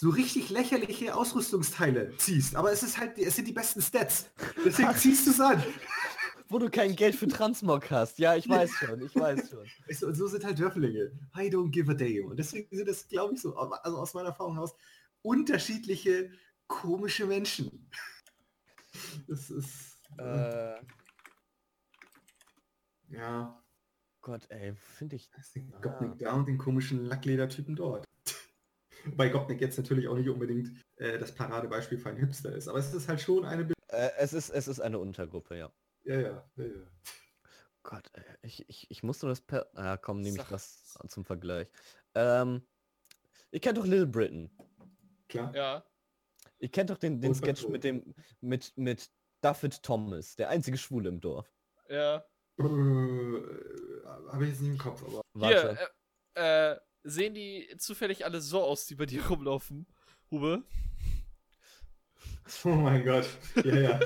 so 0.00 0.10
richtig 0.10 0.48
lächerliche 0.50 1.14
Ausrüstungsteile 1.14 2.16
ziehst, 2.16 2.54
aber 2.54 2.72
es 2.72 2.82
ist 2.82 2.98
halt, 2.98 3.18
es 3.18 3.34
sind 3.36 3.48
die 3.48 3.52
besten 3.52 3.82
Stats. 3.82 4.30
Deswegen 4.64 4.94
ziehst 4.94 5.26
du 5.26 5.30
es 5.32 5.40
an. 5.40 5.62
Wo 6.48 6.58
du 6.58 6.70
kein 6.70 6.94
Geld 6.96 7.14
für 7.14 7.26
Transmog 7.28 7.90
hast. 7.90 8.18
Ja, 8.18 8.34
ich 8.36 8.48
weiß 8.48 8.70
schon, 8.70 9.02
ich 9.04 9.14
weiß 9.14 9.50
schon. 9.50 10.08
Und 10.08 10.14
so 10.14 10.28
sind 10.28 10.44
halt 10.44 10.58
Dörflinge. 10.58 11.10
I 11.36 11.50
don't 11.50 11.70
give 11.70 11.90
a 11.90 11.94
damn. 11.94 12.26
Und 12.30 12.38
deswegen 12.38 12.74
sind 12.74 12.88
das, 12.88 13.06
glaube 13.08 13.34
ich, 13.34 13.40
so, 13.42 13.54
also 13.56 13.98
aus 13.98 14.14
meiner 14.14 14.28
Erfahrung 14.28 14.54
heraus, 14.54 14.74
unterschiedliche, 15.22 16.30
komische 16.68 17.26
Menschen. 17.26 17.90
Das 19.26 19.50
ist, 19.50 19.98
äh, 20.18 20.74
Äh, 20.74 20.80
ja, 23.10 23.62
Gott, 24.22 24.46
ey, 24.50 24.74
finde 24.96 25.16
ich. 25.16 25.30
das 25.30 25.46
ist 25.46 25.56
den 25.56 25.72
Ah. 25.74 25.80
Gopnik 25.80 26.18
da 26.18 26.32
und 26.32 26.46
den 26.46 26.56
komischen 26.58 27.04
Lackledertypen 27.04 27.74
dort. 27.76 28.04
Wobei 29.10 29.28
Gopnik 29.28 29.60
jetzt 29.60 29.78
natürlich 29.78 30.08
auch 30.08 30.16
nicht 30.16 30.28
unbedingt 30.28 30.70
äh, 30.96 31.18
das 31.18 31.34
Paradebeispiel 31.34 31.98
für 31.98 32.10
einen 32.10 32.18
Hipster 32.18 32.54
ist, 32.54 32.68
aber 32.68 32.78
es 32.78 32.92
ist 32.92 33.08
halt 33.08 33.20
schon 33.20 33.44
eine... 33.44 33.64
Be 33.64 33.74
Äh, 33.88 34.10
es, 34.18 34.32
ist, 34.32 34.50
es 34.50 34.68
ist 34.68 34.80
eine 34.80 34.98
Untergruppe, 34.98 35.56
ja. 35.56 35.72
ja, 36.04 36.20
ja, 36.20 36.50
ja, 36.56 36.64
ja. 36.64 36.86
Gott, 37.82 38.10
ey, 38.12 38.24
ich, 38.42 38.68
ich, 38.68 38.90
ich 38.90 39.02
musste 39.02 39.26
das 39.26 39.40
per. 39.40 39.66
Ah, 39.74 39.96
komm, 39.96 40.20
nehme 40.20 40.36
ich 40.36 40.44
das 40.44 40.98
zum 41.08 41.24
Vergleich. 41.24 41.68
Ähm, 42.14 42.62
ihr 43.50 43.60
kennt 43.60 43.78
doch 43.78 43.86
Little 43.86 44.06
Britain. 44.06 44.50
Klar. 45.28 45.54
Ja. 45.54 45.84
Ihr 46.58 46.68
kennt 46.70 46.90
doch 46.90 46.98
den, 46.98 47.20
den 47.20 47.34
Sketch 47.34 47.66
mit 47.68 47.84
dem 47.84 48.14
mit 48.40 48.76
mit 48.76 49.10
David 49.40 49.82
Thomas, 49.82 50.36
der 50.36 50.50
einzige 50.50 50.76
Schwule 50.76 51.08
im 51.08 51.20
Dorf. 51.20 51.50
Ja. 51.88 52.26
Äh, 52.58 52.62
Habe 52.62 54.44
ich 54.44 54.50
jetzt 54.50 54.60
nicht 54.60 54.72
im 54.72 54.78
Kopf, 54.78 55.02
aber... 55.04 55.22
Hier, 55.34 55.78
äh, 56.34 56.72
äh, 56.72 56.80
sehen 57.10 57.34
die 57.34 57.68
zufällig 57.78 58.24
alle 58.24 58.40
so 58.40 58.62
aus, 58.62 58.86
die 58.86 58.94
bei 58.94 59.06
dir 59.06 59.26
rumlaufen, 59.26 59.86
Hube? 60.30 60.62
Oh 62.64 62.68
mein 62.68 63.04
Gott. 63.04 63.26
Ja, 63.64 63.76
ja. 63.76 64.00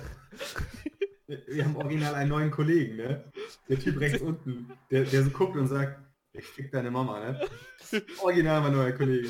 Wir 1.26 1.64
haben 1.64 1.76
original 1.76 2.14
einen 2.14 2.30
neuen 2.30 2.50
Kollegen, 2.50 2.96
ne? 2.96 3.32
Der 3.68 3.78
Typ 3.78 4.00
rechts 4.00 4.20
unten, 4.20 4.70
der, 4.90 5.04
der 5.04 5.22
so 5.22 5.30
guckt 5.30 5.56
und 5.56 5.68
sagt, 5.68 6.00
ich 6.32 6.44
fick 6.44 6.70
deine 6.72 6.90
Mama, 6.90 7.20
ne? 7.20 7.48
Original 8.20 8.60
mein 8.62 8.72
neuer 8.72 8.92
Kollege. 8.92 9.28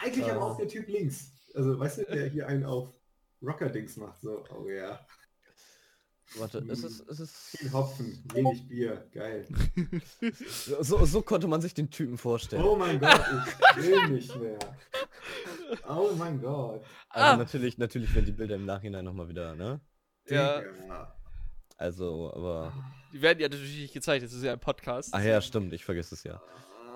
Eigentlich 0.00 0.30
aber 0.30 0.44
auch 0.44 0.56
der 0.56 0.68
Typ 0.68 0.88
links. 0.88 1.32
Also, 1.54 1.78
weißt 1.78 1.98
du, 1.98 2.04
der 2.04 2.28
hier 2.28 2.46
einen 2.46 2.64
auf 2.64 2.92
Rocker-Dings 3.42 3.96
macht. 3.96 4.20
So, 4.20 4.44
oh 4.56 4.68
ja. 4.68 5.04
Warte, 6.36 6.58
es 6.68 6.84
ist, 6.84 7.08
es 7.08 7.20
ist 7.20 7.34
Viel 7.56 7.72
Hopfen, 7.72 8.22
wenig 8.34 8.68
Bier. 8.68 9.06
Geil. 9.12 9.46
so, 10.80 11.04
so 11.04 11.22
konnte 11.22 11.46
man 11.48 11.60
sich 11.62 11.72
den 11.74 11.90
Typen 11.90 12.18
vorstellen. 12.18 12.62
Oh 12.62 12.76
mein 12.76 12.98
Gott, 13.00 13.20
ich 13.78 13.86
will 13.86 14.08
nicht 14.08 14.36
mehr. 14.36 14.58
Oh 15.88 16.10
mein 16.16 16.40
Gott. 16.40 16.84
Also 17.08 17.32
Ah. 17.32 17.36
natürlich, 17.36 17.78
natürlich 17.78 18.14
werden 18.14 18.26
die 18.26 18.32
Bilder 18.32 18.56
im 18.56 18.66
Nachhinein 18.66 19.04
nochmal 19.04 19.28
wieder, 19.28 19.54
ne? 19.54 19.80
Ja. 20.26 20.62
Also, 21.76 22.32
aber. 22.34 22.72
Die 23.12 23.22
werden 23.22 23.38
ja 23.40 23.48
natürlich 23.48 23.78
nicht 23.80 23.94
gezeigt, 23.94 24.24
das 24.24 24.32
ist 24.32 24.42
ja 24.42 24.52
ein 24.52 24.60
Podcast. 24.60 25.10
Ach 25.12 25.22
ja, 25.22 25.40
stimmt, 25.40 25.72
ich 25.72 25.84
vergesse 25.84 26.14
es 26.14 26.24
ja. 26.24 26.42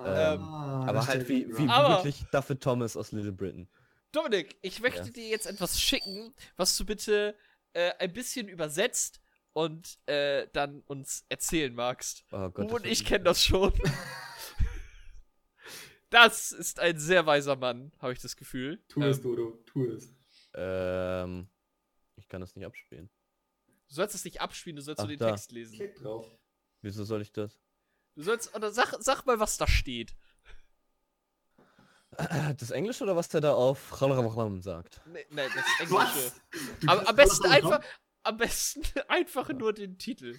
Ähm, 0.04 0.42
Ah, 0.42 0.82
aber 0.82 0.92
das 0.94 1.08
halt 1.08 1.28
wie, 1.28 1.46
wie, 1.56 1.68
Aber- 1.68 1.96
wirklich 1.96 2.24
David 2.32 2.60
Thomas 2.62 2.96
aus 2.96 3.12
Little 3.12 3.32
Britain. 3.32 3.68
Dominik, 4.10 4.56
ich 4.60 4.80
möchte 4.82 5.04
Ja. 5.04 5.10
dir 5.10 5.28
jetzt 5.28 5.46
etwas 5.46 5.80
schicken, 5.80 6.34
was 6.56 6.76
du 6.76 6.84
bitte 6.84 7.34
äh, 7.72 7.92
ein 7.98 8.12
bisschen 8.12 8.48
übersetzt 8.48 9.21
und 9.52 9.98
äh, 10.06 10.48
dann 10.52 10.80
uns 10.82 11.24
erzählen 11.28 11.74
magst. 11.74 12.24
Oh 12.32 12.48
Gott, 12.50 12.70
Du 12.70 12.76
und 12.76 12.86
ich 12.86 13.04
kennen 13.04 13.24
das 13.24 13.44
schon. 13.44 13.72
das 16.10 16.52
ist 16.52 16.80
ein 16.80 16.98
sehr 16.98 17.26
weiser 17.26 17.56
Mann, 17.56 17.92
habe 17.98 18.12
ich 18.12 18.20
das 18.20 18.36
Gefühl. 18.36 18.82
Tu 18.88 19.00
Ähm, 19.02 19.08
es, 19.08 19.20
Dodo, 19.20 19.62
tu 19.66 19.84
es. 19.86 20.14
Ähm, 20.54 21.48
Ich 22.16 22.28
kann 22.28 22.40
das 22.40 22.54
nicht 22.54 22.66
abspielen. 22.66 23.10
Du 23.88 23.94
sollst 23.94 24.14
es 24.14 24.24
nicht 24.24 24.40
abspielen, 24.40 24.76
du 24.76 24.82
sollst 24.82 25.00
Ach, 25.00 25.04
nur 25.04 25.16
den 25.16 25.18
da. 25.18 25.30
Text 25.30 25.52
lesen. 25.52 25.76
Klick 25.76 25.96
drauf. 25.96 26.26
Wieso 26.80 27.04
soll 27.04 27.22
ich 27.22 27.32
das? 27.32 27.58
Du 28.14 28.22
sollst, 28.22 28.54
oder 28.54 28.70
sag, 28.72 28.94
sag 29.00 29.24
mal, 29.24 29.40
was 29.40 29.56
da 29.56 29.66
steht. 29.66 30.14
Das 32.58 32.70
Englische 32.70 33.04
oder 33.04 33.16
was 33.16 33.30
der 33.30 33.40
da 33.40 33.54
auf 33.54 33.90
sagt? 34.60 35.00
Nee, 35.06 35.24
nee, 35.30 35.46
das 35.46 35.64
Englische. 35.80 35.94
Was? 35.94 36.40
Kannst 36.84 37.08
am 37.08 37.16
besten 37.16 37.46
einfach, 37.46 37.80
am 38.22 38.36
besten 38.36 38.82
einfach 39.08 39.48
nur 39.50 39.72
den 39.72 39.98
Titel. 39.98 40.38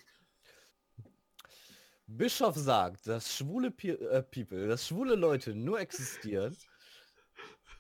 Bischof 2.05 2.55
sagt, 2.55 3.07
dass 3.07 3.35
schwule 3.35 3.71
Pi 3.71 3.91
äh, 3.91 4.21
People, 4.23 4.67
dass 4.67 4.87
schwule 4.87 5.15
Leute 5.15 5.55
nur 5.55 5.79
existieren. 5.79 6.55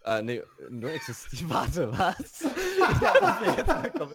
Äh, 0.05 0.21
nee, 0.21 0.43
nur 0.69 0.91
existieren. 0.91 1.49
Warte, 1.49 1.89
was? 1.97 2.41
ja. 2.41 4.11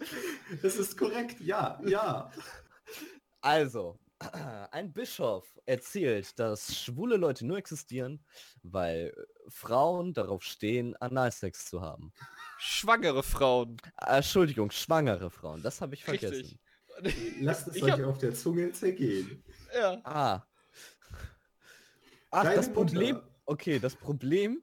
Das 0.60 0.76
ist 0.76 0.98
korrekt, 0.98 1.40
ja, 1.40 1.80
ja. 1.86 2.30
Also, 3.40 3.98
ein 4.70 4.92
Bischof 4.92 5.46
erzählt, 5.64 6.38
dass 6.38 6.76
schwule 6.76 7.16
Leute 7.16 7.46
nur 7.46 7.56
existieren, 7.56 8.22
weil 8.62 9.14
Frauen 9.48 10.12
darauf 10.12 10.42
stehen, 10.42 10.94
Analsex 10.96 11.70
zu 11.70 11.80
haben. 11.80 12.12
Schwangere 12.58 13.22
Frauen. 13.22 13.76
Äh, 14.00 14.16
Entschuldigung, 14.16 14.70
schwangere 14.70 15.30
Frauen, 15.30 15.62
das 15.62 15.80
habe 15.80 15.94
ich 15.94 16.04
vergessen. 16.04 16.58
Richtig. 17.02 17.36
Lasst 17.40 17.68
es 17.68 17.76
Ich 17.76 17.82
euch 17.84 17.92
hab- 17.92 18.04
auf 18.04 18.18
der 18.18 18.34
Zunge 18.34 18.72
zergehen. 18.72 19.42
Ja. 19.74 20.00
Ah. 20.04 20.42
Ach, 22.30 22.42
Deine 22.42 22.56
das 22.56 22.72
Problem. 22.72 23.16
Mutter. 23.16 23.28
Okay, 23.46 23.78
das 23.78 23.94
Problem 23.96 24.62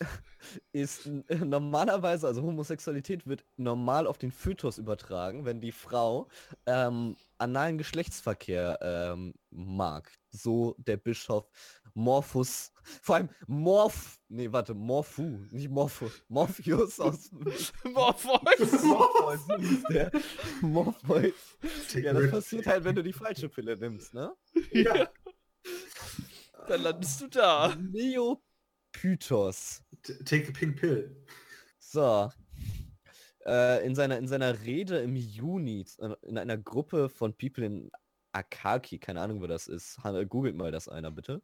ist 0.72 1.08
normalerweise, 1.28 2.26
also 2.26 2.42
Homosexualität 2.42 3.26
wird 3.26 3.44
normal 3.56 4.06
auf 4.06 4.18
den 4.18 4.32
Fötus 4.32 4.76
übertragen, 4.78 5.44
wenn 5.44 5.60
die 5.60 5.72
Frau 5.72 6.28
ähm, 6.66 7.16
analen 7.38 7.78
Geschlechtsverkehr 7.78 8.78
ähm, 8.82 9.32
mag. 9.50 10.12
So 10.30 10.74
der 10.78 10.96
Bischof 10.98 11.48
Morphus, 11.94 12.72
vor 13.02 13.16
allem 13.16 13.28
Morph, 13.46 14.18
nee, 14.28 14.50
warte, 14.50 14.74
Morphu, 14.74 15.22
nicht 15.50 15.70
Morphus, 15.70 16.22
Morpheus 16.28 17.00
aus 17.00 17.30
Morpheus. 17.84 18.82
Morpheus, 18.82 19.40
hieß 19.60 19.82
der. 19.90 20.10
Morpheus. 20.60 21.34
Take 21.90 22.06
Ja, 22.06 22.12
das 22.12 22.30
passiert 22.30 22.66
halt, 22.66 22.84
wenn 22.84 22.94
du 22.96 23.02
die 23.02 23.12
falsche 23.12 23.48
Pille 23.48 23.76
nimmst, 23.76 24.14
ne? 24.14 24.32
Ja. 24.72 25.08
Dann 26.68 26.82
landest 26.82 27.20
du 27.20 27.28
da. 27.28 27.74
Neopythos. 27.76 29.82
Take 30.24 30.46
the 30.46 30.52
pink 30.52 30.78
pill. 30.80 31.24
So. 31.78 32.30
Äh, 33.44 33.84
in, 33.84 33.96
seiner, 33.96 34.18
in 34.18 34.28
seiner 34.28 34.62
Rede 34.62 34.98
im 35.00 35.16
Juni 35.16 35.84
äh, 35.98 36.14
in 36.22 36.38
einer 36.38 36.56
Gruppe 36.56 37.08
von 37.08 37.36
People 37.36 37.66
in 37.66 37.90
Akaki, 38.32 39.00
keine 39.00 39.20
Ahnung, 39.20 39.40
wo 39.42 39.48
das 39.48 39.66
ist. 39.66 39.98
Ha- 40.04 40.22
Googelt 40.24 40.54
mal 40.56 40.70
das 40.70 40.88
einer, 40.88 41.10
bitte. 41.10 41.42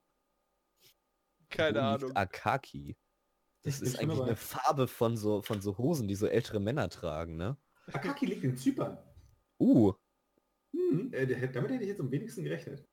Keine 1.51 1.83
Ahnung. 1.83 2.15
Akaki. 2.15 2.97
Das 3.63 3.81
ist 3.81 3.99
eigentlich 3.99 4.21
eine 4.21 4.37
Farbe 4.37 4.87
von 4.89 5.17
so, 5.17 5.43
von 5.43 5.61
so 5.61 5.77
Hosen, 5.79 6.09
die 6.09 6.15
so 6.15 6.27
ältere 6.27 6.61
Männer 6.61 6.89
tragen, 6.89 7.37
ne? 7.37 7.57
Akaki 7.93 8.27
liegt 8.27 8.45
in 8.45 8.57
Zypern. 8.57 8.99
Uh. 9.59 9.93
Hm, 10.73 11.13
äh, 11.13 11.27
damit 11.49 11.71
hätte 11.71 11.83
ich 11.83 11.89
jetzt 11.89 12.01
am 12.01 12.11
wenigsten 12.11 12.45
gerechnet. 12.45 12.87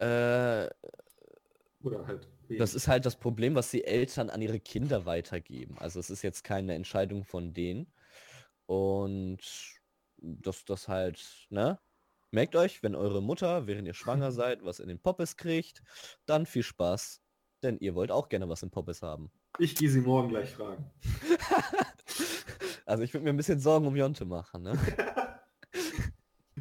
Äh, 0.00 0.68
Oder 1.82 2.06
halt. 2.06 2.28
das 2.48 2.74
ist 2.74 2.88
halt 2.88 3.06
das 3.06 3.16
Problem, 3.16 3.54
was 3.54 3.70
die 3.70 3.84
Eltern 3.84 4.30
an 4.30 4.42
ihre 4.42 4.60
Kinder 4.60 5.06
weitergeben. 5.06 5.76
Also 5.78 6.00
es 6.00 6.10
ist 6.10 6.22
jetzt 6.22 6.44
keine 6.44 6.74
Entscheidung 6.74 7.24
von 7.24 7.52
denen. 7.52 7.92
Und 8.66 9.40
dass 10.18 10.64
das 10.64 10.88
halt, 10.88 11.46
ne? 11.50 11.78
Merkt 12.36 12.54
euch, 12.54 12.82
wenn 12.82 12.94
eure 12.94 13.22
Mutter, 13.22 13.66
während 13.66 13.86
ihr 13.86 13.94
schwanger 13.94 14.30
seid, 14.40 14.62
was 14.62 14.78
in 14.78 14.88
den 14.88 14.98
Poppes 14.98 15.38
kriegt, 15.38 15.82
dann 16.26 16.44
viel 16.44 16.62
Spaß. 16.62 17.22
Denn 17.62 17.78
ihr 17.78 17.94
wollt 17.94 18.10
auch 18.10 18.28
gerne 18.28 18.46
was 18.46 18.62
in 18.62 18.70
Poppes 18.70 19.00
haben. 19.00 19.30
Ich 19.58 19.74
gehe 19.74 19.88
sie 19.88 20.02
morgen 20.02 20.28
gleich 20.28 20.50
fragen. 20.50 20.90
Also 22.84 23.02
ich 23.02 23.12
würde 23.12 23.24
mir 23.24 23.30
ein 23.30 23.36
bisschen 23.36 23.58
Sorgen 23.58 23.84
um 23.84 23.96
Jonte 23.96 24.24
machen, 24.24 24.62
ne? 24.62 24.78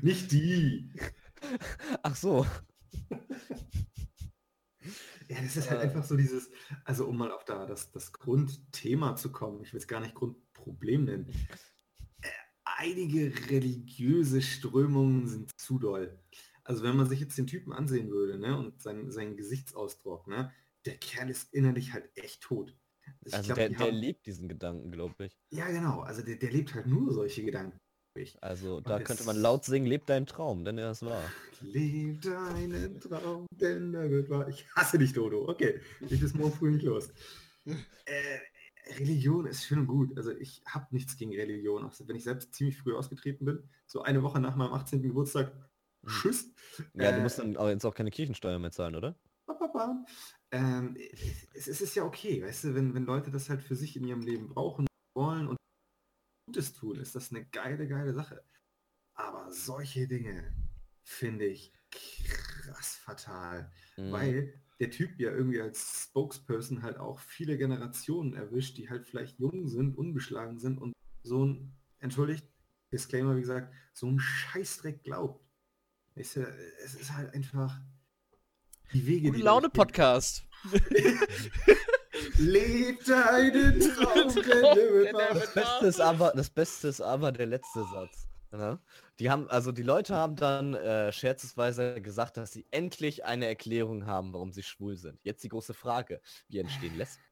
Nicht 0.02 0.32
die. 0.32 0.90
Ach 2.02 2.16
so. 2.16 2.48
Ja, 5.28 5.40
das 5.44 5.56
ist 5.56 5.70
halt 5.70 5.82
Äh. 5.82 5.84
einfach 5.84 6.04
so 6.04 6.18
dieses, 6.18 6.50
also 6.84 7.06
um 7.06 7.18
mal 7.18 7.32
auf 7.32 7.46
da 7.46 7.68
das, 7.68 7.92
das 7.92 8.12
Grundthema 8.12 9.16
zu 9.16 9.32
kommen, 9.32 9.62
ich 9.62 9.72
will 9.72 9.80
es 9.80 9.88
gar 9.88 10.00
nicht 10.00 10.16
Grundproblem 10.16 11.04
nennen. 11.04 11.32
Einige 12.78 13.32
religiöse 13.50 14.42
Strömungen 14.42 15.28
sind 15.28 15.52
zu 15.60 15.80
doll. 15.80 16.18
Also 16.64 16.84
wenn 16.84 16.98
man 16.98 17.08
sich 17.08 17.20
jetzt 17.20 17.38
den 17.38 17.48
Typen 17.48 17.72
ansehen 17.72 18.10
würde, 18.10 18.38
ne, 18.38 18.58
und 18.58 18.82
sein, 18.82 19.12
seinen 19.12 19.38
Gesichtsausdruck, 19.38 20.28
ne, 20.28 20.52
der 20.86 20.98
Kerl 20.98 21.30
ist 21.30 21.54
innerlich 21.54 21.94
halt 21.94 22.10
echt 22.16 22.42
tot. 22.42 22.76
Ich 23.24 23.34
Also 23.34 23.46
glaub, 23.48 23.56
der, 23.58 23.70
der 23.70 23.80
haben- 23.80 23.96
liebt 23.96 24.26
diesen 24.26 24.50
Gedanken, 24.50 24.92
glaube 24.92 25.26
ich. 25.26 25.38
Ja, 25.52 25.68
genau, 25.70 26.02
also 26.02 26.22
der, 26.22 26.36
der 26.38 26.52
lebt 26.52 26.74
halt 26.74 26.88
nur 26.88 27.14
solche 27.14 27.44
Gedanken. 27.44 27.78
Ich. 28.18 28.36
Also 28.42 28.82
da 28.82 28.98
es- 29.00 29.04
könnte 29.06 29.24
man 29.26 29.38
laut 29.38 29.64
singen, 29.66 29.86
lebt 29.86 30.10
dein 30.10 30.26
Traum, 30.26 30.66
denn 30.66 30.78
er 30.78 30.92
ist 30.92 31.06
wahr. 31.06 31.24
Leb 31.62 32.22
deinen 32.24 33.00
Traum, 33.00 33.46
denn 33.52 33.94
er 33.94 34.10
wird 34.10 34.30
wahr. 34.30 34.48
Ich 34.50 34.66
hasse 34.76 34.98
dich, 34.98 35.14
Dodo. 35.14 35.48
Okay, 35.48 35.80
ich 36.10 36.20
bis 36.20 36.34
morgen 36.34 36.54
früh 36.54 36.72
nicht 36.72 36.84
los. 36.84 37.10
Äh, 38.08 38.38
Religion 38.88 39.46
ist 39.48 39.64
schön 39.66 39.80
und 39.80 39.88
gut. 39.88 40.16
Also 40.18 40.32
ich 40.32 40.62
habe 40.68 40.88
nichts 40.92 41.18
gegen 41.18 41.34
Religion. 41.34 41.84
Auch 41.86 41.94
wenn 42.06 42.16
ich 42.16 42.24
selbst 42.24 42.54
ziemlich 42.54 42.78
früh 42.78 42.94
ausgetreten 42.96 43.46
bin, 43.46 43.70
so 43.86 44.02
eine 44.02 44.22
Woche 44.24 44.40
nach 44.40 44.56
meinem 44.56 44.74
18. 44.74 45.02
Geburtstag, 45.02 45.54
Mhm. 46.02 46.10
tschüss. 46.10 46.54
Ja, 46.94 47.12
du 47.12 47.20
Äh, 47.20 47.22
musst 47.24 47.40
dann 47.40 47.58
auch 47.58 47.68
jetzt 47.68 47.86
auch 47.86 47.96
keine 47.96 48.12
Kirchensteuer 48.12 48.60
mehr 48.60 48.72
zahlen, 48.72 48.96
oder? 48.96 49.16
Ähm, 50.52 50.96
es, 51.54 51.68
es 51.68 51.82
ist 51.82 51.96
ja 51.96 52.04
okay, 52.04 52.42
weißt 52.44 52.66
du, 52.66 52.76
wenn, 52.76 52.94
wenn 52.94 53.06
Leute 53.06 53.32
das 53.32 53.50
halt 53.50 53.62
für 53.62 53.76
sich 53.76 53.96
in 53.98 54.06
ihrem 54.06 54.22
Leben 54.22 54.50
brauchen 54.50 54.86
wollen 55.16 55.48
und 55.48 55.58
Gutes 56.48 56.74
tun, 56.74 57.00
ist 57.00 57.16
das 57.16 57.32
eine 57.32 57.46
geile, 57.46 57.88
geile 57.88 58.14
Sache. 58.14 58.44
Aber 59.16 59.52
solche 59.52 60.08
Dinge 60.08 60.54
finde 61.04 61.46
ich 61.46 61.74
krass 61.92 62.96
fatal, 62.98 63.72
Mhm. 63.98 64.12
weil 64.12 64.62
der 64.80 64.92
Typ 64.92 65.20
ja 65.20 65.32
irgendwie 65.32 65.62
als 65.62 66.04
Spokesperson 66.04 66.84
halt 66.84 66.98
auch 66.98 67.20
viele 67.20 67.58
Generationen 67.58 68.34
erwischt, 68.34 68.78
die 68.78 68.90
halt 68.90 69.06
vielleicht 69.06 69.40
jung 69.40 69.68
sind, 69.68 69.98
unbeschlagen 69.98 70.60
sind 70.60 70.78
und 70.80 70.94
so 71.24 71.46
ein, 71.46 71.76
entschuldigt, 72.00 72.46
Disclaimer 72.92 73.36
wie 73.36 73.42
gesagt, 73.42 73.74
so 73.94 74.08
ein 74.08 74.20
Scheißdreck 74.20 75.04
glaubt. 75.04 75.44
Weißt 76.16 76.38
du, 76.38 76.42
es 76.84 76.96
ist 76.96 77.14
halt 77.14 77.34
einfach 77.34 77.80
die 78.94 79.06
Wege, 79.06 79.28
Gute 79.28 79.38
die 79.38 79.44
Laune 79.44 79.70
dadurch 79.70 79.94
gehen. 79.94 80.04
Podcast. 80.04 80.44
Leb 82.38 83.04
deinen 83.06 83.80
Traum, 83.80 84.36
wahr. 85.14 85.34
Das 85.34 85.54
Beste 85.54 85.86
ist 85.88 86.02
aber, 86.02 86.32
das 86.36 86.50
Beste 86.50 86.88
ist 86.88 87.02
aber 87.02 87.32
der 87.32 87.46
letzte 87.48 87.84
Satz. 87.92 88.25
Ne? 88.58 88.80
Die 89.20 89.30
haben, 89.30 89.50
also 89.50 89.72
die 89.72 89.84
Leute 89.84 90.16
haben 90.16 90.36
dann 90.36 90.74
äh, 90.74 91.12
scherzesweise 91.12 92.02
gesagt, 92.02 92.38
dass 92.38 92.52
sie 92.52 92.66
endlich 92.72 93.26
eine 93.26 93.48
Erklärung 93.48 94.06
haben, 94.06 94.34
warum 94.34 94.52
sie 94.52 94.64
schwul 94.64 94.98
sind. 94.98 95.20
Jetzt 95.24 95.44
die 95.44 95.50
große 95.50 95.74
Frage, 95.74 96.22
wie 96.48 96.60
entstehen 96.60 96.96
Lesben? 96.96 97.24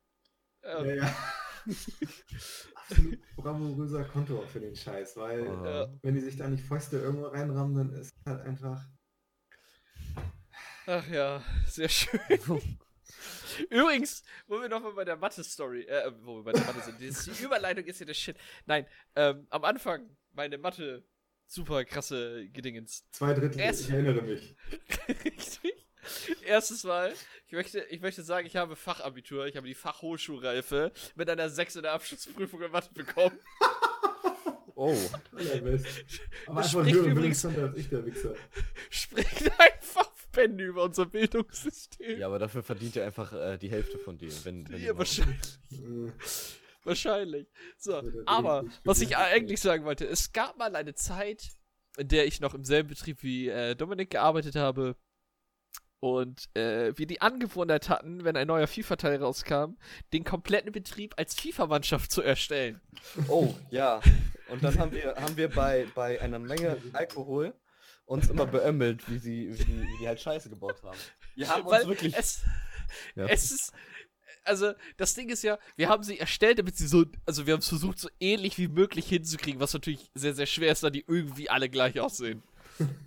Ja, 0.63 0.83
Ja. 0.83 0.93
ja. 0.95 1.15
Absolut 2.75 3.19
bravouröser 3.37 4.03
Kontor 4.05 4.45
für 4.47 4.59
den 4.59 4.75
Scheiß, 4.75 5.15
weil 5.15 5.45
Äh, 5.47 5.87
wenn 6.01 6.15
die 6.15 6.21
sich 6.21 6.35
da 6.35 6.47
nicht 6.47 6.65
Fäuste 6.65 6.97
irgendwo 6.97 7.27
reinrammen, 7.27 7.75
dann 7.75 7.99
ist 7.99 8.13
halt 8.25 8.41
einfach... 8.41 8.85
Ach 10.85 11.07
ja, 11.07 11.41
sehr 11.65 11.87
schön. 11.87 12.19
Übrigens, 13.69 14.23
wo 14.47 14.59
wir 14.61 14.69
nochmal 14.69 14.93
bei 14.93 15.05
der 15.05 15.15
Mathe-Story, 15.15 15.83
äh, 15.83 16.11
wo 16.21 16.37
wir 16.37 16.43
bei 16.43 16.51
der 16.51 16.63
Mathe 16.65 16.81
sind, 16.81 16.99
die, 16.99 17.09
die 17.09 17.43
Überleitung 17.43 17.85
ist 17.85 17.99
ja 17.99 18.05
der 18.05 18.13
Shit. 18.13 18.37
Nein, 18.65 18.85
ähm, 19.15 19.47
am 19.49 19.63
Anfang, 19.63 20.09
meine 20.31 20.57
Mathe, 20.57 21.05
super 21.47 21.83
krasse 21.85 22.47
Gedingens. 22.49 23.05
Zwei 23.11 23.33
Drittel, 23.33 23.59
Es- 23.61 23.81
ich 23.81 23.89
erinnere 23.89 24.21
mich. 24.21 24.55
Richtig. 25.25 25.73
Erstes 26.45 26.83
Mal, 26.83 27.13
ich 27.47 27.53
möchte, 27.53 27.79
ich 27.89 28.01
möchte 28.01 28.23
sagen, 28.23 28.45
ich 28.45 28.55
habe 28.57 28.75
Fachabitur, 28.75 29.47
ich 29.47 29.55
habe 29.55 29.67
die 29.67 29.73
Fachhochschulreife 29.73 30.91
mit 31.15 31.29
einer 31.29 31.49
6 31.49 31.77
in 31.77 31.83
der 31.83 31.93
Abschlussprüfung 31.93 32.61
in 32.61 32.71
Mathe 32.71 32.93
bekommen. 32.93 33.39
oh. 34.75 34.97
Aber 35.31 35.41
Das 35.71 35.85
einfach 36.47 36.69
spricht 36.69 36.95
höher 36.95 37.05
übrigens- 37.05 37.45
als 37.45 37.77
ich, 37.77 37.89
der 37.89 38.05
Wichser. 38.05 38.35
Spricht 38.89 39.51
einfach 39.59 40.11
Bände 40.33 40.65
über 40.65 40.83
unser 40.83 41.05
Bildungssystem. 41.05 42.19
ja, 42.19 42.25
aber 42.25 42.39
dafür 42.39 42.63
verdient 42.63 42.95
ihr 42.95 43.05
einfach 43.05 43.31
äh, 43.33 43.57
die 43.57 43.69
Hälfte 43.69 43.99
von 43.99 44.17
dir. 44.17 44.31
Wenn, 44.43 44.67
wenn 44.67 44.79
Ja, 44.81 44.87
ihr 44.87 44.97
wahrscheinlich. 44.97 45.37
Wahrscheinlich. 46.85 47.47
So, 47.77 48.01
aber 48.25 48.65
was 48.83 49.01
ich 49.01 49.15
eigentlich 49.17 49.61
sagen 49.61 49.85
wollte, 49.85 50.05
es 50.05 50.31
gab 50.33 50.57
mal 50.57 50.75
eine 50.75 50.93
Zeit, 50.95 51.49
in 51.97 52.07
der 52.07 52.25
ich 52.25 52.39
noch 52.41 52.53
im 52.53 52.63
selben 52.65 52.89
Betrieb 52.89 53.23
wie 53.23 53.47
äh, 53.49 53.75
Dominik 53.75 54.09
gearbeitet 54.11 54.55
habe 54.55 54.95
und 55.99 56.49
äh, 56.55 56.91
wir 56.97 57.07
die 57.07 57.21
Angewohnheit 57.21 57.87
hatten, 57.87 58.25
wenn 58.25 58.35
ein 58.35 58.47
neuer 58.47 58.67
FIFA-Teil 58.67 59.23
rauskam, 59.23 59.77
den 60.11 60.25
kompletten 60.25 60.71
Betrieb 60.73 61.13
als 61.17 61.33
FIFA-Mannschaft 61.35 62.11
zu 62.11 62.21
erstellen. 62.21 62.81
Oh, 63.29 63.53
ja. 63.69 64.01
Und 64.49 64.61
dann 64.63 64.77
haben 64.77 64.91
wir, 64.91 65.15
haben 65.15 65.37
wir 65.37 65.49
bei, 65.49 65.87
bei 65.95 66.19
einer 66.19 66.39
Menge 66.39 66.77
Alkohol 66.91 67.53
uns 68.05 68.29
immer 68.29 68.45
beömmelt, 68.45 69.09
wie 69.09 69.17
sie, 69.17 69.57
wie, 69.57 69.63
die- 69.63 69.81
wie 69.81 69.97
die 70.01 70.07
halt 70.07 70.19
Scheiße 70.19 70.49
gebaut 70.49 70.83
haben. 70.83 70.97
Wir 71.35 71.47
haben 71.47 71.63
uns 71.63 71.71
Weil 71.71 71.87
wirklich. 71.87 72.13
es, 72.17 72.43
Ja. 73.15 73.25
es 73.27 73.51
ist, 73.51 73.73
also 74.43 74.73
das 74.97 75.13
Ding 75.15 75.29
ist 75.29 75.43
ja, 75.43 75.57
wir 75.75 75.89
haben 75.89 76.03
sie 76.03 76.19
erstellt, 76.19 76.59
damit 76.59 76.77
sie 76.77 76.87
so, 76.87 77.05
also 77.25 77.45
wir 77.47 77.53
haben 77.53 77.59
es 77.59 77.69
versucht, 77.69 77.99
so 77.99 78.09
ähnlich 78.19 78.57
wie 78.57 78.67
möglich 78.67 79.07
hinzukriegen, 79.07 79.59
was 79.59 79.73
natürlich 79.73 80.09
sehr, 80.13 80.33
sehr 80.33 80.45
schwer 80.45 80.71
ist, 80.71 80.83
da 80.83 80.89
die 80.89 81.03
irgendwie 81.07 81.49
alle 81.49 81.69
gleich 81.69 81.99
aussehen. 81.99 82.43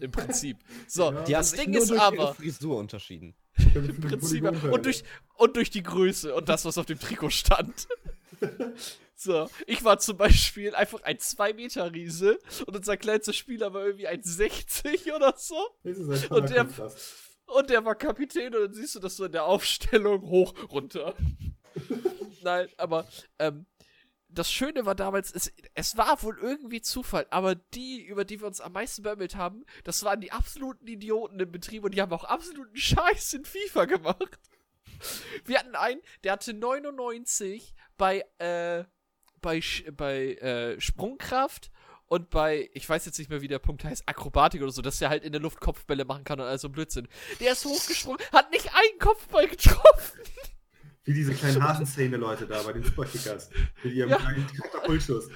Im 0.01 0.11
Prinzip. 0.13 0.59
So, 0.87 1.05
Ja. 1.05 1.11
die 1.11 1.35
haben 1.35 1.41
das 1.41 1.51
sich 1.51 1.61
Ding 1.61 1.71
nur 1.73 1.83
ist 1.83 1.91
durch 1.91 2.01
ihre 2.01 2.07
aber, 2.07 2.35
Frisur 2.35 2.77
unterschieden. 2.79 3.35
im 3.75 4.01
Prinzip, 4.01 4.45
und 4.45 4.85
durch, 4.87 5.03
und 5.37 5.57
durch 5.57 5.71
die 5.71 5.83
Größe 5.83 6.35
und 6.35 6.49
das, 6.49 6.65
was 6.65 6.79
auf 6.79 6.87
dem 6.87 6.99
Trikot 7.01 7.31
stand. 7.31 7.89
So, 9.19 9.49
ich 9.67 9.83
war 9.83 9.99
zum 9.99 10.19
Beispiel 10.19 10.75
einfach 10.75 11.03
ein 11.03 11.17
2-Meter-Riese 11.17 12.39
und 12.67 12.77
unser 12.77 12.99
kleinster 12.99 13.33
Spieler 13.33 13.73
war 13.73 13.87
irgendwie 13.87 14.07
ein 14.07 14.23
60 14.23 15.11
oder 15.15 15.33
so. 15.39 15.57
Das 15.85 15.97
ist 15.97 16.09
ein 16.31 16.37
Und 16.37 16.51
der- 16.51 16.65
Kontrast. 16.67 17.26
Und 17.47 17.71
der 17.71 17.85
war 17.85 17.95
Kapitän 17.95 18.55
und 18.55 18.63
dann 18.63 18.75
siehst 18.75 18.95
du 18.95 19.01
das 19.01 19.17
so 19.17 19.25
in 19.25 19.33
der 19.33 19.45
Aufstellung 19.45 20.23
hoch, 20.23 20.55
runter. 20.71 21.15
Nein, 22.43 22.69
aber 22.77 23.07
ähm, 23.39 23.67
das 24.29 24.53
Schöne 24.53 24.85
war 24.85 24.95
damals, 24.95 25.33
es, 25.33 25.53
es 25.75 25.97
war 25.97 26.23
wohl 26.23 26.39
irgendwie 26.39 26.81
Zufall, 26.81 27.27
aber 27.31 27.55
die, 27.55 28.05
über 28.05 28.25
die 28.25 28.41
wir 28.41 28.47
uns 28.47 28.61
am 28.61 28.73
meisten 28.73 29.03
beömmelt 29.03 29.37
haben, 29.37 29.65
das 29.85 30.03
waren 30.03 30.21
die 30.21 30.33
absoluten 30.33 30.87
Idioten 30.87 31.41
im 31.41 31.53
Betrieb 31.53 31.85
und 31.85 31.95
die 31.95 32.03
haben 32.03 32.13
auch 32.13 32.25
absoluten 32.25 32.77
Scheiß 32.77 33.35
in 33.35 33.45
FIFA 33.45 33.85
gemacht. 33.87 34.39
Wir 35.45 35.59
hatten 35.59 35.75
einen, 35.75 36.01
der 36.25 36.33
hatte 36.33 36.55
99 36.55 37.75
bei, 37.97 38.25
äh, 38.39 38.85
bei, 39.41 39.61
bei 39.93 40.35
äh, 40.35 40.81
Sprungkraft 40.81 41.71
und 42.09 42.31
bei, 42.31 42.71
ich 42.73 42.89
weiß 42.89 43.05
jetzt 43.07 43.19
nicht 43.19 43.31
mehr, 43.31 43.41
wie 43.43 43.49
der 43.49 43.59
Punkt 43.59 43.85
heißt, 43.85 44.05
Akrobatik 44.09 44.63
oder 44.63 44.71
so, 44.73 44.83
dass 44.83 44.99
der 44.99 45.09
halt 45.09 45.25
in 45.25 45.33
der 45.33 45.41
Luft 45.41 45.61
Kopfbälle 45.61 46.05
machen 46.05 46.25
kann 46.25 46.41
und 46.41 46.47
all 46.47 46.59
so 46.59 46.69
Blödsinn. 46.69 47.09
Der 47.41 47.53
ist 47.53 47.65
hochgesprungen, 47.65 48.21
hat 48.33 48.51
nicht 48.51 48.69
einen 48.75 48.99
Kopfball 48.99 49.49
getroffen. 49.49 50.21
Wie 51.05 51.15
diese 51.15 51.35
kleinen 51.35 51.63
Hasenzähne-Leute 51.69 52.47
da 52.47 52.63
bei 52.63 52.73
den 52.73 52.83
Superkickers. 52.85 53.51
Mit 53.83 53.95
ihrem 53.95 54.11
Ja. 54.11 54.17
kleinen 54.19 54.47
Katapultschuss. 54.47 55.29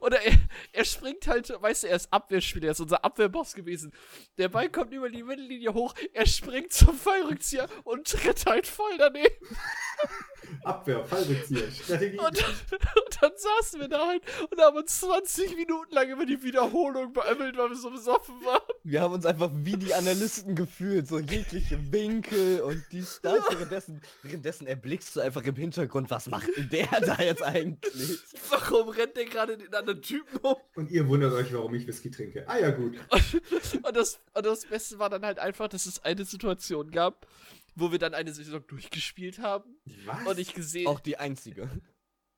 Oder 0.00 0.20
er, 0.22 0.32
er 0.72 0.84
springt 0.84 1.26
halt, 1.26 1.50
weißt 1.60 1.84
du, 1.84 1.88
er 1.88 1.96
ist 1.96 2.12
Abwehrspieler, 2.12 2.66
er 2.66 2.72
ist 2.72 2.80
unser 2.80 3.04
Abwehrboss 3.04 3.54
gewesen. 3.54 3.92
Der 4.38 4.48
Ball 4.48 4.68
kommt 4.68 4.92
über 4.92 5.08
die 5.08 5.22
Mittellinie 5.22 5.74
hoch, 5.74 5.94
er 6.12 6.26
springt 6.26 6.72
zum 6.72 6.96
Fallrückzieher 6.96 7.68
und 7.84 8.06
tritt 8.06 8.46
halt 8.46 8.66
voll 8.66 8.96
daneben. 8.98 9.34
Abwehr, 10.64 11.04
Fallrückzieher, 11.04 11.70
Strategie. 11.70 12.18
Und, 12.18 12.26
und 12.26 13.22
dann 13.22 13.32
saßen 13.36 13.80
wir 13.80 13.88
da 13.88 14.06
halt 14.06 14.22
und 14.50 14.60
haben 14.60 14.76
uns 14.76 15.00
20 15.00 15.56
Minuten 15.56 15.92
lang 15.94 16.08
über 16.08 16.26
die 16.26 16.42
Wiederholung 16.42 17.12
beömmelt, 17.12 17.56
weil 17.56 17.70
wir 17.70 17.76
so 17.76 17.90
besoffen 17.90 18.34
waren. 18.44 18.60
Wir 18.84 19.00
haben 19.00 19.14
uns 19.14 19.26
einfach 19.26 19.50
wie 19.52 19.76
die 19.76 19.94
Analysten 19.94 20.54
gefühlt, 20.54 21.08
so 21.08 21.18
jegliche 21.18 21.92
Winkel 21.92 22.60
und 22.60 22.84
dies, 22.92 23.20
das. 23.22 23.40
Währenddessen, 23.50 24.00
währenddessen 24.22 24.66
erblickst 24.66 25.16
du 25.16 25.20
einfach 25.20 25.42
im 25.44 25.56
Hintergrund, 25.56 26.10
was 26.10 26.26
macht 26.28 26.48
der 26.56 26.86
da 27.00 27.16
jetzt 27.22 27.42
eigentlich? 27.42 28.18
Warum 28.50 28.88
rennt 28.90 29.16
der 29.16 29.24
gerade 29.24 29.58
den 29.66 29.74
anderen 29.74 30.02
Typen 30.02 30.38
um? 30.38 30.56
Und 30.74 30.90
ihr 30.90 31.06
wundert 31.08 31.32
euch, 31.32 31.52
warum 31.52 31.74
ich 31.74 31.86
Whisky 31.86 32.10
trinke. 32.10 32.48
Ah 32.48 32.58
ja, 32.58 32.70
gut. 32.70 32.94
Und 33.82 33.96
das, 33.96 34.20
und 34.34 34.46
das 34.46 34.66
Beste 34.66 34.98
war 34.98 35.10
dann 35.10 35.24
halt 35.24 35.38
einfach, 35.38 35.68
dass 35.68 35.86
es 35.86 36.02
eine 36.04 36.24
Situation 36.24 36.90
gab, 36.90 37.26
wo 37.74 37.92
wir 37.92 37.98
dann 37.98 38.14
eine 38.14 38.32
Saison 38.32 38.64
durchgespielt 38.66 39.38
haben 39.38 39.76
Was? 40.06 40.26
und 40.26 40.38
ich 40.38 40.54
gesehen, 40.54 40.86
Auch 40.86 41.00
die 41.00 41.18
einzige. 41.18 41.70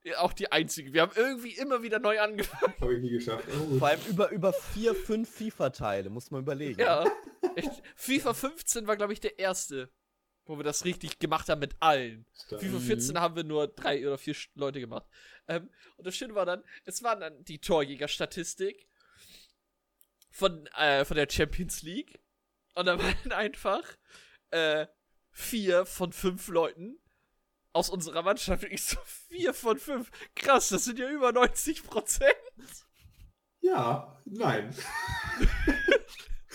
Ja, 0.04 0.18
auch 0.18 0.32
die 0.32 0.50
einzige. 0.52 0.92
Wir 0.92 1.02
haben 1.02 1.12
irgendwie 1.16 1.52
immer 1.52 1.82
wieder 1.82 1.98
neu 1.98 2.20
angefangen. 2.20 2.74
Habe 2.80 2.94
ich 2.94 3.00
nie 3.02 3.10
geschafft. 3.10 3.44
Oh, 3.48 3.78
Vor 3.78 3.88
allem 3.88 4.00
über, 4.08 4.30
über 4.30 4.52
vier, 4.52 4.94
fünf 4.94 5.28
FIFA-Teile, 5.30 6.10
muss 6.10 6.30
man 6.30 6.42
überlegen. 6.42 6.80
Ja. 6.80 7.04
Echt. 7.56 7.82
FIFA 7.96 8.34
15 8.34 8.86
war, 8.86 8.96
glaube 8.96 9.12
ich, 9.12 9.20
der 9.20 9.38
erste, 9.38 9.90
wo 10.48 10.56
wir 10.56 10.64
das 10.64 10.84
richtig 10.84 11.18
gemacht 11.18 11.48
haben 11.48 11.60
mit 11.60 11.76
allen. 11.80 12.24
FIFA 12.48 12.80
14 12.80 13.20
haben 13.20 13.36
wir 13.36 13.44
nur 13.44 13.68
drei 13.68 14.06
oder 14.06 14.16
vier 14.16 14.34
Leute 14.54 14.80
gemacht. 14.80 15.06
Ähm, 15.46 15.68
und 15.96 16.06
das 16.06 16.16
Schöne 16.16 16.34
war 16.34 16.46
dann, 16.46 16.64
es 16.84 17.02
war 17.02 17.16
dann 17.16 17.44
die 17.44 17.58
Torjägerstatistik 17.58 18.88
von, 20.30 20.66
äh, 20.68 21.04
von 21.04 21.16
der 21.16 21.28
Champions 21.30 21.82
League. 21.82 22.18
Und 22.74 22.86
da 22.86 22.98
waren 22.98 23.32
einfach 23.32 23.84
äh, 24.50 24.86
vier 25.30 25.84
von 25.84 26.12
fünf 26.12 26.48
Leuten 26.48 26.98
aus 27.72 27.90
unserer 27.90 28.22
Mannschaft. 28.22 28.64
Ich 28.64 28.84
so, 28.84 28.98
vier 29.04 29.52
von 29.52 29.78
fünf. 29.78 30.10
Krass, 30.34 30.70
das 30.70 30.84
sind 30.84 30.98
ja 30.98 31.10
über 31.10 31.30
90 31.32 31.84
Prozent. 31.84 32.32
Ja, 33.60 34.18
nein. 34.24 34.74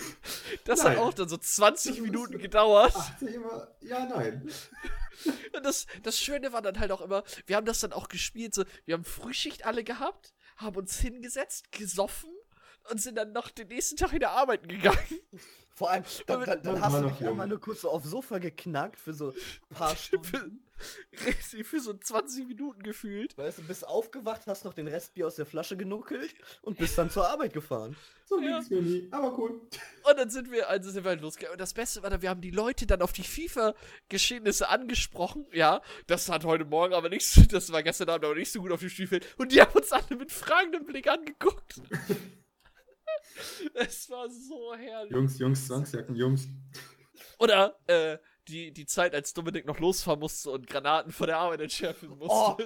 Das 0.64 0.82
Nein. 0.82 0.92
hat 0.92 0.98
auch 0.98 1.12
dann 1.12 1.28
so 1.28 1.36
20 1.36 2.00
Minuten 2.00 2.38
gedauert. 2.38 2.94
80 2.96 3.34
immer, 3.34 3.68
ja, 3.80 4.06
nein. 4.06 4.48
Und 5.54 5.64
das, 5.64 5.86
das 6.02 6.18
Schöne 6.18 6.52
war 6.52 6.62
dann 6.62 6.78
halt 6.78 6.90
auch 6.90 7.00
immer, 7.00 7.22
wir 7.46 7.56
haben 7.56 7.66
das 7.66 7.80
dann 7.80 7.92
auch 7.92 8.08
gespielt, 8.08 8.54
so, 8.54 8.64
wir 8.84 8.94
haben 8.94 9.04
Frühschicht 9.04 9.66
alle 9.66 9.84
gehabt, 9.84 10.34
haben 10.56 10.76
uns 10.76 10.98
hingesetzt, 10.98 11.70
gesoffen 11.72 12.30
und 12.90 13.00
sind 13.00 13.16
dann 13.16 13.32
noch 13.32 13.50
den 13.50 13.68
nächsten 13.68 13.96
Tag 13.96 14.12
wieder 14.12 14.30
arbeiten 14.30 14.68
gegangen. 14.68 15.20
Vor 15.74 15.90
allem, 15.90 16.04
dann, 16.26 16.44
dann, 16.44 16.62
dann 16.62 16.80
hast 16.80 16.96
du 16.96 17.00
noch 17.02 17.18
dich 17.18 17.26
einmal 17.26 17.48
nur 17.48 17.60
kurz 17.60 17.80
so 17.80 17.90
aufs 17.90 18.08
Sofa 18.08 18.38
geknackt 18.38 19.00
für 19.00 19.12
so 19.12 19.30
ein 19.30 19.34
paar 19.76 19.96
Stunden. 19.96 20.60
Für, 21.12 21.64
für 21.64 21.80
so 21.80 21.94
20 21.94 22.48
Minuten 22.48 22.82
gefühlt. 22.82 23.38
Weißt 23.38 23.58
du, 23.58 23.62
bist 23.62 23.86
aufgewacht, 23.86 24.42
hast 24.46 24.64
noch 24.64 24.74
den 24.74 24.88
Restbier 24.88 25.26
aus 25.26 25.36
der 25.36 25.46
Flasche 25.46 25.76
genuckelt 25.76 26.34
und 26.62 26.78
bist 26.78 26.98
dann 26.98 27.10
zur 27.10 27.28
Arbeit 27.28 27.52
gefahren. 27.52 27.96
So 28.24 28.40
Ja. 28.40 28.58
ging's 28.58 28.70
mir 28.70 28.82
nie, 28.82 29.08
aber 29.12 29.38
cool. 29.38 29.50
Und 30.02 30.18
dann 30.18 30.30
sind 30.30 30.50
wir, 30.50 30.68
also 30.68 30.90
sind 30.90 31.04
wir 31.04 31.10
halt 31.10 31.20
losgegangen. 31.20 31.52
Und 31.54 31.60
das 31.60 31.74
Beste 31.74 32.02
war 32.02 32.10
dann, 32.10 32.22
wir 32.22 32.30
haben 32.30 32.40
die 32.40 32.50
Leute 32.50 32.86
dann 32.86 33.02
auf 33.02 33.12
die 33.12 33.22
FIFA-Geschehnisse 33.22 34.68
angesprochen. 34.68 35.46
Ja, 35.52 35.80
das 36.08 36.28
hat 36.28 36.44
heute 36.44 36.64
Morgen 36.64 36.92
aber 36.94 37.08
nicht 37.08 37.26
so, 37.26 37.42
das 37.42 37.70
war 37.72 37.82
gestern 37.82 38.08
Abend 38.08 38.24
aber 38.24 38.34
nicht 38.34 38.50
so 38.52 38.60
gut 38.60 38.72
auf 38.72 38.80
dem 38.80 38.88
Spielfeld. 38.90 39.26
Und 39.38 39.52
die 39.52 39.60
haben 39.60 39.72
uns 39.76 39.92
alle 39.92 40.16
mit 40.16 40.32
fragendem 40.32 40.84
Blick 40.86 41.08
angeguckt. 41.08 41.80
Es 43.74 44.08
war 44.10 44.28
so 44.30 44.74
herrlich. 44.74 45.12
Jungs, 45.12 45.38
Jungs, 45.38 45.66
Zwangsjacken, 45.66 46.16
Jungs. 46.16 46.48
Oder 47.38 47.76
äh, 47.86 48.18
die, 48.48 48.72
die 48.72 48.86
Zeit, 48.86 49.14
als 49.14 49.32
Dominik 49.34 49.66
noch 49.66 49.80
losfahren 49.80 50.20
musste 50.20 50.50
und 50.50 50.66
Granaten 50.66 51.12
vor 51.12 51.26
der 51.26 51.38
Arbeit 51.38 51.60
entschärfen 51.60 52.10
musste. 52.10 52.28
Oh. 52.32 52.56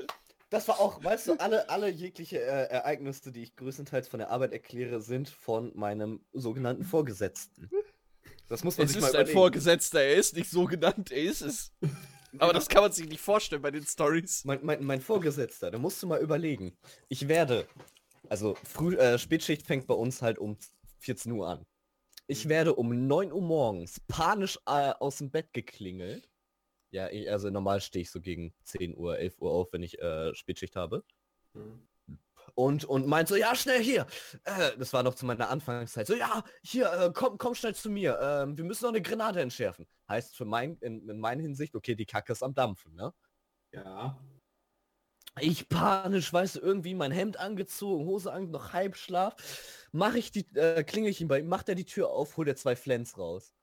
Das 0.51 0.67
war 0.67 0.81
auch, 0.81 1.03
weißt 1.05 1.29
du, 1.29 1.33
alle, 1.39 1.69
alle 1.69 1.89
jegliche 1.89 2.39
äh, 2.39 2.69
Ereignisse, 2.71 3.33
die 3.33 3.43
ich 3.43 3.57
größtenteils 3.57 4.09
von 4.09 4.19
der 4.19 4.31
Arbeit 4.31 4.53
erkläre, 4.53 5.01
sind 5.01 5.29
von 5.29 5.73
meinem 5.77 6.25
sogenannten 6.33 6.85
Vorgesetzten. 6.85 7.71
Das 8.49 8.65
muss 8.65 8.79
man 8.79 8.87
Es 8.87 8.93
sich 8.93 8.99
ist 8.99 9.03
mal 9.03 9.09
ein 9.09 9.15
überlegen. 9.15 9.39
Vorgesetzter, 9.39 10.01
er 10.01 10.15
ist 10.15 10.35
nicht 10.35 10.51
so 10.51 10.65
genannt, 10.65 11.13
er 11.13 11.23
ist 11.23 11.43
es. 11.43 11.73
Aber 12.39 12.53
das 12.53 12.69
kann 12.69 12.83
man 12.83 12.93
sich 12.93 13.09
nicht 13.09 13.21
vorstellen 13.21 13.63
bei 13.63 13.71
den 13.71 13.85
Stories. 13.85 14.45
Mein, 14.45 14.61
mein, 14.63 14.85
mein 14.85 15.01
Vorgesetzter, 15.01 15.71
da 15.71 15.79
musst 15.79 16.03
du 16.03 16.07
mal 16.07 16.21
überlegen. 16.21 16.77
Ich 17.09 17.29
werde, 17.29 17.67
also 18.29 18.55
früh, 18.65 18.97
äh, 18.97 19.19
Spätschicht 19.19 19.67
fängt 19.67 19.87
bei 19.87 19.95
uns 19.95 20.23
halt 20.23 20.39
um 20.39 20.57
14 20.99 21.33
Uhr 21.33 21.49
an. 21.49 21.67
Ich 22.27 22.49
werde 22.49 22.75
um 22.75 23.07
9 23.07 23.33
Uhr 23.33 23.41
morgens 23.41 24.01
panisch 24.07 24.59
äh, 24.67 24.93
aus 25.01 25.19
dem 25.19 25.31
Bett 25.31 25.53
geklingelt. 25.53 26.29
Ja, 26.91 27.09
ich, 27.09 27.31
also 27.31 27.51
normal 27.51 27.81
stehe 27.81 28.03
ich 28.03 28.11
so 28.11 28.21
gegen 28.21 28.55
10 28.65 28.97
Uhr, 28.97 29.19
11 29.19 29.41
Uhr 29.41 29.51
auf, 29.51 29.73
wenn 29.73 29.83
ich 29.83 29.99
äh, 29.99 30.35
Spätschicht 30.35 30.77
habe. 30.77 31.05
Und, 32.55 32.85
und 32.85 33.07
meint 33.07 33.29
so, 33.29 33.37
ja, 33.37 33.55
schnell 33.55 33.83
hier. 33.83 34.07
Äh, 34.45 34.77
das 34.79 34.93
war 34.93 35.03
noch 35.03 35.15
zu 35.15 35.27
meiner 35.27 35.49
Anfangszeit. 35.49 36.07
So, 36.07 36.15
ja, 36.15 36.43
hier, 36.63 36.93
äh, 36.93 37.11
komm, 37.15 37.39
komm 37.39 37.55
schnell 37.55 37.75
zu 37.75 37.91
mir. 37.91 38.19
Ähm, 38.21 38.57
wir 38.57 38.65
müssen 38.65 38.85
noch 38.85 38.91
eine 38.93 39.03
Granate 39.03 39.41
entschärfen. 39.41 39.87
Heißt 40.09 40.37
für 40.37 40.45
mein, 40.45 40.77
in, 40.81 41.09
in 41.09 41.21
meiner 41.21 41.43
Hinsicht, 41.43 41.75
okay, 41.75 41.95
die 41.95 42.07
Kacke 42.07 42.33
ist 42.33 42.43
am 42.43 42.55
Dampfen, 42.55 42.95
ne? 42.95 43.13
Ja. 43.73 44.19
Ich 45.41 45.69
panisch, 45.69 46.33
weißt 46.33 46.57
du, 46.57 46.61
irgendwie 46.61 46.95
mein 46.95 47.13
Hemd 47.13 47.39
angezogen, 47.39 48.07
Hose 48.07 48.33
an, 48.33 48.51
noch 48.51 48.73
halb 48.73 48.97
Schlaf. 48.97 49.35
Mach 49.93 50.15
ich 50.15 50.31
die, 50.31 50.47
äh, 50.55 50.85
klingel 50.85 51.11
ich 51.11 51.21
ihn 51.21 51.29
bei 51.29 51.41
ihm, 51.41 51.49
macht 51.49 51.69
er 51.69 51.75
die 51.75 51.85
Tür 51.85 52.11
auf, 52.11 52.37
holt 52.37 52.49
er 52.49 52.57
zwei 52.57 52.77
Flens 52.77 53.19
raus. 53.19 53.55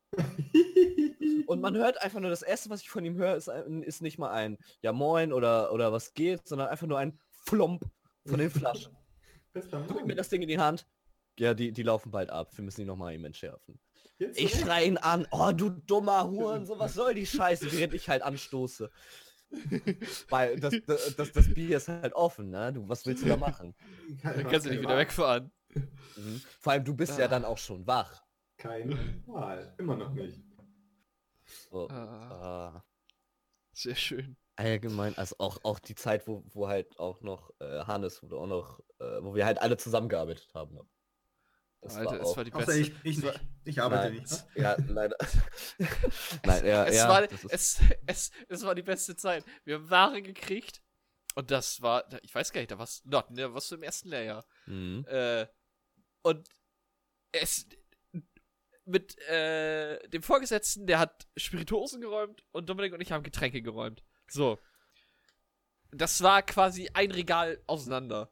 Und 1.48 1.62
man 1.62 1.76
hört 1.76 2.02
einfach 2.02 2.20
nur, 2.20 2.30
das 2.30 2.42
erste, 2.42 2.70
was 2.70 2.82
ich 2.82 2.90
von 2.90 3.06
ihm 3.06 3.16
höre, 3.16 3.36
ist, 3.36 3.48
ist 3.48 4.02
nicht 4.02 4.18
mal 4.18 4.32
ein 4.32 4.58
Ja 4.82 4.94
moin 4.94 5.32
oder, 5.32 5.72
oder 5.72 5.92
was 5.92 6.14
geht, 6.14 6.48
sondern 6.48 6.70
einfach 6.70 6.88
nur 6.88 6.98
ein 6.98 7.20
Flump 7.30 7.84
von 8.26 8.40
den 8.40 8.50
Flaschen. 8.50 8.96
Drück 9.54 10.06
mir 10.06 10.16
das 10.16 10.30
Ding 10.30 10.42
in 10.42 10.48
die 10.48 10.60
Hand. 10.60 10.88
Ja, 11.38 11.54
die, 11.54 11.72
die 11.72 11.84
laufen 11.84 12.12
bald 12.12 12.30
ab. 12.30 12.52
Wir 12.56 12.64
müssen 12.64 12.82
die 12.82 12.86
nochmal 12.86 13.14
eben 13.14 13.26
entschärfen. 13.26 13.80
Jetzt 14.18 14.40
Ich 14.40 14.60
schrei 14.60 14.86
ihn 14.86 14.98
an, 14.98 15.28
oh 15.32 15.52
du 15.52 15.70
dummer 15.70 16.30
Huren, 16.30 16.66
so 16.66 16.80
was 16.80 16.94
soll 16.94 17.14
die 17.14 17.26
Scheiße, 17.26 17.72
während 17.74 17.94
ich 17.94 18.08
halt 18.08 18.22
anstoße. 18.22 18.90
Weil 20.30 20.60
das, 20.60 20.74
das, 20.86 21.16
das, 21.16 21.32
das 21.32 21.54
Bier 21.54 21.78
ist 21.78 21.88
halt 21.88 22.14
offen, 22.14 22.50
ne? 22.50 22.74
Du, 22.74 22.88
was 22.90 23.06
willst 23.06 23.24
du 23.24 23.28
da 23.30 23.38
machen? 23.38 23.76
Kein- 24.22 24.36
Dann 24.38 24.48
kannst 24.48 24.66
du 24.66 24.70
nicht 24.72 24.82
wieder 24.82 24.98
wegfahren. 24.98 25.52
Mhm. 25.74 26.42
Vor 26.60 26.74
allem, 26.74 26.84
du 26.84 26.94
bist 26.96 27.18
ja 27.18 27.26
Ah. 27.26 27.30
dann 27.30 27.46
auch 27.46 27.58
schon 27.58 27.86
wach. 27.88 28.24
Keine 28.58 28.98
Wahl. 29.28 29.74
Immer 29.78 29.96
noch 29.98 30.12
nicht. 30.14 30.42
So. 31.70 31.90
Ah, 31.90 32.74
Ah. 32.76 32.84
sehr 33.74 33.96
schön. 33.96 34.38
allgemein, 34.58 35.18
also 35.18 35.36
auch, 35.40 35.60
auch 35.66 35.80
die 35.80 35.96
Zeit, 35.96 36.28
wo, 36.28 36.44
wo 36.48 36.68
halt 36.70 36.98
auch 36.98 37.22
noch 37.22 37.52
äh, 37.60 37.82
Hannes, 37.84 38.24
wo, 38.24 38.28
du 38.28 38.40
auch 38.40 38.48
noch, 38.48 38.80
äh, 39.00 39.22
wo 39.22 39.36
wir 39.36 39.46
halt 39.46 39.62
alle 39.62 39.76
zusammengearbeitet 39.78 40.50
haben. 40.54 40.80
Das 41.86 41.98
Alter, 41.98 42.20
war 42.20 42.22
es 42.22 42.38
war 42.38 42.44
die 42.44 42.52
beste. 42.52 42.80
ich, 42.80 42.94
ich 43.04 43.18
nicht. 43.20 43.40
Ich 43.64 43.82
arbeite 43.82 44.10
Nein. 44.10 44.22
nicht. 44.22 44.32
ne? 44.32 44.64
ja, 44.64 44.76
leider. 44.88 45.18
Nein, 46.44 46.66
ja, 46.66 46.86
es, 46.86 46.96
ja, 46.96 47.08
war, 47.08 47.28
es, 47.50 47.80
es, 48.08 48.32
es 48.48 48.64
war 48.64 48.74
die 48.74 48.82
beste 48.82 49.16
Zeit. 49.16 49.46
Wir 49.66 49.76
haben 49.76 49.90
Ware 49.92 50.22
gekriegt 50.24 50.82
und 51.36 51.52
das 51.52 51.84
war, 51.84 52.06
ich 52.24 52.34
weiß 52.34 52.52
gar 52.52 52.62
nicht, 52.62 52.72
da 52.72 52.80
warst 52.80 53.04
du, 53.06 53.22
ne, 53.30 53.54
warst 53.54 53.70
du 53.70 53.76
im 53.76 53.84
ersten 53.84 54.10
Lehrjahr. 54.10 54.46
mhm. 54.66 55.06
Äh, 55.08 55.46
und 56.24 56.50
es 57.32 57.68
mit 58.86 59.18
äh, 59.28 60.00
dem 60.10 60.24
Vorgesetzten, 60.24 60.88
der 60.88 60.98
hat 60.98 61.28
Spirituosen 61.38 62.02
geräumt 62.02 62.44
und 62.52 62.68
Dominik 62.68 62.94
und 62.94 63.02
ich 63.02 63.12
haben 63.12 63.24
Getränke 63.24 63.62
geräumt. 63.62 64.04
So. 64.28 64.58
Das 65.92 66.24
war 66.24 66.42
quasi 66.42 66.90
ein 66.96 67.12
Regal 67.12 67.62
auseinander. 67.68 68.32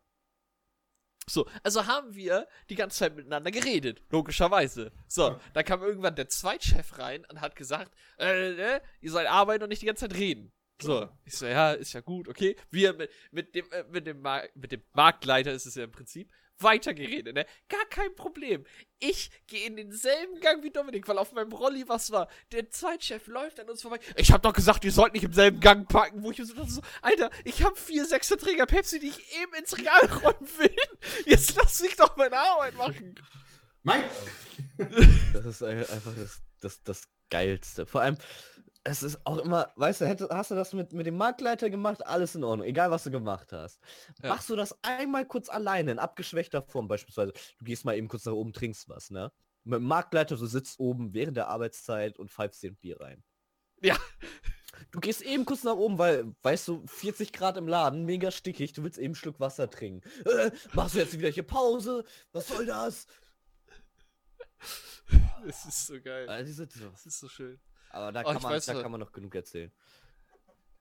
So, 1.27 1.47
also 1.63 1.85
haben 1.87 2.15
wir 2.15 2.47
die 2.69 2.75
ganze 2.75 2.97
Zeit 2.99 3.15
miteinander 3.15 3.51
geredet, 3.51 4.01
logischerweise. 4.09 4.91
So, 5.07 5.29
Ja. 5.29 5.39
da 5.53 5.63
kam 5.63 5.81
irgendwann 5.81 6.15
der 6.15 6.27
Zweitchef 6.27 6.97
rein 6.97 7.25
und 7.29 7.41
hat 7.41 7.55
gesagt, 7.55 7.93
äh, 8.19 8.51
äh, 8.75 8.81
ihr 9.01 9.11
sollt 9.11 9.27
arbeiten 9.27 9.63
und 9.63 9.69
nicht 9.69 9.81
die 9.81 9.85
ganze 9.85 10.07
Zeit 10.07 10.17
reden. 10.17 10.51
So, 10.81 11.09
ich 11.25 11.37
so, 11.37 11.45
ja, 11.45 11.71
ist 11.73 11.93
ja 11.93 12.01
gut, 12.01 12.27
okay. 12.27 12.55
Wir 12.69 12.93
mit, 12.93 13.09
mit 13.31 13.55
dem, 13.55 13.71
äh, 13.71 13.83
mit 13.89 14.05
dem, 14.07 14.21
Mar 14.21 14.43
mit 14.55 14.71
dem 14.71 14.83
Marktleiter 14.93 15.51
ist 15.53 15.65
es 15.65 15.75
ja 15.75 15.83
im 15.85 15.91
Prinzip 15.91 16.29
weitergeredet, 16.59 17.33
ne? 17.35 17.45
Gar 17.67 17.85
kein 17.89 18.13
Problem. 18.15 18.65
Ich 18.99 19.29
gehe 19.47 19.65
in 19.65 19.75
denselben 19.75 20.39
Gang 20.39 20.63
wie 20.63 20.69
Dominik, 20.71 21.07
weil 21.07 21.17
auf 21.17 21.31
meinem 21.33 21.51
Rolli 21.51 21.83
was 21.87 22.11
war. 22.11 22.29
Der 22.51 22.69
Zweitchef 22.69 23.27
läuft 23.27 23.59
an 23.59 23.69
uns 23.69 23.81
vorbei. 23.81 23.99
Ich 24.17 24.31
hab 24.31 24.43
doch 24.43 24.53
gesagt, 24.53 24.85
ihr 24.85 24.91
sollt 24.91 25.13
nicht 25.13 25.23
im 25.23 25.33
selben 25.33 25.59
Gang 25.59 25.87
parken, 25.89 26.23
wo 26.23 26.31
ich 26.31 26.37
so, 26.37 26.63
so 26.65 26.81
Alter, 27.01 27.31
ich 27.43 27.63
hab 27.63 27.77
vier 27.77 28.05
Sechserträger 28.05 28.65
Pepsi, 28.65 28.99
die 28.99 29.07
ich 29.09 29.41
eben 29.41 29.53
ins 29.55 29.77
Regal 29.77 30.05
räumen 30.05 30.47
will. 30.57 30.75
Jetzt 31.25 31.55
lass 31.55 31.81
mich 31.81 31.95
doch 31.95 32.15
meine 32.17 32.37
Arbeit 32.37 32.75
machen. 32.75 33.15
Mike! 33.83 34.09
Das 35.33 35.45
ist 35.45 35.63
ein- 35.63 35.79
einfach 35.79 36.13
das, 36.15 36.41
das, 36.61 36.83
das 36.83 37.01
Geilste. 37.29 37.85
Vor 37.85 38.01
allem, 38.01 38.17
es 38.83 39.01
ist 39.01 39.25
auch 39.25 39.37
immer, 39.37 39.71
weißt 39.75 40.01
du, 40.01 40.07
hätte, 40.07 40.27
hast 40.29 40.51
du 40.51 40.55
das 40.55 40.73
mit, 40.73 40.91
mit 40.91 41.05
dem 41.05 41.15
Marktleiter 41.15 41.69
gemacht, 41.69 42.05
alles 42.05 42.35
in 42.35 42.43
Ordnung, 42.43 42.67
egal 42.67 42.91
was 42.91 43.03
du 43.03 43.11
gemacht 43.11 43.53
hast. 43.53 43.79
Ja. 44.21 44.29
Machst 44.29 44.49
du 44.49 44.55
das 44.55 44.77
einmal 44.83 45.25
kurz 45.25 45.49
alleine, 45.49 45.91
in 45.91 45.99
abgeschwächter 45.99 46.61
Form 46.61 46.87
beispielsweise, 46.87 47.31
du 47.31 47.65
gehst 47.65 47.85
mal 47.85 47.95
eben 47.95 48.09
kurz 48.09 48.25
nach 48.25 48.33
oben, 48.33 48.51
trinkst 48.51 48.89
was, 48.89 49.09
ne? 49.09 49.31
Mit 49.63 49.79
dem 49.79 49.85
Marktleiter, 49.85 50.35
du 50.35 50.45
sitzt 50.45 50.79
oben 50.79 51.13
während 51.13 51.37
der 51.37 51.47
Arbeitszeit 51.47 52.19
und 52.19 52.29
pfeifst 52.29 52.61
dir 52.61 52.71
ein 52.71 52.75
Bier 52.75 52.99
rein. 52.99 53.23
Ja. 53.81 53.97
Du 54.91 54.99
gehst 54.99 55.21
eben 55.21 55.45
kurz 55.45 55.63
nach 55.63 55.75
oben, 55.75 55.97
weil, 55.97 56.35
weißt 56.41 56.67
du, 56.67 56.83
40 56.85 57.31
Grad 57.31 57.55
im 57.55 57.67
Laden, 57.67 58.03
mega 58.03 58.31
stickig, 58.31 58.73
du 58.73 58.83
willst 58.83 58.97
eben 58.97 59.07
einen 59.07 59.15
Schluck 59.15 59.39
Wasser 59.39 59.69
trinken. 59.69 60.07
Äh, 60.25 60.51
machst 60.73 60.95
du 60.95 60.99
jetzt 60.99 61.17
wieder 61.17 61.29
hier 61.29 61.43
Pause? 61.43 62.03
Was 62.31 62.47
soll 62.47 62.65
das? 62.65 63.07
Das 65.45 65.65
ist 65.65 65.87
so 65.87 65.99
geil. 66.01 66.29
Also 66.29 66.65
Das 66.65 67.05
ist 67.05 67.19
so 67.19 67.27
schön. 67.27 67.59
Aber 67.93 68.11
da, 68.11 68.21
Oh, 68.21 68.23
kann 68.25 68.37
ich 68.37 68.43
man, 68.43 68.59
da 68.59 68.73
noch- 68.73 68.81
kann 68.81 68.91
man 68.91 68.99
noch 68.99 69.11
genug 69.13 69.33
erzählen. 69.35 69.71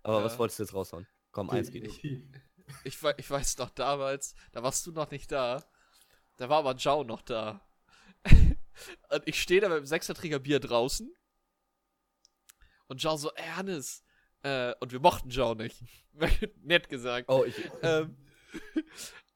Aber 0.02 0.24
was 0.24 0.32
Ja. 0.32 0.38
wolltest 0.40 0.58
du 0.58 0.62
jetzt 0.64 0.74
raushauen? 0.74 1.06
Komm, 1.30 1.50
eins 1.50 1.70
geht 1.70 1.84
nicht. 1.84 2.02
Ich, 2.84 2.98
ich 3.18 3.30
weiß 3.30 3.58
noch 3.58 3.70
damals, 3.70 4.34
da 4.52 4.62
warst 4.62 4.84
du 4.86 4.92
noch 4.92 5.10
nicht 5.10 5.30
da. 5.30 5.62
Da 6.38 6.48
war 6.48 6.58
aber 6.58 6.74
Jao 6.76 7.04
noch 7.04 7.22
da. 7.22 7.60
und 9.10 9.22
ich 9.26 9.40
stehe 9.40 9.60
da 9.60 9.68
mit 9.68 9.78
dem 9.78 9.86
Sechserträger 9.86 10.38
Bier 10.38 10.58
draußen. 10.58 11.14
Und 12.88 13.02
Jao 13.02 13.16
so, 13.16 13.30
ey 13.34 13.48
Hannes. 13.50 14.02
Äh, 14.42 14.74
und 14.80 14.90
wir 14.92 15.00
mochten 15.00 15.30
Jao 15.30 15.54
nicht. 15.54 15.82
Nett 16.62 16.88
gesagt. 16.88 17.28
Oh, 17.28 17.44
ich. 17.44 17.54
Ähm, 17.82 18.16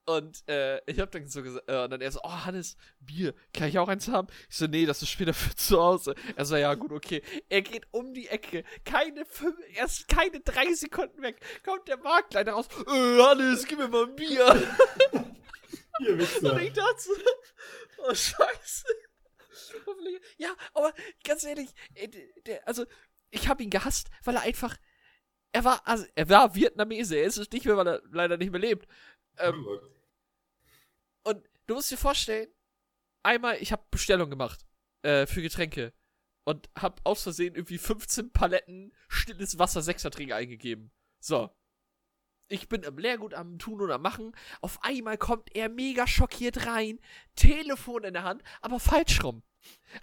und 0.06 0.48
äh, 0.48 0.80
ich 0.90 1.00
hab 1.00 1.10
dann 1.10 1.26
so 1.26 1.42
gesagt, 1.42 1.68
äh, 1.68 1.82
und 1.82 1.90
dann 1.90 2.00
er 2.00 2.12
so, 2.12 2.20
oh 2.22 2.44
Hannes, 2.44 2.76
Bier, 3.00 3.34
kann 3.52 3.68
ich 3.68 3.78
auch 3.78 3.88
eins 3.88 4.08
haben? 4.08 4.28
Ich 4.48 4.56
so, 4.56 4.66
nee, 4.66 4.86
das 4.86 5.02
ist 5.02 5.10
später 5.10 5.34
für 5.34 5.54
zu 5.56 5.80
Hause. 5.80 6.14
Er 6.36 6.44
so, 6.44 6.56
ja 6.56 6.74
gut, 6.74 6.92
okay. 6.92 7.22
Er 7.48 7.62
geht 7.62 7.86
um 7.90 8.14
die 8.14 8.28
Ecke, 8.28 8.64
keine 8.84 9.24
fünf, 9.24 9.56
erst 9.74 10.06
keine 10.08 10.40
drei 10.40 10.72
Sekunden 10.74 11.22
weg, 11.22 11.40
kommt 11.64 11.88
der 11.88 11.96
Marktleiter 11.98 12.52
raus, 12.52 12.68
äh, 12.86 13.22
Hannes, 13.22 13.66
gib 13.66 13.78
mir 13.78 13.88
mal 13.88 14.04
ein 14.04 14.14
Bier. 14.14 14.46
Und 15.98 16.18
Wichser. 16.18 16.60
ich 16.60 16.72
dachte 16.72 17.00
so, 17.00 17.12
oh 18.08 18.14
scheiße. 18.14 18.86
Ja, 20.36 20.54
aber 20.74 20.92
ganz 21.24 21.44
ehrlich, 21.44 21.70
äh, 21.94 22.08
der, 22.46 22.66
also 22.68 22.84
ich 23.30 23.48
habe 23.48 23.62
ihn 23.62 23.70
gehasst, 23.70 24.08
weil 24.24 24.36
er 24.36 24.42
einfach, 24.42 24.76
er 25.52 25.64
war, 25.64 25.86
also 25.86 26.04
er 26.14 26.28
war 26.28 26.54
Vietnamese, 26.54 27.16
er 27.16 27.24
ist 27.24 27.38
es 27.38 27.50
nicht 27.50 27.64
mehr, 27.64 27.76
weil 27.76 27.88
er 27.88 28.02
leider 28.10 28.36
nicht 28.36 28.52
mehr 28.52 28.60
lebt. 28.60 28.86
Ähm, 29.38 29.66
und 29.66 29.95
du 31.66 31.74
musst 31.74 31.90
dir 31.90 31.96
vorstellen, 31.96 32.48
einmal, 33.22 33.61
ich 33.61 33.72
habe 33.72 33.85
Bestellung 33.90 34.31
gemacht 34.31 34.64
äh, 35.02 35.26
für 35.26 35.42
Getränke 35.42 35.92
und 36.44 36.70
habe 36.79 37.00
aus 37.05 37.22
Versehen 37.22 37.55
irgendwie 37.55 37.79
15 37.79 38.33
Paletten 38.33 38.94
stilles 39.09 39.59
Wasser 39.59 39.83
Sechserträger 39.83 40.37
eingegeben. 40.37 40.92
So. 41.20 41.50
Ich 42.48 42.68
bin 42.68 42.85
im 42.85 42.96
Leergut 42.96 43.35
am 43.35 43.59
Tun 43.59 43.90
am 43.90 44.02
Machen. 44.02 44.33
Auf 44.61 44.79
einmal 44.83 45.18
kommt 45.18 45.57
er 45.57 45.68
mega 45.68 46.07
schockiert 46.07 46.66
rein, 46.66 47.00
Telefon 47.35 48.05
in 48.05 48.14
der 48.14 48.22
Hand, 48.22 48.44
aber 48.61 48.79
falsch 48.79 49.24
rum. 49.24 49.42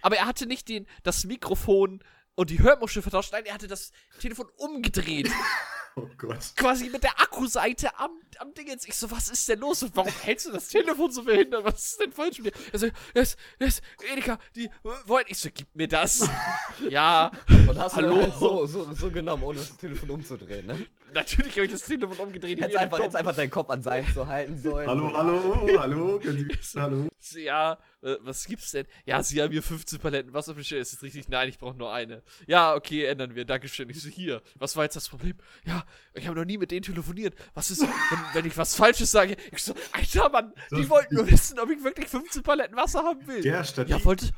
Aber 0.02 0.16
er 0.16 0.26
hatte 0.26 0.44
nicht 0.44 0.68
den, 0.68 0.86
das 1.02 1.24
Mikrofon 1.24 2.04
und 2.34 2.50
die 2.50 2.60
Hörmuschel 2.60 3.00
vertauscht, 3.00 3.32
nein, 3.32 3.46
er 3.46 3.54
hatte 3.54 3.68
das 3.68 3.92
Telefon 4.20 4.50
umgedreht 4.56 5.30
Oh 5.96 6.08
Gott. 6.18 6.54
quasi 6.56 6.90
mit 6.90 7.04
der 7.04 7.20
Akkuseite 7.20 7.96
am, 7.98 8.10
am 8.38 8.52
Dingens. 8.52 8.86
Ich 8.86 8.96
so, 8.96 9.10
was 9.10 9.28
ist 9.28 9.48
denn 9.48 9.60
los? 9.60 9.82
Und 9.84 9.94
warum 9.94 10.12
hältst 10.22 10.46
du 10.46 10.52
das 10.52 10.68
Telefon 10.68 11.10
so 11.12 11.22
behindert? 11.22 11.64
Was 11.64 11.92
ist 11.92 12.00
denn 12.00 12.12
falsch 12.12 12.38
mit 12.40 12.54
dir? 12.54 12.60
Er 12.72 12.78
so, 12.80 12.86
das, 13.14 13.36
das, 13.60 13.80
Edeka, 14.12 14.38
die 14.56 14.68
wollen. 15.04 15.24
Ich 15.28 15.38
so, 15.38 15.50
gib 15.54 15.68
mir 15.74 15.86
das. 15.86 16.28
ja, 16.90 17.30
Und 17.48 17.78
hast 17.78 17.94
Hallo? 17.94 18.16
du 18.16 18.22
halt 18.22 18.34
so, 18.34 18.66
so, 18.66 18.92
so 18.92 19.10
genommen, 19.10 19.44
ohne 19.44 19.58
das 19.58 19.76
Telefon 19.76 20.10
umzudrehen, 20.10 20.66
ne? 20.66 20.84
Natürlich 21.12 21.52
habe 21.52 21.66
ich 21.66 21.72
das 21.72 21.82
Telefon 21.82 22.16
umgedreht. 22.16 22.58
Mir 22.58 22.78
einfach, 22.78 22.98
hättest 22.98 23.16
einfach 23.16 23.34
deinen 23.34 23.50
Kopf 23.50 23.70
an 23.70 23.82
sein 23.82 24.06
zu 24.12 24.26
halten 24.26 24.56
sollen. 24.58 24.88
Hallo, 24.88 25.12
hallo, 25.16 25.78
hallo. 25.78 26.20
Hallo? 26.76 27.08
Ja, 27.36 27.78
äh, 28.02 28.16
was 28.20 28.44
gibt's 28.46 28.70
denn? 28.72 28.86
Ja, 29.06 29.22
sie 29.22 29.40
haben 29.42 29.50
hier 29.50 29.62
15 29.62 29.98
Paletten 29.98 30.32
Wasser 30.32 30.54
bestellt. 30.54 30.82
Ist 30.82 30.92
das 30.92 31.02
richtig? 31.02 31.28
Nein, 31.28 31.48
ich 31.48 31.58
brauche 31.58 31.76
nur 31.76 31.92
eine. 31.92 32.22
Ja, 32.46 32.74
okay, 32.74 33.04
ändern 33.04 33.34
wir. 33.34 33.44
Dankeschön. 33.44 33.88
Ich 33.90 34.02
so, 34.02 34.08
hier. 34.08 34.42
Was 34.56 34.76
war 34.76 34.84
jetzt 34.84 34.96
das 34.96 35.08
Problem? 35.08 35.36
Ja, 35.64 35.84
ich 36.12 36.26
habe 36.26 36.38
noch 36.38 36.44
nie 36.44 36.58
mit 36.58 36.70
denen 36.70 36.82
telefoniert. 36.82 37.34
Was 37.54 37.70
ist, 37.70 37.82
wenn, 37.82 37.88
wenn 38.34 38.46
ich 38.46 38.56
was 38.56 38.74
Falsches 38.74 39.10
sage? 39.10 39.36
Ich 39.52 39.62
so, 39.62 39.74
Alter, 39.92 40.28
Mann, 40.28 40.52
die 40.70 40.88
wollten 40.88 41.14
nur 41.14 41.30
wissen, 41.30 41.58
ob 41.58 41.70
ich 41.70 41.82
wirklich 41.82 42.08
15 42.08 42.42
Paletten 42.42 42.76
Wasser 42.76 43.02
haben 43.02 43.26
will. 43.26 43.42
Der 43.42 43.64
statt 43.64 43.88
Ja, 43.88 44.04
wolltest, 44.04 44.32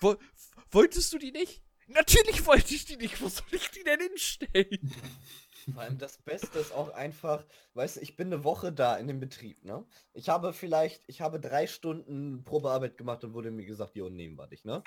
wo, 0.00 0.16
wolltest 0.70 1.12
du 1.12 1.18
die 1.18 1.32
nicht? 1.32 1.62
Natürlich 1.88 2.44
wollte 2.44 2.74
ich 2.74 2.84
die 2.84 2.96
nicht. 2.96 3.20
Wo 3.22 3.28
soll 3.28 3.46
ich 3.52 3.70
die 3.70 3.82
denn 3.84 4.00
hinstellen? 4.00 4.92
Vor 5.72 5.82
allem 5.82 5.98
das 5.98 6.18
Beste 6.18 6.58
ist 6.58 6.72
auch 6.72 6.90
einfach, 6.90 7.44
weißt 7.74 7.96
du, 7.96 8.00
ich 8.00 8.16
bin 8.16 8.32
eine 8.32 8.44
Woche 8.44 8.72
da 8.72 8.96
in 8.96 9.06
dem 9.06 9.20
Betrieb, 9.20 9.64
ne? 9.64 9.84
Ich 10.12 10.28
habe 10.28 10.52
vielleicht, 10.52 11.02
ich 11.06 11.20
habe 11.20 11.40
drei 11.40 11.66
Stunden 11.66 12.44
Probearbeit 12.44 12.96
gemacht 12.96 13.24
und 13.24 13.34
wurde 13.34 13.50
mir 13.50 13.66
gesagt, 13.66 13.96
jo, 13.96 14.08
nehmen 14.08 14.36
wir 14.36 14.46
dich, 14.46 14.64
ne? 14.64 14.82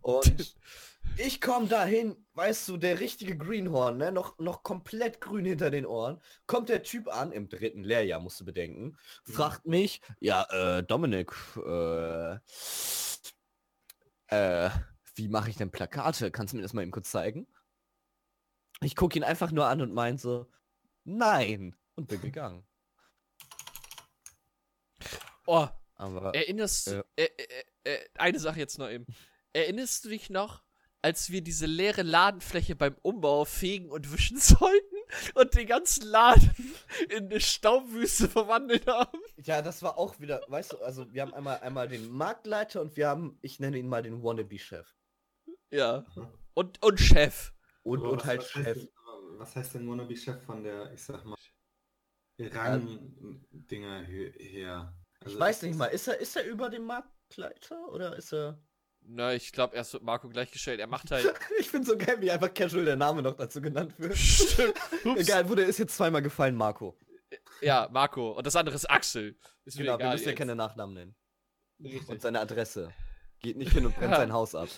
Und 0.00 0.56
ich 1.16 1.40
komme 1.40 1.68
dahin, 1.68 2.16
weißt 2.34 2.68
du, 2.68 2.76
der 2.76 3.00
richtige 3.00 3.36
Greenhorn, 3.36 3.98
ne? 3.98 4.12
Noch, 4.12 4.38
noch 4.38 4.62
komplett 4.62 5.20
grün 5.20 5.44
hinter 5.44 5.70
den 5.70 5.86
Ohren. 5.86 6.20
Kommt 6.46 6.68
der 6.68 6.82
Typ 6.82 7.08
an, 7.08 7.32
im 7.32 7.48
dritten 7.48 7.84
Lehrjahr, 7.84 8.20
musst 8.20 8.40
du 8.40 8.44
bedenken, 8.44 8.96
fragt 9.24 9.66
mich, 9.66 10.00
ja, 10.20 10.44
äh, 10.50 10.82
Dominik, 10.82 11.32
äh, 11.56 12.38
äh, 14.28 14.70
wie 15.14 15.28
mache 15.28 15.50
ich 15.50 15.56
denn 15.56 15.70
Plakate? 15.70 16.30
Kannst 16.30 16.52
du 16.52 16.56
mir 16.56 16.62
das 16.62 16.72
mal 16.72 16.82
eben 16.82 16.90
kurz 16.92 17.10
zeigen? 17.10 17.46
Ich 18.82 18.96
gucke 18.96 19.18
ihn 19.18 19.24
einfach 19.24 19.50
nur 19.50 19.66
an 19.66 19.80
und 19.80 19.92
mein 19.92 20.18
so, 20.18 20.46
nein, 21.04 21.74
und 21.96 22.08
bin 22.08 22.20
gegangen. 22.20 22.64
Oh, 25.46 25.66
Aber 25.96 26.34
erinnerst 26.34 26.88
du... 26.88 26.90
Ja. 26.92 27.04
Äh, 27.16 27.24
äh, 27.24 27.64
äh, 27.84 27.98
eine 28.14 28.38
Sache 28.38 28.58
jetzt 28.58 28.78
noch 28.78 28.88
eben. 28.90 29.06
Erinnerst 29.52 30.04
du 30.04 30.10
dich 30.10 30.30
noch, 30.30 30.62
als 31.02 31.30
wir 31.30 31.42
diese 31.42 31.66
leere 31.66 32.02
Ladenfläche 32.02 32.76
beim 32.76 32.96
Umbau 33.02 33.44
fegen 33.44 33.90
und 33.90 34.12
wischen 34.12 34.36
sollten 34.38 34.96
und 35.34 35.54
den 35.54 35.66
ganzen 35.66 36.06
Laden 36.06 36.74
in 37.08 37.24
eine 37.24 37.40
Staubwüste 37.40 38.28
verwandelt 38.28 38.86
haben? 38.86 39.18
ja, 39.36 39.62
das 39.62 39.82
war 39.82 39.98
auch 39.98 40.20
wieder, 40.20 40.42
weißt 40.48 40.74
du, 40.74 40.78
also 40.78 41.12
wir 41.12 41.22
haben 41.22 41.34
einmal 41.34 41.60
einmal 41.60 41.88
den 41.88 42.10
Marktleiter 42.10 42.80
und 42.80 42.96
wir 42.96 43.08
haben, 43.08 43.38
ich 43.42 43.58
nenne 43.58 43.78
ihn 43.78 43.88
mal 43.88 44.02
den 44.02 44.22
Wannabe-Chef. 44.22 44.94
Ja. 45.70 46.04
Und, 46.54 46.82
und 46.82 47.00
Chef. 47.00 47.52
Und, 47.88 48.00
und 48.02 48.18
was, 48.20 48.24
halt 48.26 48.40
was 48.40 48.50
Chef. 48.50 48.66
Heißt, 48.66 48.76
denn- 48.82 48.88
was 49.38 49.56
heißt 49.56 49.74
denn 49.74 49.88
Wannabe-Chef 49.88 50.42
von 50.42 50.62
der, 50.64 50.92
ich 50.92 51.02
sag 51.02 51.24
mal, 51.24 51.36
Rang-Dinger 52.40 54.02
her? 54.02 54.94
Ich 55.26 55.38
weiß 55.38 55.62
nicht 55.62 55.76
mal, 55.76 55.86
ist 55.86 56.08
er, 56.08 56.18
ist 56.18 56.36
er 56.36 56.44
über 56.44 56.70
dem 56.70 56.84
Marktleiter 56.84 57.88
oder 57.92 58.16
ist 58.16 58.32
er... 58.32 58.58
Na, 59.00 59.32
ich 59.32 59.52
glaube, 59.52 59.74
erst 59.76 59.92
wird 59.94 60.02
Marco 60.02 60.28
gleichgestellt. 60.28 60.80
Er 60.80 60.86
macht 60.86 61.10
halt. 61.10 61.32
Ich 61.58 61.70
finde 61.70 61.86
so 61.86 61.96
geil, 61.96 62.20
wie 62.20 62.30
einfach 62.30 62.52
casual 62.52 62.84
der 62.84 62.96
Name 62.96 63.22
noch 63.22 63.34
dazu 63.34 63.60
genannt 63.60 63.94
wird. 63.98 64.16
Stimmt. 64.16 64.74
Egal, 65.16 65.48
wurde 65.48 65.62
ist 65.62 65.78
jetzt 65.78 65.96
zweimal 65.96 66.20
gefallen, 66.20 66.54
Marco. 66.56 66.96
Ja, 67.60 67.88
Marco. 67.90 68.32
Und 68.32 68.46
das 68.46 68.56
andere 68.56 68.74
ist 68.74 68.90
Axel. 68.90 69.36
Ist 69.64 69.78
Genau, 69.78 69.92
wir 69.92 70.00
egal 70.00 70.12
müssen 70.14 70.28
ja 70.28 70.34
keine 70.34 70.56
Nachnamen 70.56 70.94
nennen. 70.94 71.16
Richtig. 71.80 72.08
Und 72.08 72.20
seine 72.20 72.40
Adresse. 72.40 72.92
Geht 73.40 73.56
nicht 73.56 73.72
hin 73.72 73.86
und 73.86 73.96
brennt 73.96 74.14
sein 74.14 74.32
Haus 74.32 74.54
ab. 74.54 74.68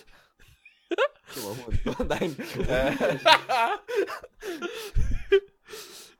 Nein. 2.07 2.35
Äh, 2.67 2.95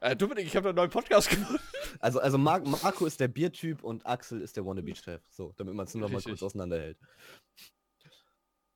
Äh, 0.01 0.15
Dominik, 0.15 0.47
ich 0.47 0.55
habe 0.55 0.69
einen 0.69 0.77
neuen 0.77 0.89
Podcast 0.89 1.29
gemacht. 1.29 1.59
also, 1.99 2.19
also 2.19 2.39
Mar 2.39 2.59
Marco 2.61 3.05
ist 3.05 3.19
der 3.19 3.27
Biertyp 3.27 3.83
und 3.83 4.05
Axel 4.07 4.41
ist 4.41 4.57
der 4.57 4.65
Wannabe-Chef. 4.65 5.21
So, 5.29 5.53
damit 5.57 5.75
man 5.75 5.85
es 5.85 5.93
nur 5.93 6.01
noch 6.01 6.11
mal 6.11 6.23
kurz 6.23 6.41
auseinanderhält. 6.41 6.97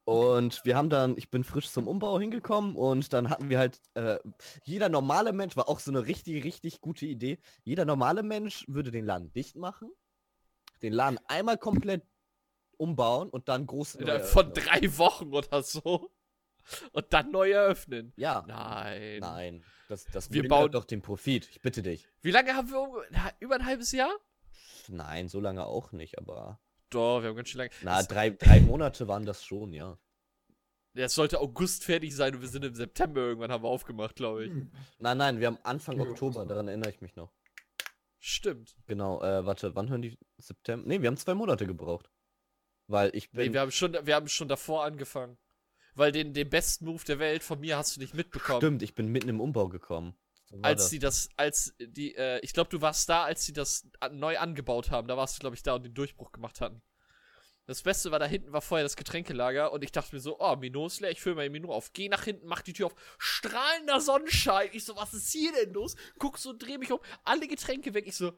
Und 0.03 0.63
wir 0.65 0.77
haben 0.77 0.91
dann, 0.91 1.17
ich 1.17 1.31
bin 1.31 1.43
frisch 1.43 1.71
zum 1.71 1.87
Umbau 1.87 2.19
hingekommen 2.19 2.75
und 2.75 3.11
dann 3.11 3.31
hatten 3.31 3.49
wir 3.49 3.57
halt, 3.57 3.81
äh, 3.95 4.19
jeder 4.63 4.87
normale 4.87 5.33
Mensch, 5.33 5.57
war 5.57 5.67
auch 5.67 5.79
so 5.79 5.89
eine 5.89 6.05
richtig, 6.05 6.43
richtig 6.43 6.79
gute 6.79 7.07
Idee. 7.07 7.39
Jeder 7.63 7.85
normale 7.85 8.21
Mensch 8.21 8.63
würde 8.67 8.91
den 8.91 9.05
Laden 9.05 9.33
dicht 9.33 9.55
machen, 9.55 9.89
den 10.83 10.93
Laden 10.93 11.17
einmal 11.27 11.57
komplett 11.57 12.03
umbauen 12.77 13.31
und 13.31 13.49
dann 13.49 13.65
groß 13.65 13.97
von 14.25 14.53
drei 14.53 14.95
Wochen 14.99 15.33
oder 15.33 15.63
so. 15.63 16.11
Und 16.91 17.13
dann 17.13 17.31
neu 17.31 17.51
eröffnen. 17.51 18.13
Ja. 18.15 18.43
Nein. 18.47 19.19
Nein. 19.19 19.63
Das, 19.87 20.05
das 20.05 20.31
Wir 20.31 20.47
bauen- 20.47 20.71
doch 20.71 20.85
den 20.85 21.01
Profit. 21.01 21.47
Ich 21.49 21.61
bitte 21.61 21.83
dich. 21.83 22.07
Wie 22.21 22.31
lange 22.31 22.55
haben 22.55 22.69
wir? 22.69 23.05
Über 23.39 23.55
ein 23.55 23.65
halbes 23.65 23.91
Jahr? 23.91 24.11
Nein, 24.87 25.27
so 25.29 25.39
lange 25.39 25.65
auch 25.65 25.91
nicht, 25.91 26.17
aber. 26.17 26.59
Doch, 26.89 27.21
wir 27.21 27.29
haben 27.29 27.35
ganz 27.35 27.49
schön 27.49 27.59
lange. 27.59 27.71
Na, 27.83 27.97
Das- 27.97 28.07
drei, 28.07 28.29
drei 28.31 28.61
Monate 28.61 29.07
waren 29.07 29.25
das 29.25 29.43
schon, 29.43 29.73
ja. 29.73 29.97
Es 30.97 31.13
sollte 31.13 31.39
August 31.41 31.83
fertig 31.83 32.15
sein 32.15 32.33
und 32.35 32.41
wir 32.41 32.47
sind 32.47 32.63
im 32.63 32.73
September 32.73 33.19
irgendwann 33.19 33.51
haben 33.51 33.63
wir 33.63 33.69
aufgemacht, 33.69 34.15
glaube 34.15 34.45
ich. 34.45 34.51
Nein, 34.97 35.17
nein, 35.17 35.39
wir 35.41 35.47
haben 35.47 35.59
Anfang 35.63 35.99
Oktober, 35.99 36.45
daran 36.45 36.69
erinnere 36.69 36.89
ich 36.89 37.01
mich 37.01 37.15
noch. 37.17 37.33
Stimmt. 38.19 38.75
Genau, 38.87 39.21
äh, 39.21 39.45
warte, 39.45 39.75
wann 39.75 39.89
hören 39.89 40.01
die 40.01 40.17
September? 40.37 40.87
Ne, 40.87 41.01
wir 41.01 41.07
haben 41.07 41.17
zwei 41.17 41.33
Monate 41.35 41.67
gebraucht. 41.67 42.09
Weil 42.87 43.09
ich 43.13 43.29
bin. 43.31 43.47
Nee, 43.47 43.53
wir 43.53 43.61
haben 43.61 43.71
schon, 43.71 43.93
wir 44.05 44.15
haben 44.15 44.27
schon 44.29 44.47
davor 44.47 44.83
angefangen. 44.85 45.37
Weil 45.95 46.11
den, 46.11 46.33
den 46.33 46.49
besten 46.49 46.85
Move 46.85 47.03
der 47.05 47.19
Welt 47.19 47.43
von 47.43 47.59
mir 47.59 47.77
hast 47.77 47.95
du 47.95 48.01
nicht 48.01 48.13
mitbekommen. 48.13 48.59
stimmt, 48.59 48.83
ich 48.83 48.95
bin 48.95 49.07
mitten 49.07 49.29
im 49.29 49.39
Umbau 49.39 49.69
gekommen. 49.69 50.15
So 50.45 50.57
Als 50.61 50.83
das. 50.83 50.89
die 50.91 50.99
das, 50.99 51.29
als 51.37 51.73
die, 51.79 52.15
äh, 52.15 52.39
ich 52.41 52.53
glaube, 52.53 52.69
du 52.69 52.81
warst 52.81 53.09
da, 53.09 53.23
als 53.23 53.45
sie 53.45 53.53
das 53.53 53.87
neu 54.11 54.37
angebaut 54.37 54.91
haben. 54.91 55.07
Da 55.07 55.17
warst 55.17 55.37
du, 55.37 55.39
glaube 55.39 55.55
ich, 55.55 55.63
da 55.63 55.75
und 55.75 55.83
den 55.83 55.93
Durchbruch 55.93 56.31
gemacht 56.31 56.61
hatten. 56.61 56.81
Das 57.67 57.81
Beste 57.81 58.11
war, 58.11 58.19
da 58.19 58.25
hinten 58.25 58.53
war 58.53 58.61
vorher 58.61 58.83
das 58.83 58.95
Getränkelager 58.95 59.71
und 59.73 59.83
ich 59.83 59.91
dachte 59.91 60.13
mir 60.13 60.21
so, 60.21 60.39
oh, 60.39 60.55
Minot 60.55 60.91
ist 60.91 60.99
leer, 60.99 61.09
ich 61.09 61.19
fülle 61.19 61.35
mal 61.35 61.49
Minot 61.49 61.71
auf. 61.71 61.93
Geh 61.93 62.09
nach 62.09 62.23
hinten, 62.23 62.45
mach 62.45 62.61
die 62.61 62.73
Tür 62.73 62.87
auf. 62.87 62.95
Strahlender 63.17 63.99
Sonnenschein. 64.01 64.69
Ich 64.73 64.85
so, 64.85 64.95
was 64.95 65.15
ist 65.15 65.31
hier 65.31 65.51
denn 65.51 65.73
los? 65.73 65.95
Guck 66.19 66.37
so, 66.37 66.53
dreh 66.53 66.77
mich 66.77 66.91
um, 66.91 66.99
alle 67.23 67.47
Getränke 67.47 67.95
weg. 67.95 68.05
Ich 68.05 68.17
so, 68.17 68.33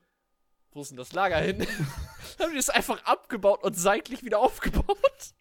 wo 0.71 0.81
ist 0.81 0.91
denn 0.91 0.97
das 0.97 1.11
Lager 1.11 1.39
hin? 1.39 1.59
Dann 1.59 1.67
haben 2.39 2.51
die 2.51 2.57
das 2.57 2.69
einfach 2.69 3.03
abgebaut 3.03 3.63
und 3.63 3.73
seitlich 3.73 4.23
wieder 4.23 4.39
aufgebaut. 4.39 4.97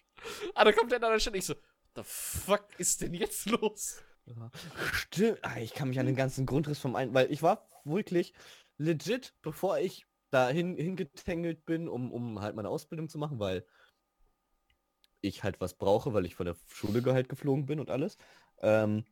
Ah, 0.56 0.64
da 0.64 0.72
kommt 0.72 0.90
der 0.90 1.00
an 1.00 1.12
der 1.12 1.20
Stelle. 1.20 1.38
Ich 1.38 1.44
so, 1.44 1.54
the 1.96 2.02
fuck 2.04 2.66
ist 2.78 3.00
denn 3.00 3.14
jetzt 3.14 3.46
los? 3.46 4.02
Ja. 4.26 4.50
Stimmt, 4.92 5.38
ah, 5.42 5.58
ich 5.58 5.72
kann 5.72 5.88
mich 5.88 5.98
an 6.00 6.06
den 6.06 6.16
ganzen 6.16 6.46
Grundriss 6.46 6.78
vom 6.78 6.96
einen, 6.96 7.14
weil 7.14 7.30
ich 7.32 7.42
war 7.42 7.68
wirklich 7.84 8.32
legit, 8.76 9.34
bevor 9.42 9.78
ich 9.78 10.06
da 10.30 10.48
hin, 10.48 10.76
hingetängelt 10.76 11.64
bin, 11.64 11.88
um, 11.88 12.12
um 12.12 12.40
halt 12.40 12.56
meine 12.56 12.68
Ausbildung 12.68 13.08
zu 13.08 13.18
machen, 13.18 13.38
weil 13.38 13.64
ich 15.20 15.44
halt 15.44 15.60
was 15.60 15.74
brauche, 15.74 16.12
weil 16.12 16.26
ich 16.26 16.34
von 16.34 16.46
der 16.46 16.56
Schule 16.66 17.02
halt 17.12 17.28
geflogen 17.28 17.66
bin 17.66 17.80
und 17.80 17.90
alles, 17.90 18.18
ähm, 18.60 19.04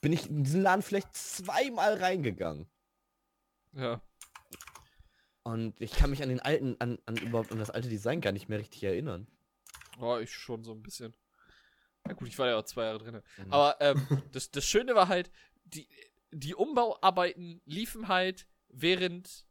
bin 0.00 0.12
ich 0.12 0.28
in 0.28 0.44
diesen 0.44 0.62
Laden 0.62 0.82
vielleicht 0.82 1.14
zweimal 1.14 1.94
reingegangen. 1.94 2.68
Ja. 3.72 4.02
Und 5.42 5.80
ich 5.80 5.92
kann 5.92 6.10
mich 6.10 6.22
an 6.22 6.28
den 6.28 6.40
alten, 6.40 6.76
an, 6.78 6.98
an 7.06 7.16
überhaupt 7.16 7.52
an 7.52 7.58
das 7.58 7.70
alte 7.70 7.88
Design 7.88 8.20
gar 8.20 8.32
nicht 8.32 8.48
mehr 8.48 8.58
richtig 8.58 8.82
erinnern. 8.84 9.26
Oh, 9.98 10.18
ich 10.18 10.32
schon 10.32 10.64
so 10.64 10.72
ein 10.72 10.82
bisschen. 10.82 11.14
Ja 12.06 12.14
gut, 12.14 12.28
ich 12.28 12.38
war 12.38 12.48
ja 12.48 12.58
auch 12.58 12.64
zwei 12.64 12.84
Jahre 12.84 12.98
drin. 12.98 13.22
Mhm. 13.38 13.52
Aber 13.52 13.80
ähm, 13.80 14.06
das, 14.32 14.50
das 14.50 14.64
Schöne 14.64 14.94
war 14.94 15.08
halt, 15.08 15.30
die, 15.64 15.88
die 16.30 16.54
Umbauarbeiten 16.54 17.62
liefen 17.64 18.08
halt 18.08 18.46
während, 18.68 19.46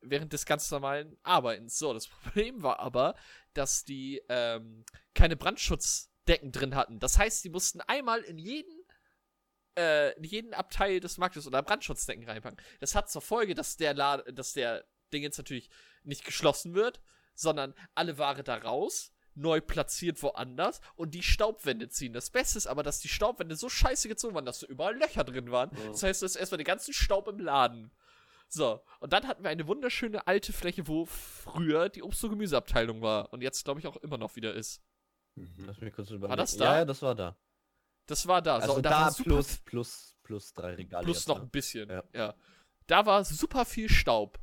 während 0.00 0.32
des 0.32 0.46
ganz 0.46 0.70
normalen 0.70 1.18
Arbeitens. 1.22 1.78
So, 1.78 1.92
das 1.92 2.08
Problem 2.22 2.62
war 2.62 2.78
aber, 2.80 3.14
dass 3.54 3.84
die 3.84 4.22
ähm, 4.28 4.84
keine 5.14 5.36
Brandschutzdecken 5.36 6.52
drin 6.52 6.74
hatten. 6.74 7.00
Das 7.00 7.18
heißt, 7.18 7.42
sie 7.42 7.50
mussten 7.50 7.80
einmal 7.80 8.20
in 8.20 8.38
jeden 8.38 8.80
äh, 9.76 10.12
in 10.16 10.24
jeden 10.24 10.54
Abteil 10.54 11.00
des 11.00 11.18
Marktes 11.18 11.46
oder 11.46 11.62
Brandschutzdecken 11.62 12.28
reinpacken. 12.28 12.60
Das 12.80 12.94
hat 12.94 13.10
zur 13.10 13.22
Folge, 13.22 13.54
dass 13.54 13.76
der 13.76 13.94
Lade, 13.94 14.32
dass 14.32 14.52
der 14.52 14.84
Ding 15.12 15.22
jetzt 15.22 15.38
natürlich 15.38 15.70
nicht 16.02 16.24
geschlossen 16.24 16.74
wird, 16.74 17.00
sondern 17.34 17.74
alle 17.94 18.18
Ware 18.18 18.42
da 18.44 18.56
raus, 18.56 19.12
neu 19.34 19.60
platziert 19.60 20.22
woanders 20.22 20.80
und 20.96 21.14
die 21.14 21.22
Staubwände 21.22 21.88
ziehen. 21.88 22.12
Das 22.12 22.30
Beste 22.30 22.58
ist 22.58 22.66
aber, 22.66 22.82
dass 22.82 23.00
die 23.00 23.08
Staubwände 23.08 23.56
so 23.56 23.68
scheiße 23.68 24.08
gezogen 24.08 24.34
waren, 24.34 24.44
dass 24.44 24.60
da 24.60 24.66
überall 24.66 24.96
Löcher 24.96 25.24
drin 25.24 25.50
waren. 25.50 25.70
Ja. 25.76 25.88
Das 25.88 26.02
heißt, 26.02 26.22
das 26.22 26.32
ist 26.32 26.36
erstmal 26.36 26.58
den 26.58 26.66
ganzen 26.66 26.92
Staub 26.92 27.28
im 27.28 27.38
Laden. 27.38 27.90
So, 28.48 28.82
und 28.98 29.12
dann 29.12 29.28
hatten 29.28 29.44
wir 29.44 29.50
eine 29.50 29.68
wunderschöne 29.68 30.26
alte 30.26 30.52
Fläche, 30.52 30.88
wo 30.88 31.06
früher 31.06 31.88
die 31.88 32.02
Obst- 32.02 32.24
und 32.24 32.30
Gemüseabteilung 32.30 33.00
war 33.00 33.32
und 33.32 33.42
jetzt, 33.42 33.64
glaube 33.64 33.78
ich, 33.78 33.86
auch 33.86 33.96
immer 33.98 34.18
noch 34.18 34.34
wieder 34.34 34.54
ist. 34.54 34.82
Mhm. 35.36 35.66
Lass 35.66 35.80
mich 35.80 35.94
kurz 35.94 36.10
überlegen. 36.10 36.36
das 36.36 36.56
da? 36.56 36.64
Ja, 36.64 36.78
ja, 36.78 36.84
das 36.84 37.00
war 37.00 37.14
da. 37.14 37.36
Das 38.06 38.26
war 38.26 38.42
da. 38.42 38.56
Also 38.56 38.74
so, 38.74 38.80
da, 38.80 38.90
war 38.90 39.12
super 39.12 39.30
plus, 39.30 39.58
plus, 39.58 40.16
plus 40.24 40.52
drei 40.52 40.74
Regale. 40.74 41.04
Plus 41.04 41.28
noch 41.28 41.40
ein 41.40 41.50
bisschen. 41.50 41.88
Ja. 41.88 42.02
Ja. 42.12 42.34
Da 42.88 43.06
war 43.06 43.24
super 43.24 43.64
viel 43.64 43.88
Staub. 43.88 44.40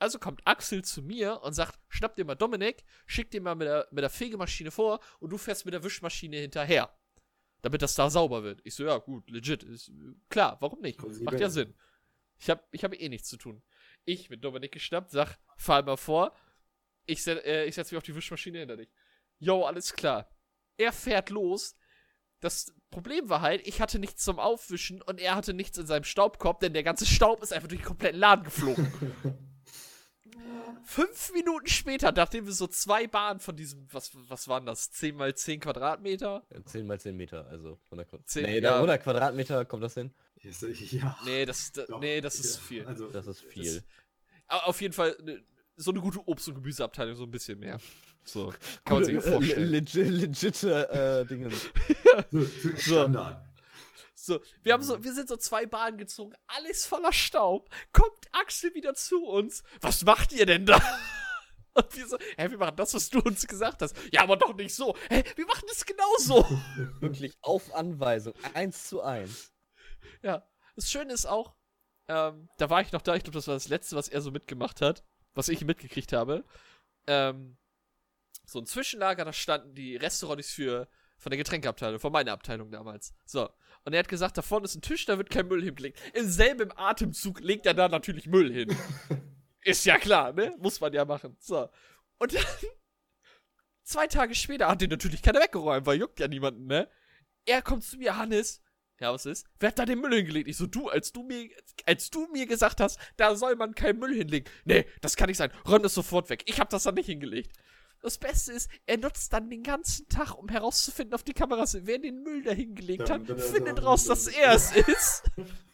Also 0.00 0.18
kommt 0.18 0.40
Axel 0.46 0.82
zu 0.82 1.02
mir 1.02 1.42
und 1.42 1.52
sagt, 1.52 1.78
schnapp 1.88 2.16
dir 2.16 2.24
mal 2.24 2.34
Dominik, 2.34 2.84
schick 3.04 3.30
dir 3.30 3.42
mal 3.42 3.54
mit 3.54 3.68
der, 3.68 3.86
mit 3.90 4.02
der 4.02 4.08
Fegemaschine 4.08 4.70
vor 4.70 4.98
und 5.18 5.28
du 5.30 5.36
fährst 5.36 5.66
mit 5.66 5.74
der 5.74 5.84
Wischmaschine 5.84 6.38
hinterher. 6.38 6.96
Damit 7.60 7.82
das 7.82 7.94
da 7.94 8.08
sauber 8.08 8.42
wird. 8.42 8.62
Ich 8.64 8.74
so, 8.74 8.84
ja, 8.84 8.96
gut, 8.96 9.28
legit. 9.28 9.62
Ist, 9.62 9.92
klar, 10.30 10.56
warum 10.60 10.80
nicht? 10.80 10.98
Macht 11.20 11.38
ja 11.38 11.50
Sinn. 11.50 11.74
Ich 12.38 12.48
habe 12.48 12.64
ich 12.72 12.82
hab 12.82 12.98
eh 12.98 13.08
nichts 13.10 13.28
zu 13.28 13.36
tun. 13.36 13.62
Ich 14.06 14.30
mit 14.30 14.42
Dominik 14.42 14.72
geschnappt, 14.72 15.10
sag, 15.10 15.36
fahr 15.58 15.82
mal 15.82 15.98
vor. 15.98 16.34
Ich, 17.04 17.22
set, 17.22 17.44
äh, 17.44 17.66
ich 17.66 17.74
setze 17.74 17.94
mich 17.94 17.98
auf 17.98 18.04
die 18.04 18.14
Wischmaschine 18.16 18.60
hinter 18.60 18.78
dich. 18.78 18.88
Jo, 19.38 19.64
alles 19.64 19.92
klar. 19.92 20.34
Er 20.78 20.92
fährt 20.92 21.28
los. 21.28 21.76
Das 22.40 22.74
Problem 22.90 23.28
war 23.28 23.42
halt, 23.42 23.66
ich 23.66 23.82
hatte 23.82 23.98
nichts 23.98 24.24
zum 24.24 24.38
Aufwischen 24.38 25.02
und 25.02 25.20
er 25.20 25.34
hatte 25.34 25.52
nichts 25.52 25.76
in 25.76 25.86
seinem 25.86 26.04
Staubkorb, 26.04 26.60
denn 26.60 26.72
der 26.72 26.84
ganze 26.84 27.04
Staub 27.04 27.42
ist 27.42 27.52
einfach 27.52 27.68
durch 27.68 27.82
den 27.82 27.86
kompletten 27.86 28.18
Laden 28.18 28.44
geflogen. 28.44 29.46
Fünf 30.84 31.32
Minuten 31.32 31.66
später, 31.66 32.12
nachdem 32.12 32.46
wir 32.46 32.52
so 32.52 32.66
zwei 32.66 33.06
Bahnen 33.06 33.40
von 33.40 33.56
diesem, 33.56 33.86
was, 33.92 34.10
was 34.28 34.48
waren 34.48 34.66
das, 34.66 34.90
10 34.90 35.16
mal 35.16 35.34
10 35.34 35.60
Quadratmeter? 35.60 36.42
10 36.64 36.86
mal 36.86 36.98
10 37.00 37.16
Meter, 37.16 37.46
also 37.48 37.78
100 37.86 38.08
Quadratmeter. 38.08 38.26
Zehn- 38.26 38.42
nee, 38.46 38.54
ja. 38.56 38.70
da 38.70 38.76
100 38.76 39.02
Quadratmeter, 39.02 39.64
kommt 39.64 39.82
das 39.82 39.94
hin? 39.94 40.12
Ist- 40.42 40.62
Ja. 40.92 41.16
Nee, 41.24 41.44
das, 41.44 41.72
da, 41.72 41.84
Doch, 41.86 42.00
nee, 42.00 42.20
das 42.20 42.36
ist 42.40 42.56
ja. 42.56 42.62
viel. 42.62 42.86
Also, 42.86 43.08
Das 43.10 43.26
ist 43.26 43.42
viel. 43.42 43.82
Aber 44.46 44.66
auf 44.66 44.80
jeden 44.80 44.94
Fall 44.94 45.16
ne, 45.22 45.42
so 45.76 45.90
eine 45.90 46.00
gute 46.00 46.18
Obst- 46.26 46.48
und 46.48 46.54
Gemüseabteilung, 46.54 47.14
so 47.14 47.24
ein 47.24 47.30
bisschen 47.30 47.58
mehr. 47.58 47.78
So, 48.24 48.52
kann 48.84 48.96
man 48.96 49.04
sich 49.04 49.22
vorstellen. 49.22 49.70
Legit, 49.70 50.08
legitte 50.08 50.88
äh, 50.90 51.26
Dinge. 51.26 51.50
so, 52.30 52.42
so 52.42 52.76
Standard. 52.76 53.44
So, 54.22 54.40
wir 54.62 54.74
haben 54.74 54.82
so, 54.82 55.02
wir 55.02 55.14
sind 55.14 55.28
so 55.28 55.36
zwei 55.36 55.64
Bahnen 55.64 55.96
gezogen, 55.96 56.34
alles 56.46 56.84
voller 56.84 57.12
Staub. 57.12 57.70
Kommt 57.92 58.28
Axel 58.32 58.74
wieder 58.74 58.94
zu 58.94 59.24
uns. 59.24 59.62
Was 59.80 60.04
macht 60.04 60.32
ihr 60.32 60.44
denn 60.44 60.66
da? 60.66 60.76
Und 61.74 61.96
wir 61.96 62.06
so, 62.06 62.18
hä, 62.36 62.50
wir 62.50 62.58
machen 62.58 62.76
das, 62.76 62.92
was 62.94 63.08
du 63.08 63.20
uns 63.20 63.46
gesagt 63.46 63.80
hast. 63.80 63.96
Ja, 64.12 64.22
aber 64.22 64.36
doch 64.36 64.54
nicht 64.54 64.74
so. 64.74 64.94
Hä, 65.08 65.22
wir 65.36 65.46
machen 65.46 65.64
das 65.68 65.86
genauso. 65.86 66.44
Wirklich 67.00 67.38
auf 67.40 67.72
Anweisung, 67.74 68.34
eins 68.54 68.88
zu 68.88 69.02
eins. 69.02 69.52
ja. 70.22 70.46
Das 70.76 70.90
Schöne 70.90 71.12
ist 71.12 71.26
auch, 71.26 71.56
ähm, 72.08 72.48
da 72.56 72.70
war 72.70 72.80
ich 72.80 72.92
noch 72.92 73.02
da, 73.02 73.14
ich 73.14 73.24
glaube, 73.24 73.36
das 73.36 73.48
war 73.48 73.54
das 73.54 73.68
letzte, 73.68 73.96
was 73.96 74.08
er 74.08 74.20
so 74.20 74.30
mitgemacht 74.30 74.80
hat, 74.80 75.04
was 75.34 75.48
ich 75.48 75.64
mitgekriegt 75.64 76.12
habe. 76.12 76.44
Ähm, 77.06 77.58
so 78.46 78.60
ein 78.60 78.66
Zwischenlager, 78.66 79.24
da 79.24 79.32
standen 79.32 79.74
die 79.74 79.96
Restaurants 79.96 80.50
für 80.50 80.88
von 81.18 81.30
der 81.30 81.38
Getränkeabteilung, 81.38 82.00
von 82.00 82.12
meiner 82.12 82.32
Abteilung 82.32 82.70
damals. 82.70 83.14
So. 83.26 83.48
Und 83.84 83.92
er 83.92 84.00
hat 84.00 84.08
gesagt, 84.08 84.36
da 84.36 84.42
vorne 84.42 84.66
ist 84.66 84.74
ein 84.74 84.82
Tisch, 84.82 85.06
da 85.06 85.16
wird 85.16 85.30
kein 85.30 85.48
Müll 85.48 85.62
hingelegt. 85.62 85.98
Im 86.14 86.28
selben 86.28 86.70
Atemzug 86.76 87.40
legt 87.40 87.66
er 87.66 87.74
da 87.74 87.88
natürlich 87.88 88.26
Müll 88.26 88.52
hin. 88.52 88.76
ist 89.62 89.84
ja 89.84 89.98
klar, 89.98 90.32
ne? 90.32 90.54
Muss 90.58 90.80
man 90.80 90.92
ja 90.92 91.04
machen. 91.04 91.36
So. 91.40 91.68
Und 92.18 92.34
dann, 92.34 92.44
zwei 93.82 94.06
Tage 94.06 94.34
später 94.34 94.68
hat 94.68 94.80
den 94.80 94.90
natürlich 94.90 95.22
keiner 95.22 95.40
weggeräumt, 95.40 95.86
weil 95.86 95.98
juckt 95.98 96.20
ja 96.20 96.28
niemanden, 96.28 96.66
ne? 96.66 96.88
Er 97.46 97.62
kommt 97.62 97.84
zu 97.84 97.96
mir, 97.96 98.16
Hannes. 98.16 98.62
Ja, 99.00 99.14
was 99.14 99.24
ist? 99.24 99.46
Wer 99.58 99.68
hat 99.68 99.78
da 99.78 99.86
den 99.86 99.98
Müll 99.98 100.14
hingelegt? 100.14 100.46
Ich 100.46 100.58
so, 100.58 100.66
du, 100.66 100.90
als 100.90 101.10
du 101.10 101.22
mir, 101.22 101.48
als 101.86 102.10
du 102.10 102.28
mir 102.32 102.46
gesagt 102.46 102.80
hast, 102.80 103.00
da 103.16 103.34
soll 103.34 103.56
man 103.56 103.74
keinen 103.74 103.98
Müll 103.98 104.14
hinlegen. 104.14 104.46
Nee, 104.66 104.84
das 105.00 105.16
kann 105.16 105.28
nicht 105.28 105.38
sein. 105.38 105.50
Räum 105.66 105.82
das 105.82 105.94
sofort 105.94 106.28
weg. 106.28 106.42
Ich 106.44 106.60
hab 106.60 106.68
das 106.68 106.82
da 106.82 106.92
nicht 106.92 107.06
hingelegt. 107.06 107.56
Das 108.02 108.16
Beste 108.18 108.52
ist, 108.52 108.70
er 108.86 108.96
nutzt 108.98 109.32
dann 109.32 109.50
den 109.50 109.62
ganzen 109.62 110.08
Tag, 110.08 110.34
um 110.38 110.48
herauszufinden 110.48 111.14
auf 111.14 111.22
die 111.22 111.34
Kameras, 111.34 111.76
wer 111.82 111.98
den 111.98 112.22
Müll 112.22 112.42
dahin 112.42 112.74
gelegt 112.74 113.08
Dann- 113.08 113.28
hat, 113.28 113.40
findet 113.40 113.82
raus, 113.82 114.04
dass 114.04 114.26
er 114.26 114.54
es 114.54 114.72
ist. 114.74 115.22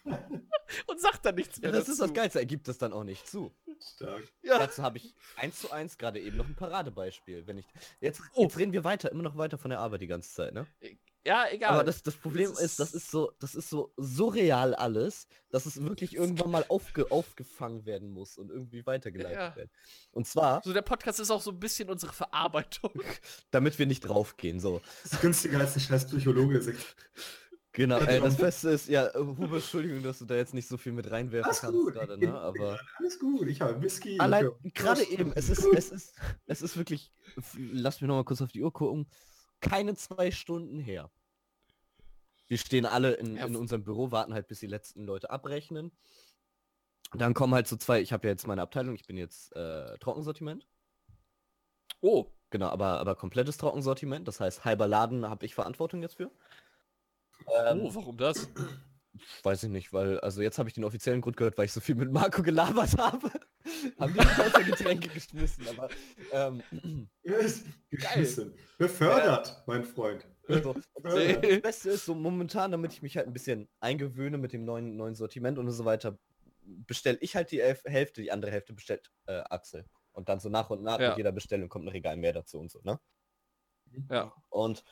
und 0.87 0.99
sagt 0.99 1.25
dann 1.25 1.35
nichts 1.35 1.57
Ja, 1.57 1.63
mehr 1.63 1.71
das 1.71 1.87
ist 1.89 1.99
das 1.99 2.07
dazu. 2.07 2.13
Geilste, 2.13 2.39
er 2.39 2.45
gibt 2.45 2.67
es 2.67 2.77
dann 2.77 2.91
auch 2.93 3.03
nicht 3.03 3.27
zu. 3.27 3.53
Stark. 3.95 4.23
Ja. 4.41 4.57
Dazu 4.59 4.81
habe 4.81 4.97
ich 4.97 5.13
eins 5.35 5.59
zu 5.59 5.71
eins 5.71 5.97
gerade 5.97 6.19
eben 6.19 6.35
noch 6.37 6.47
ein 6.47 6.55
Paradebeispiel. 6.55 7.45
Wenn 7.47 7.59
ich 7.59 7.65
jetzt, 8.01 8.21
Oh. 8.33 8.43
jetzt 8.43 8.57
reden 8.57 8.73
wir 8.73 8.83
weiter, 8.83 9.11
immer 9.11 9.23
noch 9.23 9.37
weiter 9.37 9.57
von 9.57 9.69
der 9.69 9.79
Arbeit 9.79 10.01
die 10.01 10.07
ganze 10.07 10.33
Zeit, 10.33 10.53
ne? 10.53 10.65
Ja, 11.25 11.45
egal. 11.51 11.71
Aber 11.73 11.83
das, 11.83 12.03
das 12.03 12.15
Problem 12.15 12.49
Das 12.51 12.61
ist, 12.61 12.79
das 12.79 12.89
ist- 12.93 13.03
ist 13.05 13.11
so, 13.11 13.31
das 13.39 13.55
ist 13.55 13.69
so 13.69 13.93
surreal 13.97 14.73
alles, 14.75 15.27
dass 15.49 15.65
es 15.65 15.81
wirklich 15.83 16.15
irgendwann 16.15 16.51
mal 16.51 16.65
aufge, 16.69 17.11
aufgefangen 17.11 17.85
werden 17.85 18.09
muss 18.09 18.37
und 18.37 18.49
irgendwie 18.49 18.85
weitergeleitet 18.85 19.37
Ja. 19.37 19.55
werden. 19.55 19.69
Und 20.11 20.27
zwar, 20.27 20.61
so, 20.63 20.73
der 20.73 20.81
Podcast 20.81 21.19
ist 21.19 21.31
auch 21.31 21.41
so 21.41 21.51
ein 21.51 21.59
bisschen 21.59 21.89
unsere 21.89 22.13
Verarbeitung. 22.13 22.91
damit 23.51 23.77
wir 23.79 23.85
nicht 23.87 24.01
draufgehen, 24.01 24.59
so. 24.59 24.81
Das 25.03 25.13
ist 25.13 25.21
günstiger 25.21 25.59
als 25.59 25.75
ein 25.75 25.81
scheiß 25.81 26.07
Psychologe. 26.07 26.61
sagt. 26.61 26.95
Genau, 27.73 27.99
Ja. 27.99 28.19
das 28.21 28.37
Beste 28.37 28.69
ist, 28.71 28.87
ja, 28.87 29.13
Huber, 29.13 29.57
Entschuldigung, 29.57 30.01
dass 30.01 30.17
du 30.17 30.25
da 30.25 30.35
jetzt 30.35 30.55
nicht 30.55 30.67
so 30.67 30.77
viel 30.77 30.93
mit 30.93 31.11
reinwerfen 31.11 31.45
Alles 31.45 31.61
kannst 31.61 31.75
gut. 31.75 31.93
gerade, 31.93 32.17
ne? 32.17 32.33
Aber 32.39 32.79
Alles 32.97 33.19
gut, 33.19 33.47
ich 33.49 33.61
habe 33.61 33.79
Whisky. 33.81 34.17
allein, 34.19 34.49
gerade 34.73 35.03
eben, 35.03 35.31
es 35.35 35.49
ist, 35.49 35.59
es 35.73 35.91
ist, 35.91 36.15
es 36.47 36.61
ist 36.63 36.75
wirklich, 36.77 37.11
lass 37.55 38.01
mich 38.01 38.07
noch 38.07 38.15
mal 38.15 38.23
kurz 38.23 38.41
auf 38.41 38.51
die 38.51 38.63
Uhr 38.63 38.73
gucken, 38.73 39.07
keine 39.61 39.95
zwei 39.95 40.31
Stunden 40.31 40.79
her. 40.79 41.11
Wir 42.47 42.57
stehen 42.57 42.85
alle 42.85 43.13
in, 43.13 43.35
in 43.35 43.55
unserem 43.55 43.83
Büro, 43.83 44.11
warten 44.11 44.33
halt, 44.33 44.47
bis 44.47 44.59
die 44.59 44.67
letzten 44.67 45.03
Leute 45.03 45.29
abrechnen. 45.29 45.91
Dann 47.13 47.33
kommen 47.33 47.53
halt 47.53 47.67
so 47.67 47.75
zwei, 47.75 48.01
ich 48.01 48.13
habe 48.13 48.27
ja 48.27 48.31
jetzt 48.31 48.47
meine 48.47 48.61
Abteilung, 48.61 48.95
ich 48.95 49.05
bin 49.05 49.17
jetzt 49.17 49.53
äh, 49.55 49.97
Trockensortiment. 49.97 50.67
Oh, 52.01 52.31
Genau, 52.49 52.67
aber, 52.69 52.99
aber 52.99 53.15
komplettes 53.15 53.57
Trockensortiment. 53.57 54.27
Das 54.27 54.39
heißt, 54.39 54.63
halber 54.63 54.87
Laden 54.87 55.29
habe 55.29 55.45
ich 55.45 55.55
Verantwortung 55.55 56.01
jetzt 56.01 56.15
für. 56.15 56.31
Ähm, 57.65 57.81
oh, 57.81 57.93
warum 57.93 58.17
das? 58.17 58.49
Weiß 59.43 59.63
ich 59.63 59.69
nicht, 59.69 59.93
weil, 59.93 60.19
also 60.19 60.41
jetzt 60.41 60.59
habe 60.59 60.69
ich 60.69 60.75
den 60.75 60.83
offiziellen 60.83 61.21
Grund 61.21 61.37
gehört, 61.37 61.57
weil 61.57 61.65
ich 61.65 61.73
so 61.73 61.81
viel 61.81 61.95
mit 61.95 62.11
Marco 62.11 62.43
gelabert 62.43 62.97
habe. 62.97 63.31
Haben 63.99 64.13
die 64.13 64.19
nicht 64.19 64.77
Getränke 64.77 65.09
geschmissen, 65.09 65.67
aber 65.67 65.89
ähm, 66.31 66.61
Yes, 67.23 67.63
Geschmissen. 67.89 68.53
Befördert, 68.77 69.63
mein 69.67 69.83
Freund. 69.83 70.25
so. 70.47 70.75
Befördert. 71.01 71.43
das 71.43 71.61
Beste 71.61 71.89
ist 71.91 72.05
so 72.05 72.15
momentan, 72.15 72.71
damit 72.71 72.93
ich 72.93 73.01
mich 73.01 73.17
halt 73.17 73.27
ein 73.27 73.33
bisschen 73.33 73.67
eingewöhne 73.79 74.37
mit 74.37 74.53
dem 74.53 74.65
neuen, 74.65 74.95
neuen 74.95 75.15
Sortiment 75.15 75.57
und 75.57 75.69
so 75.71 75.85
weiter, 75.85 76.17
bestelle 76.61 77.17
ich 77.21 77.35
halt 77.35 77.51
die 77.51 77.59
Elf 77.59 77.83
Hälfte, 77.85 78.21
die 78.21 78.31
andere 78.31 78.51
Hälfte 78.51 78.73
bestellt 78.73 79.11
äh, 79.25 79.41
Axel. 79.49 79.85
Und 80.11 80.29
dann 80.29 80.39
so 80.39 80.49
nach 80.49 80.69
und 80.69 80.81
nach 80.83 80.99
Ja. 80.99 81.09
mit 81.09 81.17
jeder 81.17 81.31
Bestellung 81.31 81.69
kommt 81.69 81.85
ein 81.85 81.89
Regal 81.89 82.17
mehr 82.17 82.33
dazu 82.33 82.59
und 82.59 82.71
so, 82.71 82.79
ne? 82.83 82.99
Ja. 84.09 84.33
Und 84.49 84.83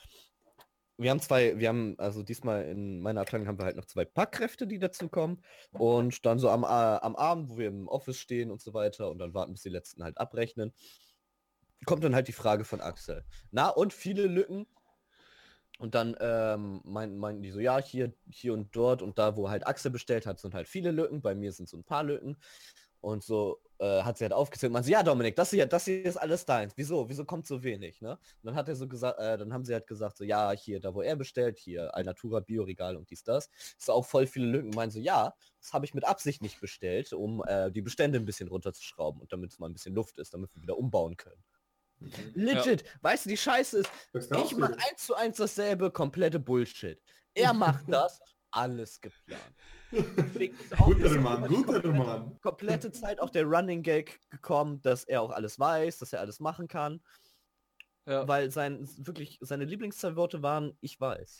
wir 0.97 1.09
haben 1.09 1.19
zwei, 1.19 1.59
wir 1.59 1.67
haben, 1.67 1.95
also 1.97 2.23
diesmal 2.23 2.65
in 2.65 3.01
meiner 3.01 3.21
Abteilung 3.21 3.47
haben 3.47 3.59
wir 3.59 3.65
halt 3.65 3.75
noch 3.75 3.85
zwei 3.85 4.05
Packkräfte, 4.05 4.65
die 4.65 4.79
dazu 4.79 5.09
kommen. 5.09 5.43
Und 5.71 6.25
dann 6.25 6.39
so 6.39 6.49
am, 6.49 6.63
äh, 6.63 6.67
am 6.67 7.15
Abend, 7.15 7.49
wo 7.49 7.57
wir 7.57 7.67
im 7.67 7.87
Office 7.87 8.19
stehen 8.19 8.51
und 8.51 8.61
so 8.61 8.73
weiter 8.73 9.09
und 9.09 9.19
dann 9.19 9.33
warten, 9.33 9.51
bis 9.51 9.63
die 9.63 9.69
letzten 9.69 10.03
halt 10.03 10.17
abrechnen, 10.17 10.73
kommt 11.85 12.03
dann 12.03 12.15
halt 12.15 12.27
die 12.27 12.33
Frage 12.33 12.63
von 12.63 12.81
Axel. 12.81 13.25
Na, 13.51 13.69
und 13.69 13.93
viele 13.93 14.27
Lücken. 14.27 14.65
Und 15.77 15.93
dann 15.93 16.15
ähm, 16.21 16.79
meinten, 16.85 17.17
meinten 17.17 17.41
die 17.41 17.51
so, 17.51 17.59
ja, 17.59 17.79
hier, 17.79 18.13
hier 18.29 18.53
und 18.53 18.73
dort 18.73 19.01
und 19.01 19.19
da, 19.19 19.35
wo 19.35 19.49
halt 19.49 19.67
Axel 19.67 19.91
bestellt 19.91 20.25
hat, 20.25 20.39
sind 20.39 20.53
halt 20.53 20.69
viele 20.69 20.91
Lücken. 20.91 21.21
Bei 21.21 21.35
mir 21.35 21.51
sind 21.51 21.67
so 21.67 21.75
ein 21.75 21.83
paar 21.83 22.03
Lücken. 22.03 22.37
Und 23.05 23.23
so 23.23 23.61
äh, 23.77 24.01
hat 24.01 24.17
sie 24.17 24.23
halt 24.23 24.33
aufgezählt. 24.33 24.73
Man 24.73 24.83
so, 24.83 24.89
ja, 24.89 25.03
Dominik, 25.03 25.35
das 25.35 25.51
hier, 25.51 25.67
das 25.67 25.85
hier 25.85 26.03
ist 26.03 26.17
alles 26.17 26.43
deins. 26.43 26.73
Wieso? 26.75 27.07
Wieso 27.07 27.23
kommt 27.23 27.45
so 27.45 27.61
wenig? 27.61 28.01
Ne? 28.01 28.13
Und 28.13 28.19
dann 28.41 28.55
hat 28.55 28.67
er 28.67 28.75
so 28.75 28.87
gesagt, 28.87 29.19
äh, 29.19 29.37
dann 29.37 29.53
haben 29.53 29.63
sie 29.63 29.73
halt 29.73 29.85
gesagt, 29.85 30.17
so, 30.17 30.23
ja, 30.23 30.53
hier, 30.53 30.79
da 30.79 30.95
wo 30.95 31.03
er 31.03 31.15
bestellt, 31.15 31.59
hier, 31.59 31.93
Alnatura, 31.93 32.39
Bioregal 32.39 32.97
und 32.97 33.11
dies, 33.11 33.23
das. 33.23 33.47
Ist 33.77 33.91
auch 33.91 34.07
voll 34.07 34.25
viele 34.25 34.47
Lücken. 34.47 34.71
Meinen 34.71 34.89
so, 34.89 34.97
ja, 34.97 35.35
das 35.59 35.71
habe 35.71 35.85
ich 35.85 35.93
mit 35.93 36.03
Absicht 36.03 36.41
nicht 36.41 36.59
bestellt, 36.59 37.13
um 37.13 37.43
äh, 37.45 37.69
die 37.71 37.83
Bestände 37.83 38.17
ein 38.17 38.25
bisschen 38.25 38.47
runterzuschrauben 38.47 39.21
und 39.21 39.31
damit 39.31 39.51
es 39.51 39.59
mal 39.59 39.69
ein 39.69 39.73
bisschen 39.73 39.93
Luft 39.93 40.17
ist, 40.17 40.33
damit 40.33 40.55
wir 40.55 40.63
wieder 40.63 40.75
umbauen 40.75 41.15
können. 41.15 41.43
Legit, 42.33 42.85
weißt 43.03 43.25
du, 43.25 43.29
die 43.29 43.37
Scheiße 43.37 43.81
ist, 43.81 43.91
ich 44.13 44.57
mache 44.57 44.77
eins 44.89 45.05
zu 45.05 45.13
eins 45.13 45.37
dasselbe, 45.37 45.91
komplette 45.91 46.39
Bullshit. 46.39 46.99
Er 47.35 47.53
macht 47.53 47.85
das, 47.87 48.19
alles 48.49 48.99
geplant. 48.99 49.53
Guter 50.77 51.19
Mann, 51.21 51.47
guter 51.47 51.81
komplette- 51.81 51.87
Mann. 51.93 52.39
Komplette 52.41 52.91
Zeit 52.91 53.19
auch 53.21 53.29
der 53.29 53.45
Running 53.45 53.81
Gag 53.83 54.19
gekommen, 54.29 54.81
dass 54.81 55.03
er 55.03 55.21
auch 55.21 55.31
alles 55.31 55.57
weiß, 55.59 55.99
dass 55.99 56.13
er 56.13 56.19
alles 56.19 56.39
machen 56.39 56.67
kann, 56.67 57.01
Ja. 58.05 58.27
weil 58.27 58.51
sein 58.51 58.87
wirklich 58.97 59.37
seine 59.41 59.65
Lieblingszeiworte 59.65 60.41
waren, 60.43 60.77
ich 60.81 60.99
weiß. 60.99 61.39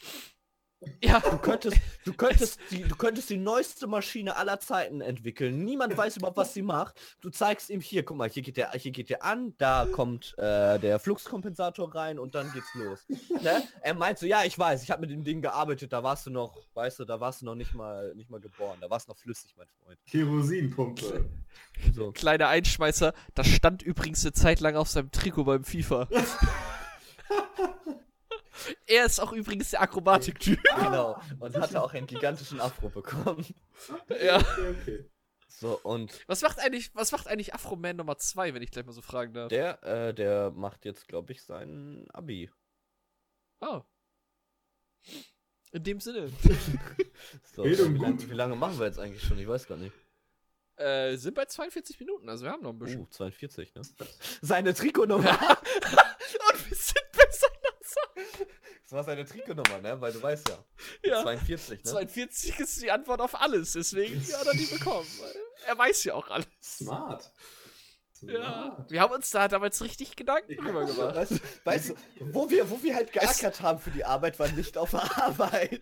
Ja. 1.02 1.20
Du 1.20 1.38
könntest, 1.38 1.78
du 2.06 2.14
könntest 2.14 2.60
die, 2.72 2.84
du 2.84 2.96
könntest 2.96 3.30
die 3.30 3.38
neueste 3.38 3.88
Maschine 3.88 4.36
aller 4.36 4.60
Zeiten 4.60 5.02
entwickeln. 5.02 5.64
Niemand 5.64 5.96
weiß 5.96 6.18
überhaupt, 6.18 6.38
was 6.38 6.54
sie 6.54 6.62
macht. 6.62 7.00
Du 7.22 7.30
zeigst 7.30 7.70
ihm 7.70 7.82
hier, 7.82 8.04
guck 8.04 8.18
mal, 8.18 8.30
hier 8.30 8.44
geht 8.44 8.58
der, 8.58 8.72
hier 8.72 8.92
geht 8.92 9.10
der 9.10 9.24
an, 9.24 9.54
da 9.58 9.88
kommt 9.92 10.36
äh, 10.38 10.80
der 10.80 11.00
Fluxkompensator 11.00 11.94
rein 11.94 12.20
und 12.20 12.36
dann 12.36 12.52
geht's 12.54 12.74
los. 12.76 13.06
Ne? 13.42 13.64
Er 13.82 13.94
meint 13.94 14.18
so, 14.18 14.26
ja, 14.26 14.44
ich 14.44 14.58
weiß, 14.58 14.84
ich 14.84 14.92
habe 14.92 15.02
mit 15.02 15.12
dem 15.12 15.24
Ding 15.24 15.42
gearbeitet, 15.42 15.94
da 15.94 16.04
warst 16.04 16.26
du 16.26 16.32
noch, 16.32 16.58
weißt 16.74 17.00
du, 17.00 17.06
da 17.06 17.20
warst 17.20 17.42
du 17.42 17.46
noch 17.46 17.56
nicht 17.56 17.74
mal, 17.74 18.14
nicht 18.16 18.30
mal 18.30 18.40
geboren, 18.40 18.78
da 18.82 18.90
warst 18.90 19.08
du 19.08 19.12
noch 19.12 19.18
flüssig, 19.18 19.54
mein 19.58 19.68
Freund. 19.84 20.00
Kerosinpumpe. 20.10 21.30
So. 21.94 22.12
Kleiner 22.12 22.48
Einschmeißer, 22.48 23.14
das 23.34 23.48
stand 23.48 23.82
übrigens 23.82 24.24
eine 24.24 24.34
Zeit 24.34 24.60
lang 24.60 24.76
auf 24.76 24.90
seinem 24.90 25.12
Trikot 25.12 25.44
beim 25.44 25.64
FIFA. 25.64 26.08
er 28.88 29.06
ist 29.06 29.20
auch 29.20 29.32
übrigens 29.34 29.72
der 29.72 29.82
Akrobatik-Typ. 29.82 30.60
Genau. 30.76 31.20
Und 31.40 31.56
hatte 31.58 31.82
auch 31.82 31.94
einen 31.94 32.08
gigantischen 32.08 32.60
Afro 32.60 32.90
bekommen. 32.90 33.46
Ja. 34.22 34.38
Okay, 34.38 34.76
okay. 34.82 35.12
So, 35.48 35.80
und 35.84 36.20
Was 36.28 36.42
macht 36.42 36.60
eigentlich, 36.60 36.94
was 36.94 37.12
macht 37.12 37.28
eigentlich 37.28 37.54
Afro-Man 37.54 37.96
Nummer 37.96 38.18
2, 38.18 38.54
wenn 38.54 38.62
ich 38.62 38.72
gleich 38.72 38.86
mal 38.86 38.92
so 38.92 39.02
fragen 39.02 39.34
darf? 39.34 39.48
der, 39.48 39.82
äh, 39.84 40.14
der 40.14 40.52
macht 40.52 40.84
jetzt, 40.86 41.08
glaube 41.08 41.32
ich, 41.32 41.44
sein 41.44 42.06
Abi. 42.12 42.52
Oh. 43.62 43.82
In 45.72 45.84
dem 45.84 46.00
Sinne. 46.00 46.32
So, 47.56 47.64
wie, 47.64 47.74
lang, 47.74 48.30
wie 48.30 48.34
lange 48.34 48.56
machen 48.56 48.78
wir 48.78 48.86
jetzt 48.86 49.00
eigentlich 49.00 49.24
schon? 49.24 49.40
Ich 49.40 49.48
weiß 49.48 49.68
gar 49.68 49.78
nicht. 49.78 49.94
Äh, 50.76 51.16
sind 51.16 51.34
bei 51.34 51.46
42 51.46 52.00
Minuten, 52.02 52.28
also 52.28 52.44
wir 52.44 52.52
haben 52.52 52.62
noch 52.62 52.72
ein 52.72 52.80
bisschen. 52.80 53.02
Uh, 53.02 53.10
42, 53.10 53.74
ne? 53.74 53.82
Seine 54.42 54.74
Trikotnummer. 54.74 55.30
Und 55.32 56.70
wir 56.70 56.76
sind 56.76 57.06
bei 57.14 57.26
seiner 57.32 57.82
Zahl. 57.82 58.48
Das 58.84 58.85
war 58.96 59.04
seine 59.04 59.26
Trikotnummer, 59.26 59.80
ne? 59.82 60.00
Weil 60.02 60.12
du 60.14 60.22
weißt 60.24 60.50
ja. 60.50 60.58
Ja. 61.04 61.22
42, 61.24 61.84
ne? 61.84 61.92
42 61.92 62.60
ist 62.60 62.82
die 62.82 62.90
Antwort 62.92 63.22
auf 63.22 63.40
alles, 63.40 63.74
deswegen 63.74 64.20
hat 64.34 64.48
er 64.48 64.54
die 64.54 64.66
bekommen. 64.66 65.08
Er 65.68 65.76
weiß 65.78 66.04
ja 66.04 66.14
auch 66.14 66.28
alles. 66.30 66.46
Smart. 66.62 67.32
Ja. 68.22 68.64
Smart. 68.76 68.92
Wir 68.92 69.02
haben 69.02 69.14
uns 69.14 69.30
da 69.32 69.48
damals 69.48 69.82
richtig 69.82 70.16
Gedanken 70.16 70.56
drüber 70.58 70.86
gemacht. 70.86 71.16
Weißt, 71.16 71.32
du- 71.32 71.40
weißt 71.64 71.90
du, 71.90 71.96
wo 72.34 72.50
wir, 72.50 72.70
wo 72.70 72.82
wir 72.84 72.94
halt 72.96 73.12
geackert 73.12 73.62
haben 73.62 73.80
für 73.80 73.90
die 73.92 74.06
Arbeit, 74.06 74.38
war 74.40 74.48
nicht 74.50 74.78
auf 74.78 74.92
der 74.92 75.18
Arbeit. 75.24 75.82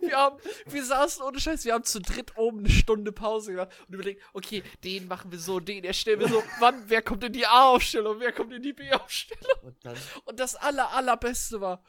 Wir, 0.00 0.16
haben, 0.16 0.38
wir 0.66 0.84
saßen 0.84 1.22
ohne 1.22 1.40
Scheiß, 1.40 1.64
wir 1.64 1.74
haben 1.74 1.84
zu 1.84 2.00
dritt 2.00 2.36
oben 2.36 2.60
eine 2.60 2.70
Stunde 2.70 3.12
Pause 3.12 3.52
gemacht 3.52 3.70
und 3.86 3.94
überlegt, 3.94 4.22
okay, 4.32 4.62
den 4.84 5.08
machen 5.08 5.30
wir 5.30 5.38
so, 5.38 5.60
den 5.60 5.84
erstellen 5.84 6.20
wir 6.20 6.28
so, 6.28 6.42
wann, 6.58 6.82
wer 6.88 7.02
kommt 7.02 7.24
in 7.24 7.32
die 7.32 7.46
A-Aufstellung, 7.46 8.20
wer 8.20 8.32
kommt 8.32 8.52
in 8.52 8.62
die 8.62 8.72
B-Aufstellung? 8.72 9.44
Und 9.62 9.76
dann, 9.84 9.96
Und 10.24 10.40
das 10.40 10.56
aller, 10.56 10.90
allerbeste 10.92 11.60
war, 11.60 11.82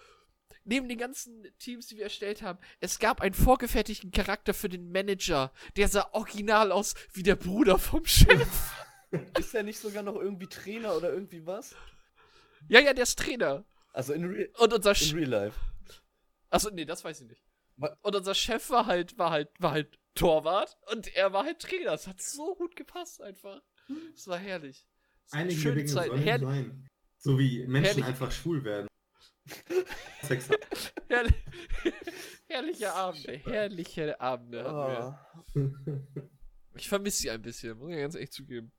neben 0.63 0.87
den 0.87 0.97
ganzen 0.97 1.47
Teams, 1.57 1.87
die 1.87 1.97
wir 1.97 2.03
erstellt 2.03 2.41
haben, 2.41 2.59
es 2.79 2.99
gab 2.99 3.21
einen 3.21 3.33
vorgefertigten 3.33 4.11
Charakter 4.11 4.53
für 4.53 4.69
den 4.69 4.91
Manager, 4.91 5.51
der 5.75 5.87
sah 5.87 6.09
original 6.11 6.71
aus 6.71 6.95
wie 7.13 7.23
der 7.23 7.35
Bruder 7.35 7.77
vom 7.79 8.05
Chef. 8.05 8.47
ist 9.39 9.55
er 9.55 9.63
nicht 9.63 9.79
sogar 9.79 10.03
noch 10.03 10.15
irgendwie 10.15 10.47
Trainer 10.47 10.95
oder 10.95 11.11
irgendwie 11.11 11.45
was? 11.45 11.75
ja, 12.69 12.79
ja, 12.79 12.93
der 12.93 13.03
ist 13.03 13.17
Trainer. 13.17 13.65
Also 13.93 14.13
in, 14.13 14.25
Re 14.25 14.49
Und 14.57 14.73
unser 14.73 14.99
in 15.01 15.17
Real 15.17 15.29
Life. 15.29 15.59
Achso, 16.49 16.69
nee, 16.69 16.85
das 16.85 17.03
weiß 17.03 17.21
ich 17.21 17.27
nicht. 17.27 17.43
Und 18.01 18.15
unser 18.15 18.35
Chef 18.35 18.69
war 18.69 18.85
halt, 18.85 19.17
war 19.17 19.31
halt, 19.31 19.49
war 19.59 19.71
halt 19.71 19.99
Torwart 20.15 20.77
und 20.91 21.13
er 21.15 21.33
war 21.33 21.45
halt 21.45 21.59
Trainer. 21.59 21.91
Das 21.91 22.07
hat 22.07 22.21
so 22.21 22.55
gut 22.55 22.75
gepasst 22.75 23.21
einfach. 23.21 23.61
Es 24.15 24.27
war 24.27 24.37
herrlich. 24.37 24.87
Waren 25.31 25.41
Einige 25.41 25.59
schöne 25.59 25.75
Dinge 25.77 25.87
Zeiten. 25.87 26.09
sollen 26.11 26.21
Herrlich, 26.23 26.47
sein. 26.49 26.87
So 27.17 27.39
wie 27.39 27.59
Menschen 27.67 27.85
Herrlich. 27.85 28.05
einfach 28.05 28.31
schwul 28.31 28.63
werden. 28.63 28.87
Sex 30.23 30.49
haben. 30.49 30.57
herrlich, 31.09 31.33
herrliche 32.47 32.93
Abende, 32.93 33.33
herrliche 33.45 34.21
Abende 34.21 34.63
hatten 34.63 34.75
wir. 35.55 35.79
Ah. 35.83 36.11
Ich 36.75 36.87
vermisse 36.87 37.21
sie 37.21 37.31
ein 37.31 37.41
bisschen, 37.41 37.77
muss 37.77 37.89
ich 37.91 37.97
ganz 37.97 38.15
ehrlich 38.15 38.31
zugeben. 38.31 38.71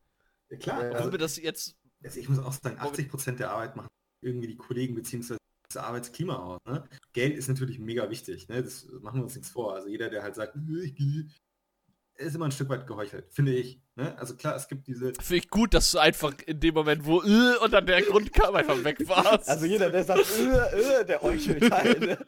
Ja, 0.50 0.56
klar, 0.58 0.82
Also, 0.94 1.10
mir 1.10 1.18
das 1.18 1.36
jetzt. 1.36 1.76
also 2.04 2.20
ich 2.20 2.28
muss 2.28 2.38
auch 2.38 2.52
sagen, 2.52 2.78
80% 2.78 3.36
der 3.36 3.50
Arbeit 3.50 3.74
machen 3.76 3.88
irgendwie 4.22 4.46
die 4.48 4.56
Kollegen 4.56 4.94
bzw. 4.94 5.36
das 5.72 5.82
Arbeitsklima 5.84 6.36
aus. 6.36 6.60
Ne? 6.66 6.84
Geld 7.12 7.36
ist 7.36 7.48
natürlich 7.48 7.78
mega 7.78 8.08
wichtig, 8.10 8.48
ne? 8.48 8.62
das 8.62 8.86
machen 9.00 9.20
wir 9.20 9.24
uns 9.24 9.34
nichts 9.34 9.50
vor. 9.50 9.74
Also 9.74 9.88
jeder, 9.88 10.10
der 10.10 10.22
halt 10.22 10.34
sagt, 10.34 10.56
"Nö, 10.56 10.82
ich 10.82 10.94
gehe, 10.94 11.26
ist 12.16 12.34
immer 12.34 12.44
ein 12.46 12.52
Stück 12.52 12.68
weit 12.68 12.86
geheuchelt, 12.86 13.26
finde 13.32 13.52
ich. 13.54 13.80
Ne? 13.96 14.16
Also 14.18 14.36
klar, 14.36 14.54
es 14.56 14.68
gibt 14.68 14.86
diese. 14.86 15.12
Finde 15.14 15.36
ich 15.36 15.50
gut, 15.50 15.74
dass 15.74 15.90
du 15.90 15.98
einfach 15.98 16.32
in 16.46 16.60
dem 16.60 16.74
Moment, 16.74 17.04
wo 17.04 17.22
äh, 17.22 17.56
und 17.62 17.72
dann 17.72 17.86
der 17.86 18.02
Grund 18.02 18.32
kam, 18.32 18.54
einfach 18.54 18.82
weg 18.84 18.98
warst. 19.08 19.48
Also 19.48 19.66
jeder, 19.66 19.90
der 19.90 20.04
sagt, 20.04 20.24
äh, 20.38 21.00
äh, 21.00 21.04
der 21.04 21.20
heuchelt 21.22 21.70
halt. 21.70 22.00
ne? 22.00 22.18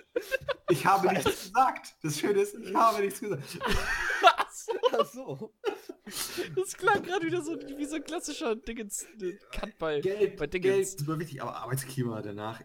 Ich 0.69 0.85
habe 0.85 1.09
nichts 1.09 1.25
gesagt. 1.45 1.95
Das 2.03 2.19
Schöne 2.19 2.41
ist, 2.41 2.55
ich 2.55 2.75
habe 2.75 3.03
nichts 3.03 3.21
gesagt. 3.21 3.43
Ach 4.99 5.07
so. 5.07 5.53
Das 6.57 6.77
klang 6.77 7.03
gerade 7.03 7.27
wieder 7.27 7.43
so 7.43 7.57
wie 7.57 7.85
so 7.85 7.97
ein 7.97 8.05
klassischer 8.05 8.57
Dingens 8.57 9.07
Cut 9.53 9.77
bei, 9.79 10.01
Geld, 10.01 10.37
bei 10.37 10.47
Geld 10.47 10.65
Dingens. 10.65 10.89
ist 10.91 11.01
super 11.01 11.19
wichtig, 11.19 11.43
aber 11.43 11.57
Arbeitsklima 11.57 12.23
danach. 12.23 12.61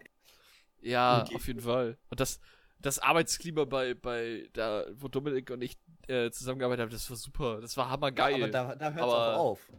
Ja, 0.82 1.22
Okay. 1.22 1.34
auf 1.36 1.46
jeden 1.46 1.60
Fall. 1.60 1.98
Und 2.08 2.20
das, 2.20 2.40
das 2.78 2.98
Arbeitsklima 2.98 3.64
bei, 3.64 3.94
bei 3.94 4.48
da, 4.52 4.86
wo 4.94 5.08
Dominik 5.08 5.50
und 5.50 5.62
ich 5.62 5.78
äh, 6.08 6.30
zusammengearbeitet 6.30 6.82
haben, 6.84 6.90
das 6.90 7.08
war 7.10 7.16
super. 7.16 7.60
Das 7.60 7.76
war 7.76 7.90
hammergeil. 7.90 8.34
Aber 8.34 8.48
da, 8.48 8.74
da 8.74 8.86
hört 8.92 8.96
es 8.96 9.02
Aber- 9.12 9.36
auch 9.36 9.40
auf. 9.40 9.72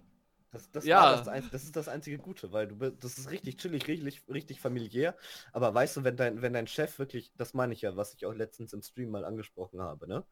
Das, 0.54 0.70
das, 0.70 0.84
Ja. 0.86 1.16
das, 1.16 1.30
ein, 1.30 1.48
das 1.50 1.64
ist 1.64 1.78
das 1.78 1.88
einzige 1.88 2.18
Gute, 2.18 2.52
weil 2.52 2.68
du 2.68 2.76
bi- 2.76 2.92
das 3.00 3.18
ist 3.18 3.32
richtig 3.32 3.56
chillig, 3.56 3.88
richtig, 3.88 4.22
richtig 4.28 4.60
familiär. 4.60 5.16
Aber 5.54 5.74
weißt 5.74 5.96
du, 5.96 6.04
wenn 6.04 6.18
dein, 6.18 6.42
wenn 6.42 6.52
dein 6.52 6.68
Chef 6.68 7.00
wirklich, 7.00 7.32
das 7.38 7.54
meine 7.54 7.72
ich 7.74 7.82
ja, 7.84 7.96
was 7.96 8.14
ich 8.14 8.26
auch 8.26 8.34
letztens 8.34 8.74
im 8.74 8.82
Stream 8.82 9.12
mal 9.12 9.24
angesprochen 9.24 9.80
habe, 9.82 10.10
ne? 10.10 10.26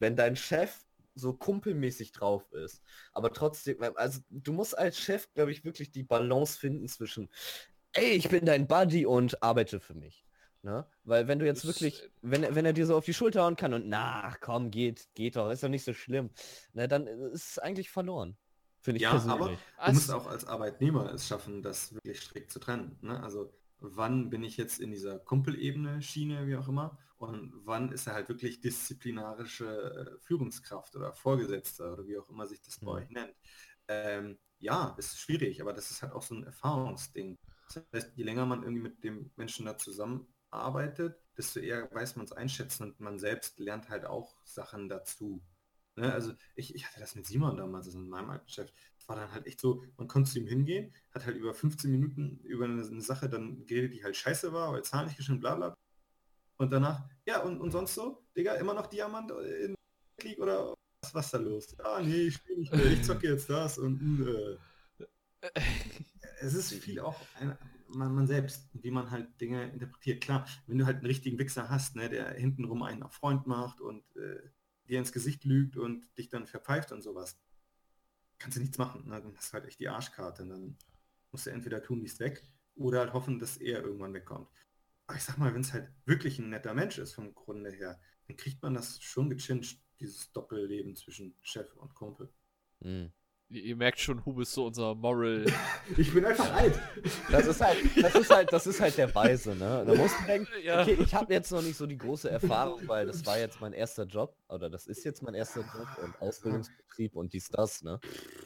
Wenn 0.00 0.16
dein 0.16 0.34
Chef 0.34 0.84
so 1.14 1.32
kumpelmäßig 1.34 2.10
drauf 2.10 2.50
ist, 2.52 2.82
aber 3.12 3.32
trotzdem, 3.32 3.76
also 3.94 4.18
du 4.30 4.52
musst 4.52 4.76
als 4.76 4.98
Chef, 4.98 5.32
glaube 5.34 5.52
ich, 5.52 5.64
wirklich 5.64 5.92
die 5.92 6.02
Balance 6.02 6.58
finden 6.58 6.88
zwischen, 6.88 7.28
ey, 7.94 8.12
ich 8.12 8.28
bin 8.28 8.44
dein 8.44 8.66
Buddy 8.66 9.06
und 9.06 9.42
arbeite 9.42 9.80
für 9.80 9.94
mich. 9.94 10.26
Ne? 10.62 10.86
Weil 11.04 11.26
wenn 11.26 11.38
du 11.40 11.46
jetzt 11.46 11.64
Das- 11.64 11.68
wirklich, 11.74 12.08
wenn, 12.22 12.44
er- 12.44 12.54
wenn 12.54 12.64
er 12.64 12.72
dir 12.72 12.86
so 12.86 12.96
auf 12.96 13.04
die 13.04 13.14
Schulter 13.14 13.42
hauen 13.42 13.56
kann 13.56 13.74
und 13.74 13.88
na, 13.88 14.34
komm, 14.40 14.70
geht, 14.70 15.08
geht 15.14 15.34
doch, 15.36 15.50
ist 15.50 15.62
doch 15.64 15.68
nicht 15.68 15.84
so 15.84 15.92
schlimm, 15.92 16.30
ne, 16.72 16.86
dann 16.86 17.06
ist 17.06 17.50
es 17.52 17.58
eigentlich 17.58 17.90
verloren. 17.90 18.36
Finde 18.80 18.96
ich 18.98 19.02
Ja, 19.02 19.10
persönlich. 19.10 19.40
aber 19.40 19.48
du 19.50 19.58
Also- 19.76 19.94
musst 19.94 20.10
auch 20.12 20.26
als 20.28 20.44
Arbeitnehmer 20.44 21.12
es 21.12 21.26
schaffen, 21.26 21.62
das 21.62 21.92
wirklich 21.94 22.20
strikt 22.20 22.50
zu 22.52 22.60
trennen. 22.60 22.96
Ne? 23.00 23.20
Also 23.22 23.52
wann 23.78 24.30
bin 24.30 24.44
ich 24.44 24.56
jetzt 24.56 24.80
in 24.80 24.92
dieser 24.92 25.18
Kumpelebene, 25.18 26.00
Schiene, 26.02 26.46
wie 26.46 26.56
auch 26.56 26.68
immer, 26.68 26.96
und 27.18 27.52
wann 27.64 27.90
ist 27.92 28.06
er 28.06 28.14
halt 28.14 28.28
wirklich 28.28 28.60
disziplinarische 28.60 29.66
äh, 30.16 30.20
Führungskraft 30.20 30.94
oder 30.96 31.12
Vorgesetzter 31.12 31.92
oder 31.92 32.06
wie 32.06 32.18
auch 32.18 32.28
immer 32.28 32.46
sich 32.46 32.60
das 32.62 32.78
bei 32.78 32.86
Mhm. 32.86 32.92
euch 32.98 33.10
nennt. 33.10 33.34
Ähm, 33.88 34.38
ja, 34.58 34.94
ist 34.98 35.18
schwierig, 35.18 35.60
aber 35.60 35.72
das 35.72 35.90
ist 35.90 36.02
halt 36.02 36.12
auch 36.12 36.22
so 36.22 36.34
ein 36.36 36.44
Erfahrungsding. 36.44 37.36
Das 37.74 38.04
heißt, 38.04 38.12
je 38.16 38.24
länger 38.24 38.46
man 38.46 38.62
irgendwie 38.62 38.82
mit 38.82 39.04
dem 39.04 39.30
Menschen 39.36 39.66
da 39.66 39.76
zusammenarbeitet, 39.76 41.18
desto 41.36 41.60
eher 41.60 41.92
weiß 41.92 42.16
man 42.16 42.26
es 42.26 42.32
einschätzen 42.32 42.84
und 42.84 43.00
man 43.00 43.18
selbst 43.18 43.58
lernt 43.58 43.88
halt 43.88 44.04
auch 44.04 44.36
Sachen 44.44 44.88
dazu. 44.88 45.42
Ne? 45.96 46.12
Also 46.12 46.32
ich, 46.54 46.74
ich 46.74 46.86
hatte 46.86 47.00
das 47.00 47.14
mit 47.14 47.26
Simon 47.26 47.56
damals, 47.56 47.86
also 47.86 47.98
mit 47.98 48.08
meinem 48.08 48.30
alten 48.30 48.48
Chef. 48.48 48.72
Es 48.98 49.08
war 49.08 49.16
dann 49.16 49.32
halt 49.32 49.46
echt 49.46 49.60
so, 49.60 49.84
man 49.96 50.08
konnte 50.08 50.30
zu 50.30 50.38
ihm 50.38 50.46
hingehen, 50.46 50.94
hat 51.12 51.26
halt 51.26 51.36
über 51.36 51.54
15 51.54 51.90
Minuten 51.90 52.38
über 52.44 52.64
eine, 52.64 52.82
eine 52.82 53.02
Sache 53.02 53.28
dann 53.28 53.66
geredet, 53.66 53.94
die 53.94 54.04
halt 54.04 54.16
scheiße 54.16 54.52
war, 54.52 54.72
weil 54.72 54.84
Zahlen 54.84 55.06
nicht 55.06 55.16
gestimmt, 55.16 55.40
bla 55.40 55.54
bla. 55.56 55.74
Und 56.58 56.72
danach, 56.72 57.08
ja, 57.26 57.42
und, 57.42 57.60
und 57.60 57.70
sonst 57.72 57.94
so? 57.94 58.24
Digga, 58.36 58.54
immer 58.54 58.74
noch 58.74 58.86
Diamant 58.86 59.30
in 59.30 59.74
League 60.22 60.38
oder 60.38 60.74
was, 61.02 61.14
was 61.14 61.30
da 61.30 61.38
los? 61.38 61.76
Ah, 61.80 62.00
nee, 62.00 62.28
ich 62.28 62.34
spiele 62.34 62.60
nicht 62.60 62.72
mehr, 62.72 62.86
ich 62.86 63.02
zocke 63.02 63.28
jetzt 63.28 63.50
das 63.50 63.78
und 63.78 64.26
äh. 64.26 64.58
es 66.42 66.54
ist 66.54 66.72
viel 66.72 67.00
auch 67.00 67.20
ein, 67.40 67.56
man, 67.88 68.14
man 68.14 68.26
selbst, 68.26 68.68
wie 68.72 68.90
man 68.90 69.10
halt 69.10 69.40
Dinge 69.40 69.70
interpretiert. 69.70 70.22
Klar, 70.22 70.46
wenn 70.66 70.78
du 70.78 70.86
halt 70.86 70.98
einen 70.98 71.06
richtigen 71.06 71.38
Wichser 71.38 71.68
hast, 71.68 71.96
ne, 71.96 72.08
der 72.08 72.32
hintenrum 72.34 72.82
einen 72.82 73.02
auf 73.02 73.14
Freund 73.14 73.46
macht 73.46 73.80
und 73.80 74.04
äh, 74.16 74.40
dir 74.88 74.98
ins 74.98 75.12
Gesicht 75.12 75.44
lügt 75.44 75.76
und 75.76 76.06
dich 76.18 76.28
dann 76.28 76.46
verpfeift 76.46 76.92
und 76.92 77.02
sowas, 77.02 77.38
kannst 78.38 78.56
du 78.56 78.60
nichts 78.60 78.78
machen. 78.78 79.08
Ne? 79.08 79.20
Dann 79.20 79.36
hast 79.36 79.50
du 79.50 79.54
halt 79.54 79.66
echt 79.66 79.80
die 79.80 79.88
Arschkarte. 79.88 80.42
Und 80.42 80.50
dann 80.50 80.76
musst 81.30 81.46
du 81.46 81.50
entweder 81.50 81.82
tun, 81.82 82.00
die 82.00 82.06
ist 82.06 82.20
weg, 82.20 82.42
oder 82.74 83.00
halt 83.00 83.12
hoffen, 83.12 83.38
dass 83.38 83.56
er 83.56 83.82
irgendwann 83.82 84.14
wegkommt. 84.14 84.48
Aber 85.06 85.16
ich 85.16 85.24
sag 85.24 85.38
mal, 85.38 85.52
wenn 85.54 85.60
es 85.60 85.72
halt 85.72 85.90
wirklich 86.04 86.38
ein 86.38 86.50
netter 86.50 86.74
Mensch 86.74 86.98
ist 86.98 87.14
vom 87.14 87.34
Grunde 87.34 87.70
her, 87.70 88.00
dann 88.26 88.36
kriegt 88.36 88.62
man 88.62 88.74
das 88.74 89.00
schon 89.02 89.30
gechincht, 89.30 89.80
dieses 90.00 90.32
Doppelleben 90.32 90.96
zwischen 90.96 91.36
Chef 91.42 91.74
und 91.76 91.94
Kumpel. 91.94 92.32
Mhm. 92.80 93.12
Ihr, 93.52 93.62
ihr 93.64 93.76
merkt 93.76 94.00
schon, 94.00 94.24
Hube 94.24 94.42
ist 94.42 94.52
so 94.52 94.66
unser 94.66 94.94
Moral. 94.94 95.44
Ich 95.96 96.12
bin 96.12 96.24
einfach 96.24 96.52
alt. 96.52 96.78
Das 97.30 97.46
ist 97.46 97.60
halt, 97.60 97.78
das 98.00 98.14
ist 98.14 98.30
halt, 98.30 98.52
das 98.52 98.66
ist 98.66 98.80
halt 98.80 98.96
der 98.96 99.14
Weise, 99.14 99.54
ne? 99.54 99.84
Da 99.86 99.94
musst 99.94 100.14
du 100.20 100.24
denken, 100.26 100.48
Ja. 100.64 100.82
okay, 100.82 100.96
ich 101.00 101.14
habe 101.14 101.32
jetzt 101.32 101.50
noch 101.52 101.62
nicht 101.62 101.76
so 101.76 101.86
die 101.86 101.98
große 101.98 102.30
Erfahrung, 102.30 102.80
weil 102.88 103.06
das 103.06 103.24
war 103.26 103.38
jetzt 103.38 103.60
mein 103.60 103.72
erster 103.72 104.04
Job, 104.04 104.36
oder 104.48 104.70
das 104.70 104.86
ist 104.86 105.04
jetzt 105.04 105.22
mein 105.22 105.34
erster 105.34 105.60
Job 105.60 105.86
und 106.02 106.20
Ausbildungsbetrieb 106.22 107.14
und 107.14 107.32
dies, 107.32 107.48
das, 107.48 107.82
ne? 107.82 108.00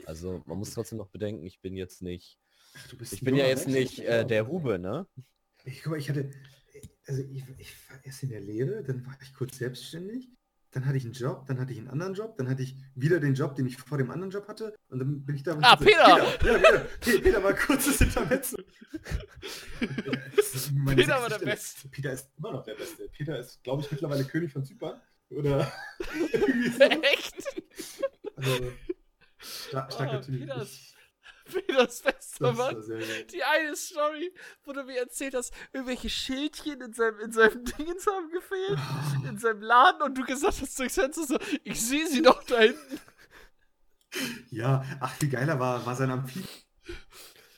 Also 0.06 0.42
man 0.46 0.58
muss 0.58 0.72
trotzdem 0.72 0.98
noch 0.98 1.08
bedenken, 1.08 1.44
ich 1.46 1.60
bin 1.60 1.76
jetzt 1.76 2.02
nicht, 2.02 2.38
Ach, 2.76 2.88
du 2.88 2.96
bist 2.98 3.12
ich 3.12 3.20
bin 3.22 3.36
ja 3.36 3.46
jetzt 3.46 3.68
nicht 3.68 4.00
äh, 4.00 4.24
der 4.26 4.48
Hube, 4.48 4.78
ne? 4.78 5.06
Ich, 5.64 5.82
guck 5.82 5.92
mal, 5.92 5.98
ich 5.98 6.08
hatte, 6.08 6.30
also 7.06 7.22
ich, 7.22 7.44
ich 7.58 7.90
war 7.90 8.04
erst 8.04 8.22
in 8.22 8.30
der 8.30 8.40
Lehre, 8.40 8.82
dann 8.82 9.06
war 9.06 9.16
ich 9.22 9.34
kurz 9.34 9.58
selbstständig, 9.58 10.28
dann 10.72 10.84
hatte 10.86 10.96
ich 10.98 11.04
einen 11.04 11.12
Job, 11.14 11.46
dann 11.46 11.58
hatte 11.58 11.72
ich 11.72 11.78
einen 11.78 11.88
anderen 11.88 12.14
Job, 12.14 12.36
dann 12.36 12.48
hatte 12.48 12.62
ich 12.62 12.76
wieder 12.94 13.18
den 13.20 13.34
Job, 13.34 13.54
den 13.56 13.66
ich 13.66 13.76
vor 13.78 13.96
dem 13.98 14.10
anderen 14.10 14.30
Job 14.30 14.46
hatte 14.48 14.74
und 14.88 14.98
dann 14.98 15.24
bin 15.24 15.34
ich 15.36 15.42
da... 15.42 15.56
Ah, 15.62 15.76
Peter! 15.76 16.26
Peter! 16.38 16.52
Ja, 16.52 16.58
Peter! 16.58 16.78
Pe- 17.00 17.18
Peter 17.20 17.40
mal 17.40 17.54
kurzes 17.54 18.00
Intermezzo. 18.00 18.56
Ist 20.36 20.72
Peter 20.86 21.20
war 21.20 21.28
der 21.28 21.36
Stelle. 21.56 21.90
Peter 21.90 22.12
ist 22.12 22.30
immer 22.38 22.52
noch 22.52 22.64
der 22.64 22.74
Beste. 22.74 23.08
Peter 23.08 23.38
ist, 23.38 23.62
glaube 23.62 23.82
ich, 23.82 23.90
mittlerweile 23.90 24.24
König 24.24 24.52
von 24.52 24.64
Zypern. 24.64 25.00
Oder 25.30 25.70
irgendwie 26.32 26.68
so. 26.70 26.80
Echt? 26.84 27.34
Also, 28.36 28.72
star 29.40 29.90
starker 29.90 30.18
Oh, 30.18 30.22
Typ. 30.22 30.40
Peter 30.40 30.62
Ich- 30.62 30.95
Peters 31.52 32.02
bester 32.02 32.48
Das 32.48 32.58
war 32.58 32.72
Mann. 32.72 32.82
sehr 32.82 32.98
gut. 32.98 33.32
Die 33.32 33.42
eine 33.44 33.76
Story, 33.76 34.32
wo 34.64 34.72
du 34.72 34.82
mir 34.84 34.98
erzählt 34.98 35.34
hast, 35.34 35.52
irgendwelche 35.72 36.10
Schildchen 36.10 36.80
in 36.80 36.92
seinem, 36.92 37.20
in 37.20 37.32
seinem 37.32 37.64
Dingens 37.78 38.06
haben 38.06 38.30
gefehlt, 38.30 38.78
in 39.28 39.38
seinem 39.38 39.62
Laden 39.62 40.02
und 40.02 40.16
du 40.18 40.24
gesagt 40.24 40.60
hast 40.60 40.78
durchs 40.78 40.94
Fenster 40.94 41.24
so, 41.24 41.38
ich 41.64 41.80
sehe 41.80 42.06
sie 42.06 42.22
doch 42.22 42.42
da 42.44 42.60
hinten. 42.60 43.00
Ja, 44.50 44.84
ach, 45.00 45.14
viel 45.16 45.28
geiler 45.28 45.58
war, 45.60 45.84
war 45.84 45.94
sein 45.96 46.10
Amphibien. 46.10 46.48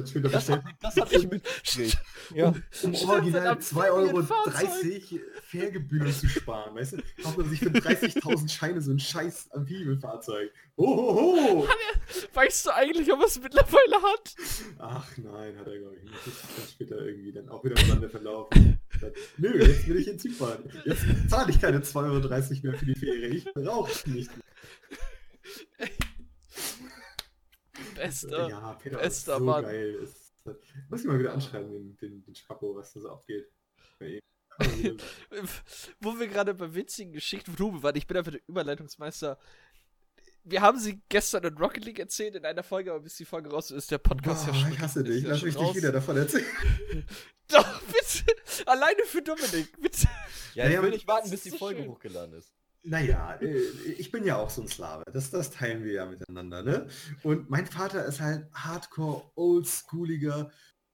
Später 0.06 0.28
Das 0.28 0.46
bestellt. 0.46 0.64
hab, 0.64 0.94
das 0.94 1.12
ich 1.12 1.28
mitgekriegt. 1.28 1.98
Ja. 2.34 2.54
um 2.82 2.94
original 2.94 3.60
sein 3.60 3.78
2,30 3.78 3.90
Euro. 3.90 4.22
Fährgebühren 5.42 6.12
zu 6.12 6.28
sparen, 6.28 6.74
weißt 6.76 6.92
du? 6.92 6.96
Kauft 7.22 7.38
man 7.38 7.48
sich 7.48 7.58
für 7.58 7.70
30.000 7.70 8.48
Scheine 8.50 8.80
so 8.82 8.92
ein 8.92 8.98
scheiß 9.00 9.50
Amphibienfahrzeug. 9.52 10.52
Ohoho! 10.76 11.66
Weißt 12.34 12.66
du 12.66 12.74
eigentlich, 12.74 13.10
ob 13.12 13.20
er 13.20 13.26
es 13.26 13.40
mittlerweile 13.40 14.02
hat? 14.02 14.34
Ach 14.78 15.08
nein, 15.16 15.58
hat 15.58 15.66
er 15.66 15.78
glaube 15.78 15.96
ich 15.96 16.02
nicht. 16.02 16.16
Das 16.26 16.64
ist 16.64 16.72
später 16.72 17.00
irgendwie 17.00 17.32
dann 17.32 17.48
auch 17.48 17.64
wieder 17.64 17.80
im 17.80 17.88
Sande 17.88 18.08
verlaufen. 18.08 18.78
Nö, 19.38 19.58
jetzt 19.58 19.88
will 19.88 19.96
ich 19.96 20.08
in 20.08 20.18
Zypern. 20.18 20.58
Jetzt 20.84 21.06
zahle 21.28 21.50
ich 21.50 21.60
keine 21.60 21.78
2,30 21.80 21.96
Euro 22.04 22.28
mehr 22.62 22.78
für 22.78 22.84
die 22.86 22.94
Fähre. 22.94 23.26
Ich 23.28 23.44
brauche 23.52 23.90
es 23.90 24.06
nicht. 24.06 24.30
Bester. 27.98 28.48
Ja, 28.48 28.72
Peter 28.74 28.98
bester 28.98 29.32
ist 29.32 29.38
so 29.38 29.44
Mann. 29.44 29.62
geil. 29.64 29.94
Ist, 30.02 30.32
muss 30.88 31.00
ich 31.00 31.06
mal 31.06 31.18
wieder 31.18 31.32
anschreiben, 31.34 31.70
den, 31.70 31.96
den, 31.98 32.24
den 32.24 32.34
Spacko, 32.34 32.74
was 32.74 32.92
da 32.94 33.00
so 33.00 33.10
abgeht. 33.10 33.46
Wo 36.00 36.18
wir 36.18 36.26
gerade 36.28 36.54
bei 36.54 36.74
witzigen 36.74 37.12
Geschichten 37.12 37.54
von 37.54 37.66
Hube 37.66 37.82
waren, 37.82 37.96
ich 37.96 38.06
bin 38.06 38.16
einfach 38.16 38.32
der 38.32 38.40
Überleitungsmeister. 38.48 39.38
Wir 40.44 40.62
haben 40.62 40.78
sie 40.78 41.02
gestern 41.08 41.44
in 41.44 41.58
Rocket 41.58 41.84
League 41.84 41.98
erzählt 41.98 42.34
in 42.34 42.44
einer 42.44 42.62
Folge, 42.62 42.90
aber 42.92 43.00
bis 43.00 43.16
die 43.16 43.24
Folge 43.26 43.50
raus 43.50 43.70
ist, 43.70 43.76
ist 43.76 43.90
der 43.90 43.98
Podcast 43.98 44.46
Boah, 44.46 44.54
ja 44.54 44.60
schon. 44.60 44.72
ich 44.72 44.78
hasse 44.80 45.04
dich. 45.04 45.24
Lass 45.24 45.42
mich 45.42 45.56
raus. 45.56 45.68
dich 45.68 45.76
wieder 45.82 45.92
davon 45.92 46.16
erzählen. 46.16 46.46
Doch, 47.48 47.80
bitte. 47.82 48.34
Alleine 48.66 49.02
für 49.04 49.22
Dominik, 49.22 49.80
bitte. 49.80 50.08
Ja, 50.54 50.66
ich 50.66 50.72
Ja, 50.74 50.82
will 50.82 50.90
nicht 50.90 51.06
warten, 51.06 51.30
bis 51.30 51.42
die 51.42 51.50
Folge 51.50 51.86
hochgeladen 51.86 52.34
ist. 52.34 52.52
Naja, 52.84 53.34
äh, 53.40 53.58
ich 53.98 54.10
bin 54.10 54.24
ja 54.24 54.36
auch 54.36 54.50
so 54.50 54.62
ein 54.62 54.68
Slave. 54.68 55.02
Das, 55.12 55.30
das 55.30 55.50
teilen 55.50 55.84
wir 55.84 55.92
ja 55.92 56.06
miteinander. 56.06 56.62
Ne? 56.62 56.86
Und 57.22 57.50
mein 57.50 57.66
Vater 57.66 58.04
ist 58.04 58.20
halt 58.20 58.46
hardcore, 58.54 59.30
oldschooliger, 59.34 60.50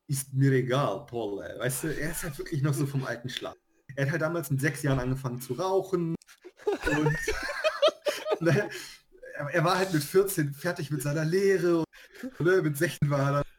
ist 0.06 0.34
mir 0.34 0.52
egal, 0.52 1.06
Paul. 1.06 1.42
ey. 1.42 1.58
Weißt 1.58 1.84
du, 1.84 1.88
er 1.88 2.10
ist 2.10 2.22
halt 2.22 2.38
wirklich 2.38 2.62
noch 2.62 2.74
so 2.74 2.86
vom 2.86 3.04
alten 3.04 3.28
Schlag. 3.28 3.56
Er 3.96 4.06
hat 4.06 4.12
halt 4.12 4.22
damals 4.22 4.50
mit 4.50 4.60
sechs 4.60 4.82
Jahren 4.82 4.98
angefangen 4.98 5.40
zu 5.40 5.54
rauchen. 5.54 6.14
Und 6.66 7.16
ne, 8.40 8.68
er, 9.52 9.64
war 9.64 9.78
halt 9.78 9.92
mit 9.92 10.02
14 10.02 10.52
fertig 10.52 10.90
mit 10.90 11.02
seiner 11.02 11.24
Lehre. 11.24 11.78
Und, 12.38 12.40
ne, 12.40 12.62
mit 12.62 12.76
16 12.76 13.08
war 13.10 13.20
er 13.20 13.32
dann 13.32 13.53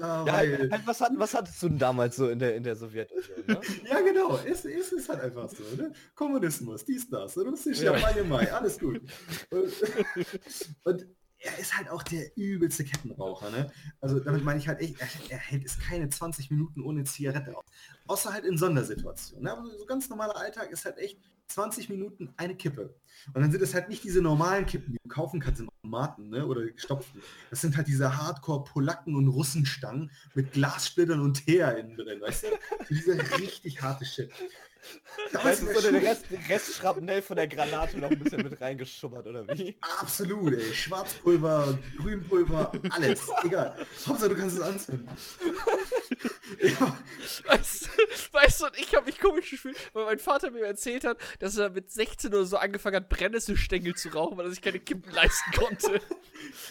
da, 0.00 0.24
Ja, 0.26 0.32
weil, 0.32 0.58
halt, 0.58 0.72
halt, 0.72 0.86
was, 0.86 1.00
hat, 1.00 1.12
was 1.16 1.34
hattest 1.34 1.62
du 1.62 1.68
denn 1.68 1.78
damals 1.78 2.16
so 2.16 2.28
in 2.28 2.38
der, 2.38 2.54
in 2.56 2.62
der 2.62 2.76
Sowjetunion, 2.76 3.44
ne? 3.46 3.60
Ja, 3.90 4.00
genau. 4.00 4.38
Es, 4.46 4.64
es 4.64 4.92
ist 4.92 5.08
halt 5.08 5.20
einfach 5.20 5.48
so. 5.48 5.62
Ne? 5.76 5.92
Kommunismus, 6.14 6.84
dies, 6.84 7.08
das. 7.08 7.36
Russisch, 7.36 7.80
Ja. 7.80 7.92
Champagner, 7.98 8.24
Mai, 8.24 8.52
alles 8.52 8.78
gut. 8.78 9.00
Und, 9.50 9.72
und 10.84 11.06
er 11.40 11.58
ist 11.58 11.76
halt 11.76 11.88
auch 11.88 12.02
der 12.02 12.36
übelste 12.36 12.84
Kettenraucher. 12.84 13.50
Ne? 13.50 13.70
Also 14.00 14.18
damit 14.18 14.42
meine 14.42 14.58
ich 14.58 14.66
halt 14.66 14.80
echt, 14.80 15.00
er, 15.00 15.08
er 15.28 15.38
hält 15.38 15.64
es 15.64 15.78
keine 15.78 16.08
20 16.08 16.50
Minuten 16.50 16.82
ohne 16.82 17.04
Zigarette 17.04 17.56
aus. 17.56 17.64
Außer 18.08 18.32
halt 18.32 18.44
in 18.44 18.58
Sondersituationen. 18.58 19.44
Ne? 19.44 19.52
Aber 19.52 19.64
so 19.78 19.86
ganz 19.86 20.08
normaler 20.08 20.36
Alltag 20.36 20.70
ist 20.72 20.84
halt 20.84 20.98
echt 20.98 21.20
20 21.48 21.88
Minuten 21.88 22.32
eine 22.36 22.54
Kippe. 22.54 22.94
Und 23.34 23.42
dann 23.42 23.50
sind 23.50 23.62
es 23.62 23.74
halt 23.74 23.88
nicht 23.88 24.04
diese 24.04 24.20
normalen 24.22 24.66
Kippen, 24.66 24.92
die 24.92 24.98
du 25.02 25.08
kaufen 25.08 25.40
kannst 25.40 25.60
im 25.60 25.68
Automaten, 25.68 26.28
ne? 26.28 26.46
Oder 26.46 26.66
gestopften. 26.66 27.20
Das 27.50 27.60
sind 27.60 27.76
halt 27.76 27.88
diese 27.88 28.16
Hardcore-Polacken 28.16 29.16
und 29.16 29.28
Russenstangen 29.28 30.10
mit 30.34 30.52
Glassplittern 30.52 31.20
und 31.20 31.44
Teer 31.44 31.76
innen 31.78 31.96
drin, 31.96 32.20
weißt 32.20 32.44
du? 32.44 32.46
Diese 32.90 33.18
richtig 33.38 33.82
harte 33.82 34.04
Shit. 34.04 34.30
Weißt 35.32 35.62
du, 35.62 35.74
so 35.74 35.80
den 35.80 35.96
Rest, 35.96 36.30
den 36.30 36.40
Rest 36.48 36.74
Schrapnell 36.74 37.22
von 37.22 37.36
der 37.36 37.48
Granate 37.48 37.98
noch 37.98 38.10
ein 38.10 38.18
bisschen 38.18 38.42
mit 38.42 38.60
reingeschubbert, 38.60 39.26
oder 39.26 39.46
wie? 39.48 39.76
Absolut, 40.00 40.54
ey. 40.54 40.72
Schwarzpulver, 40.72 41.78
Grünpulver, 41.98 42.72
alles. 42.90 43.28
Egal. 43.44 43.74
Hauptsache, 44.06 44.28
du 44.30 44.36
kannst 44.36 44.56
es 44.56 44.62
anzünden. 44.62 45.08
ja. 46.62 46.98
weißt, 47.46 47.86
du, 47.86 48.32
weißt 48.32 48.60
du, 48.60 48.66
und 48.66 48.78
ich 48.78 48.94
habe 48.94 49.06
mich 49.06 49.20
komisch 49.20 49.50
gefühlt, 49.50 49.76
weil 49.92 50.06
mein 50.06 50.18
Vater 50.18 50.50
mir 50.50 50.66
erzählt 50.66 51.04
hat, 51.04 51.18
dass 51.40 51.56
er 51.56 51.70
mit 51.70 51.90
16 51.90 52.32
oder 52.32 52.44
so 52.44 52.56
angefangen 52.56 52.96
hat, 52.96 53.08
Brennnesselstängel 53.08 53.94
zu 53.94 54.10
rauchen, 54.10 54.38
weil 54.38 54.46
er 54.46 54.50
sich 54.50 54.62
keine 54.62 54.78
Kippen 54.78 55.12
leisten 55.12 55.52
konnte. 55.56 56.00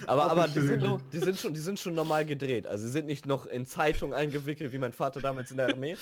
Aber, 0.07 0.31
aber 0.31 0.47
die, 0.47 0.61
sind 0.61 0.81
noch, 0.81 1.01
die, 1.11 1.19
sind 1.19 1.39
schon, 1.39 1.53
die 1.53 1.59
sind 1.59 1.79
schon 1.79 1.93
normal 1.93 2.25
gedreht. 2.25 2.65
Also 2.65 2.85
sie 2.85 2.91
sind 2.91 3.05
nicht 3.05 3.25
noch 3.25 3.45
in 3.45 3.65
Zeitung 3.65 4.13
eingewickelt, 4.13 4.71
wie 4.71 4.77
mein 4.77 4.93
Vater 4.93 5.19
damals 5.19 5.51
in 5.51 5.57
der 5.57 5.69
Armee. 5.69 5.97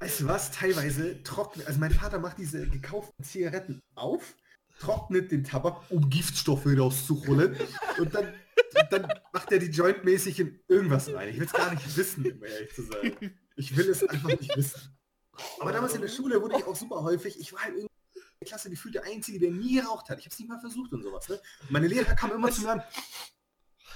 Weißt 0.00 0.20
du 0.20 0.28
was? 0.28 0.50
Teilweise 0.50 1.22
trocknet, 1.22 1.66
also 1.66 1.78
mein 1.78 1.92
Vater 1.92 2.18
macht 2.18 2.38
diese 2.38 2.66
gekauften 2.66 3.22
Zigaretten 3.22 3.82
auf, 3.94 4.34
trocknet 4.78 5.30
den 5.30 5.44
Tabak, 5.44 5.90
um 5.90 6.08
Giftstoffe 6.08 6.66
rauszuholen 6.66 7.54
und 7.98 8.14
dann, 8.14 8.32
dann 8.90 9.12
macht 9.34 9.52
er 9.52 9.58
die 9.58 9.66
jointmäßig 9.66 10.40
in 10.40 10.58
irgendwas 10.68 11.12
rein. 11.12 11.28
Ich 11.28 11.36
will 11.38 11.44
es 11.44 11.52
gar 11.52 11.70
nicht 11.74 11.96
wissen, 11.96 12.32
um 12.32 12.42
ehrlich 12.42 12.74
zu 12.74 12.82
sein. 12.82 13.36
Ich 13.56 13.76
will 13.76 13.90
es 13.90 14.02
einfach 14.02 14.30
nicht 14.30 14.56
wissen. 14.56 14.96
Aber 15.60 15.70
damals 15.70 15.94
in 15.94 16.00
der 16.00 16.08
Schule 16.08 16.40
wurde 16.40 16.56
ich 16.56 16.64
auch 16.64 16.76
super 16.76 17.02
häufig, 17.02 17.38
ich 17.38 17.52
war 17.52 17.60
halt 17.60 17.74
irgendwie 17.74 17.92
in 18.14 18.22
der 18.40 18.48
Klasse 18.48 18.70
gefühlt 18.70 18.94
der 18.94 19.04
Einzige, 19.04 19.38
der 19.38 19.50
nie 19.50 19.74
geraucht 19.74 20.08
hat. 20.08 20.18
Ich 20.18 20.24
habe 20.24 20.32
es 20.32 20.38
nicht 20.38 20.48
mal 20.48 20.60
versucht 20.60 20.94
und 20.94 21.02
sowas. 21.02 21.28
Ne? 21.28 21.38
Meine 21.68 21.88
Lehrer 21.88 22.14
kamen 22.14 22.36
immer 22.36 22.50
zu 22.50 22.62
mir 22.62 22.82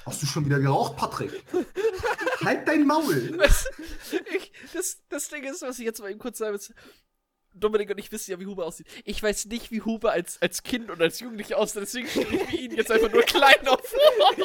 Hast 0.06 0.22
du 0.22 0.26
schon 0.26 0.44
wieder 0.44 0.60
geraucht, 0.60 0.96
Patrick? 0.96 1.44
halt 2.44 2.68
dein 2.68 2.86
Maul! 2.86 3.38
ich, 4.34 4.52
das, 4.72 4.98
das 5.08 5.28
Ding 5.28 5.44
ist, 5.44 5.62
was 5.62 5.78
ich 5.78 5.84
jetzt 5.84 6.00
mal 6.00 6.10
eben 6.10 6.18
kurz 6.20 6.38
sagen 6.38 6.52
muss. 6.52 6.72
Dominik 7.54 7.90
und 7.90 7.98
ich 7.98 8.10
wissen 8.10 8.32
ja, 8.32 8.40
wie 8.40 8.46
Huber 8.46 8.66
aussieht. 8.66 8.88
Ich 9.04 9.22
weiß 9.22 9.46
nicht, 9.46 9.70
wie 9.70 9.80
Huber 9.80 10.10
als, 10.10 10.42
als 10.42 10.64
Kind 10.64 10.90
und 10.90 11.00
als 11.00 11.20
Jugendlicher 11.20 11.56
aussieht, 11.56 11.82
deswegen 11.82 12.08
stelle 12.08 12.42
ich 12.50 12.60
ihn 12.60 12.72
jetzt 12.72 12.90
einfach 12.90 13.12
nur 13.12 13.22
klein 13.22 13.68
auf 13.68 13.94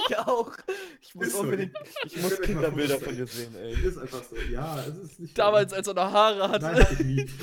Ich 0.07 0.17
auch. 0.19 0.55
Ich 1.01 1.15
muss 1.15 1.31
so. 1.31 1.39
unbedingt, 1.39 1.75
ich 2.05 2.17
muss 2.17 2.39
Kinderbilder 2.39 2.99
von 2.99 3.15
dir 3.15 3.25
sehen, 3.25 3.55
ey. 3.55 3.73
Ist 3.73 3.97
einfach 3.97 4.23
so. 4.23 4.35
Ja, 4.51 4.79
es 4.81 4.97
ist 4.97 5.19
nicht. 5.19 5.37
Damals, 5.37 5.73
als 5.73 5.87
er 5.87 5.95
noch 5.95 6.11
Haare 6.11 6.49
hatte. 6.49 6.65
Nein, 6.65 6.87
ich 6.91 6.99
nie. 6.99 7.29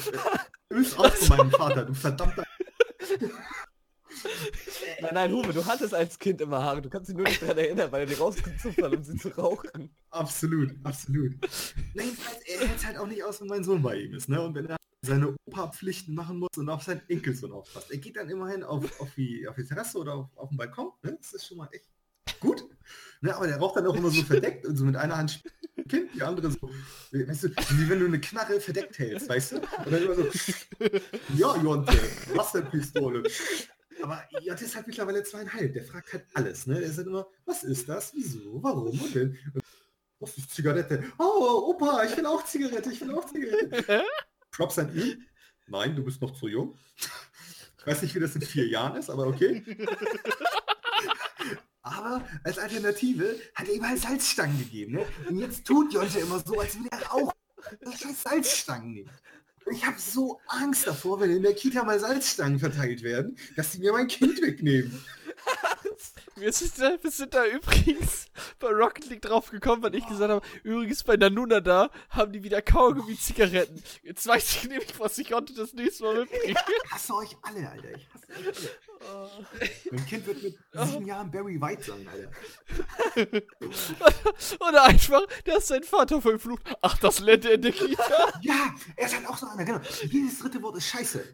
Du 0.69 0.79
bist 0.79 0.99
auch 0.99 1.15
von 1.15 1.37
meinem 1.37 1.51
Vater, 1.53 1.85
du 1.85 1.95
verdammter. 1.95 2.43
Nein, 5.01 5.15
nein, 5.15 5.33
Hume, 5.33 5.53
du 5.53 5.65
hattest 5.65 5.95
als 5.95 6.19
Kind 6.19 6.41
immer 6.41 6.63
Haare. 6.63 6.81
Du 6.81 6.89
kannst 6.89 7.09
dich 7.09 7.17
nur 7.17 7.27
nicht 7.27 7.43
daran 7.43 7.59
erinnern, 7.59 7.93
weil 7.93 8.01
er 8.01 8.07
die 8.07 8.15
rausgezupft 8.15 8.83
hat, 8.83 8.95
um 8.95 9.03
sie 9.03 9.17
zu 9.17 9.29
rauchen. 9.29 9.91
Absolut, 10.11 10.75
absolut. 10.85 11.35
Nein, 11.95 12.17
er 12.47 12.69
hält 12.69 12.87
halt 12.87 12.99
auch 12.99 13.07
nicht 13.07 13.23
aus, 13.23 13.41
wenn 13.41 13.49
mein 13.49 13.65
Sohn 13.65 13.83
bei 13.83 13.97
ihm 13.97 14.15
ist. 14.15 14.29
Ne? 14.29 14.41
Und 14.41 14.55
wenn 14.55 14.67
er 14.67 14.77
seine 15.03 15.35
Opa-Pflichten 15.47 16.15
machen 16.15 16.39
muss 16.39 16.51
und 16.57 16.69
auf 16.69 16.83
seinen 16.83 17.03
Enkelsohn 17.09 17.53
aufpasst. 17.53 17.91
Er 17.91 17.99
geht 17.99 18.17
dann 18.17 18.29
immerhin 18.29 18.63
auf, 18.63 19.01
auf, 19.01 19.15
die, 19.15 19.47
auf 19.47 19.57
die 19.57 19.65
Terrasse 19.65 19.99
oder 19.99 20.15
auf, 20.15 20.37
auf 20.37 20.49
den 20.49 20.59
Balkon. 20.59 20.91
Ne? 21.03 21.17
Das 21.21 21.33
ist 21.33 21.47
schon 21.47 21.59
mal 21.59 21.69
echt 21.73 21.89
gut. 22.41 22.65
Ne? 23.21 23.35
Aber 23.35 23.47
der 23.47 23.59
raucht 23.59 23.77
dann 23.77 23.87
auch 23.87 23.97
immer 23.97 24.11
so 24.11 24.23
verdeckt 24.23 24.67
und 24.67 24.77
so 24.77 24.85
mit 24.85 24.97
einer 24.97 25.17
Hand 25.17 25.43
Kind, 25.89 26.15
die 26.15 26.23
andere 26.23 26.51
so, 26.51 26.71
weißt 27.13 27.45
du, 27.45 27.49
wie 27.51 27.89
wenn 27.89 28.01
du 28.01 28.07
eine 28.07 28.21
Knarre 28.21 28.61
verdeckt 28.61 28.99
hältst, 28.99 29.29
weißt 29.29 29.53
du? 29.53 29.57
Und 29.57 29.93
dann 29.93 30.03
immer 30.03 30.15
so, 30.15 30.25
ja, 31.37 31.57
Jonte, 31.63 31.99
was 32.35 32.53
denn 32.53 32.67
Pistole? 32.67 33.23
Aber 34.07 34.23
J 34.41 34.61
ist 34.61 34.77
halt 34.77 34.87
mittlerweile 34.87 35.25
zweieinhalb. 35.25 35.73
Der 35.73 35.83
fragt 35.83 36.13
halt 36.13 36.27
alles. 36.35 36.69
Ne? 36.69 36.79
Der 36.79 36.93
sagt 36.93 37.09
immer, 37.09 37.27
was 37.45 37.65
ist 37.65 37.89
das? 37.89 38.15
Wieso? 38.15 38.63
Warum? 38.63 39.01
Und 39.01 39.15
denn? 39.17 39.37
Was 40.21 40.39
ist 40.39 40.55
Zigarette? 40.55 41.03
Oh, 41.19 41.73
Opa, 41.75 42.05
ich 42.05 42.17
will 42.17 42.25
auch 42.25 42.45
Zigarette, 42.45 42.93
ich 42.93 43.01
will 43.01 43.13
auch 43.13 43.27
Zigarette. 43.27 44.05
Props 44.53 44.79
an 44.79 44.95
ihn. 44.97 45.27
Nein, 45.67 45.97
du 45.97 46.05
bist 46.05 46.23
noch 46.23 46.31
zu 46.31 46.47
jung. 46.47 46.79
Ich 47.79 47.87
weiß 47.87 48.03
nicht, 48.03 48.15
wie 48.15 48.21
das 48.21 48.37
in 48.37 48.43
vier 48.43 48.69
Jahren 48.69 48.97
ist, 48.97 49.11
aber 49.11 49.27
okay. 49.27 49.65
Aber 51.83 52.27
als 52.43 52.59
Alternative 52.59 53.39
hat 53.55 53.69
er 53.69 53.75
ihm 53.75 53.89
halt 53.89 54.01
Salzstangen 54.01 54.59
gegeben. 54.59 54.95
Ne? 54.95 55.07
Und 55.29 55.39
jetzt 55.39 55.65
tut 55.65 55.93
Jonte 55.93 56.19
immer 56.19 56.41
so, 56.41 56.59
als 56.59 56.77
will 56.77 56.89
er 56.91 57.15
auch 57.15 57.33
Salzstangen 58.25 58.93
nehmen. 58.93 59.11
Ich 59.71 59.85
habe 59.85 59.99
so 59.99 60.41
Angst 60.47 60.87
davor, 60.87 61.21
wenn 61.21 61.31
in 61.31 61.43
der 61.43 61.55
Kita 61.55 61.83
mal 61.83 61.99
Salzstangen 61.99 62.59
verteilt 62.59 63.03
werden, 63.03 63.37
dass 63.57 63.73
sie 63.73 63.81
mir 63.81 63.93
mein 63.93 64.07
Kind 64.07 64.41
wegnehmen. 64.41 65.05
wir, 66.37 66.53
sind 66.53 66.79
da, 66.79 66.97
wir 67.03 67.11
sind 67.11 67.35
da 67.35 67.47
übrigens 67.47 68.27
bei 68.61 68.69
Rocket 68.69 69.09
League 69.09 69.23
drauf 69.23 69.51
gekommen, 69.51 69.83
weil 69.83 69.95
ich 69.95 70.07
gesagt 70.07 70.31
habe, 70.31 70.47
übrigens 70.63 71.03
bei 71.03 71.17
Nanuna 71.17 71.61
da 71.61 71.91
haben 72.11 72.33
die 72.33 72.45
wieder 72.45 72.63
Kaugummi-Zigaretten. 72.63 73.83
Jetzt 74.03 74.27
weiß 74.27 74.57
ich 74.57 74.69
nämlich, 74.69 74.99
was 75.01 75.19
ich 75.19 75.31
konnte 75.31 75.55
das 75.55 75.73
nächste 75.73 76.05
Mal 76.05 76.21
mitbringen. 76.21 76.57
Ich 76.57 76.93
hasse 76.93 77.15
euch 77.15 77.37
alle, 77.43 77.69
Alter. 77.69 77.91
Ich 77.97 78.09
hasse 78.15 78.27
euch 78.31 78.47
alle. 78.49 78.96
Oh. 79.01 79.29
Mein 79.91 80.07
Kind 80.07 80.27
wird 80.27 80.43
mit 80.43 80.59
sieben 80.73 81.05
oh. 81.05 81.07
Jahren 81.07 81.31
Barry 81.31 81.61
White 81.61 81.83
sein, 81.83 82.09
Alter. 82.09 82.31
Oder 84.69 84.85
einfach, 84.85 85.23
der 85.45 85.59
ist 85.59 85.69
sein 85.69 85.83
Vater 85.83 86.23
verflucht. 86.23 86.63
Ach, 86.81 86.97
das 86.99 87.21
lernt 87.21 87.45
er 87.45 87.55
in 87.55 87.63
der 87.63 87.73
Kita. 87.73 88.33
Ja, 88.41 88.75
er 88.97 89.07
ist 89.07 89.15
halt 89.15 89.29
auch 89.29 89.37
so 89.37 89.47
einer, 89.47 89.65
genau. 89.65 89.81
Jedes 90.03 90.39
dritte 90.39 90.63
Wort 90.63 90.77
ist 90.77 90.89
Scheiße. 90.89 91.25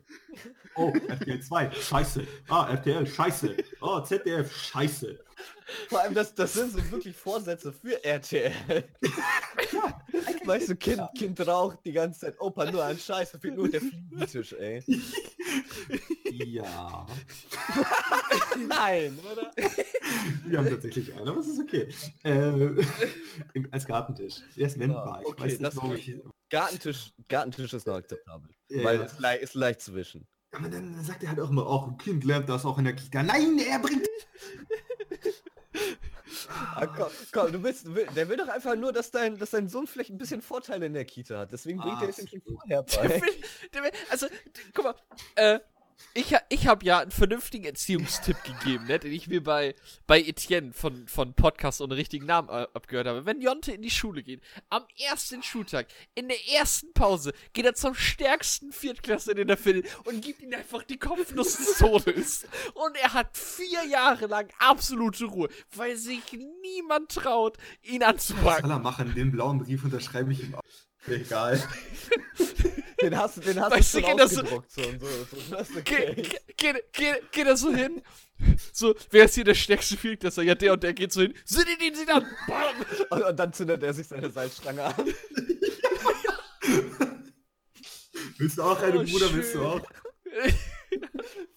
Oh, 0.74 0.92
RTL 1.08 1.40
2, 1.40 1.70
Scheiße. 1.72 2.26
Ah, 2.48 2.70
RTL, 2.70 3.06
Scheiße. 3.06 3.56
Oh, 3.80 4.00
ZDF, 4.00 4.54
Scheiße. 4.54 5.24
Vor 5.88 6.00
allem, 6.00 6.14
das, 6.14 6.34
das 6.34 6.54
sind 6.54 6.72
so 6.72 6.90
wirklich 6.90 7.16
Vorsätze 7.16 7.72
für 7.72 8.02
RTL. 8.04 8.52
weißt 10.44 10.70
du, 10.70 10.76
Kind, 10.76 11.02
kind 11.16 11.46
raucht 11.46 11.78
die 11.84 11.92
ganze 11.92 12.20
Zeit. 12.20 12.40
Opa, 12.40 12.70
nur 12.70 12.84
ein 12.84 12.98
Scheiß, 12.98 13.36
fehlt 13.40 13.56
nur 13.56 13.68
der 13.68 13.80
Fliegentisch, 13.80 14.52
ey. 14.54 14.82
Ja. 16.30 17.06
Nein, 18.68 19.18
oder? 19.30 19.50
Wir 20.46 20.58
haben 20.58 20.68
tatsächlich 20.68 21.14
einen, 21.14 21.28
aber 21.28 21.40
es 21.40 21.48
ist 21.48 21.60
okay. 21.60 21.88
Äh, 22.22 22.84
als 23.70 23.86
Gartentisch. 23.86 24.36
Der 24.56 24.66
ist 24.66 24.78
wendbar. 24.78 25.22
okay, 25.24 25.46
ich 25.46 25.62
weiß 25.62 25.82
nicht, 25.82 26.08
ich... 26.08 26.20
Gartentisch, 26.48 27.12
Gartentisch 27.28 27.72
ist 27.72 27.86
noch 27.86 27.96
akzeptabel. 27.96 28.50
Ja. 28.68 28.84
Weil 28.84 29.00
es 29.02 29.18
le 29.18 29.36
ist 29.36 29.54
leicht 29.54 29.80
zu 29.80 29.94
wischen. 29.94 30.26
Aber 30.52 30.68
dann 30.68 31.02
sagt 31.02 31.22
er 31.22 31.30
halt 31.30 31.40
auch 31.40 31.50
immer, 31.50 31.66
auch 31.66 31.88
ein 31.88 31.96
Kind 31.96 32.24
lernt 32.24 32.48
das 32.48 32.64
auch 32.64 32.78
in 32.78 32.84
der 32.84 32.94
Kita. 32.94 33.22
Nein, 33.22 33.58
er 33.58 33.78
bringt 33.78 34.06
Ah, 36.74 36.86
komm, 36.86 37.10
komm, 37.32 37.52
du 37.52 37.58
bist, 37.58 37.86
der 38.16 38.28
will 38.28 38.36
doch 38.36 38.48
einfach 38.48 38.76
nur, 38.76 38.92
dass 38.92 39.10
dein, 39.10 39.38
dass 39.38 39.50
dein 39.50 39.68
Sohn 39.68 39.86
vielleicht 39.86 40.10
ein 40.10 40.18
bisschen 40.18 40.42
Vorteile 40.42 40.86
in 40.86 40.94
der 40.94 41.04
Kita 41.04 41.38
hat. 41.38 41.52
Deswegen 41.52 41.80
bringt 41.80 41.98
ah, 41.98 42.02
er 42.02 42.08
es 42.08 42.18
ihm 42.18 42.28
schon 42.28 42.42
vorher 42.42 42.82
bei. 42.82 43.08
Der 43.08 43.20
will, 43.20 43.34
der 43.74 43.82
will, 43.82 43.90
also, 44.10 44.26
guck 44.74 44.84
mal, 44.84 44.94
äh, 45.36 45.60
ich, 46.14 46.34
ich 46.48 46.66
habe 46.66 46.84
ja 46.84 46.98
einen 46.98 47.10
vernünftigen 47.10 47.64
Erziehungstipp 47.64 48.36
gegeben, 48.44 48.86
ne, 48.86 48.98
den 48.98 49.12
ich 49.12 49.28
mir 49.28 49.42
bei, 49.42 49.74
bei 50.06 50.20
Etienne 50.20 50.72
von, 50.72 51.08
von 51.08 51.34
Podcast 51.34 51.80
ohne 51.80 51.96
richtigen 51.96 52.26
Namen 52.26 52.48
äh, 52.48 52.66
abgehört 52.74 53.06
habe. 53.06 53.24
Wenn 53.24 53.40
Jonte 53.40 53.72
in 53.72 53.82
die 53.82 53.90
Schule 53.90 54.22
geht, 54.22 54.42
am 54.68 54.82
ersten 55.08 55.42
Schultag, 55.42 55.86
in 56.14 56.28
der 56.28 56.36
ersten 56.54 56.92
Pause, 56.92 57.32
geht 57.52 57.64
er 57.64 57.74
zum 57.74 57.94
stärksten 57.94 58.72
Viertklässler, 58.72 59.34
den 59.34 59.48
er 59.48 59.56
findet, 59.56 59.86
und 60.04 60.22
gibt 60.22 60.42
ihm 60.42 60.52
einfach 60.52 60.82
die 60.82 60.98
Kopfnuss 60.98 61.56
des 61.56 61.78
Todes. 61.78 62.46
Und 62.74 62.96
er 62.96 63.14
hat 63.14 63.36
vier 63.36 63.84
Jahre 63.86 64.26
lang 64.26 64.48
absolute 64.58 65.24
Ruhe, 65.24 65.48
weil 65.74 65.96
sich 65.96 66.38
niemand 66.62 67.10
traut, 67.12 67.56
ihn 67.82 68.02
anzupacken. 68.02 68.46
Was 68.46 68.60
soll 68.60 68.70
er 68.70 68.78
machen? 68.78 69.14
Den 69.14 69.32
blauen 69.32 69.58
Brief 69.58 69.84
unterschreibe 69.84 70.32
ich 70.32 70.42
ihm 70.42 70.54
auch. 70.54 70.62
Egal. 71.08 71.60
Den 73.02 73.18
hast, 73.18 73.44
den 73.44 73.60
hast 73.60 73.72
weißt 73.72 73.94
du 73.94 74.00
schon 74.00 74.20
ausgedruckt. 74.20 74.70
So, 74.70 74.82
und 74.82 75.00
so, 75.00 75.06
so. 75.74 75.82
Geht, 75.82 76.40
geht, 76.56 76.92
geht, 76.92 77.32
geht 77.32 77.46
er 77.46 77.56
so 77.56 77.74
hin? 77.74 78.02
So, 78.72 78.94
wer 79.10 79.24
ist 79.24 79.34
hier 79.34 79.44
der 79.44 79.54
stärkste 79.54 79.96
Viertklässler? 79.96 80.44
Ja, 80.44 80.54
der 80.54 80.72
und 80.72 80.82
der 80.82 80.94
geht 80.94 81.12
so 81.12 81.20
hin. 81.22 81.34
Zündet 81.44 81.82
ihn 81.82 81.94
sie 81.94 82.06
dann! 82.06 82.26
Und, 83.10 83.22
und, 83.22 83.36
dann 83.36 83.52
zündet 83.52 83.82
er 83.82 83.92
sich 83.94 84.06
seine 84.08 84.30
Salzstange 84.30 84.82
an. 84.82 84.94
willst 88.38 88.58
du 88.58 88.62
auch 88.62 88.80
eine 88.80 89.00
oh, 89.00 89.04
Bruder? 89.04 89.28
Schön. 89.28 89.36
Willst 89.36 89.54
du 89.54 89.62
auch? 89.64 89.80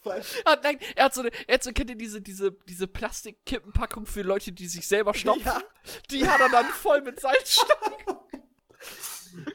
ah, 0.45 0.57
nein, 0.61 0.79
er 0.95 1.05
hat 1.05 1.13
so 1.13 1.21
eine, 1.21 1.31
er 1.47 1.55
hat 1.55 1.63
so, 1.63 1.71
kennt 1.71 1.89
ihr 1.89 1.95
diese, 1.95 2.21
diese, 2.21 2.51
diese 2.67 2.87
Plastikkippenpackung 2.87 4.05
für 4.05 4.21
Leute, 4.21 4.51
die 4.51 4.67
sich 4.67 4.87
selber 4.87 5.13
stopfen? 5.13 5.45
Ja. 5.45 5.61
Die 6.11 6.27
hat 6.27 6.39
er 6.39 6.49
dann 6.49 6.65
voll 6.65 7.01
mit 7.01 7.19
Salzstangen. 7.19 7.95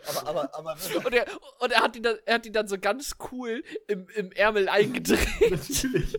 Aber, 0.08 0.28
aber, 0.28 0.54
aber. 0.54 0.76
Und 1.04 1.14
er, 1.14 1.26
und 1.58 1.72
er 1.72 1.80
hat 1.80 1.96
ihn 1.96 2.02
dann, 2.02 2.16
er 2.24 2.34
hat 2.34 2.46
ihn 2.46 2.52
dann 2.52 2.68
so 2.68 2.78
ganz 2.78 3.16
cool 3.32 3.62
im, 3.86 4.08
im 4.14 4.32
Ärmel 4.32 4.68
eingedreht. 4.68 5.50
Natürlich. 5.50 6.18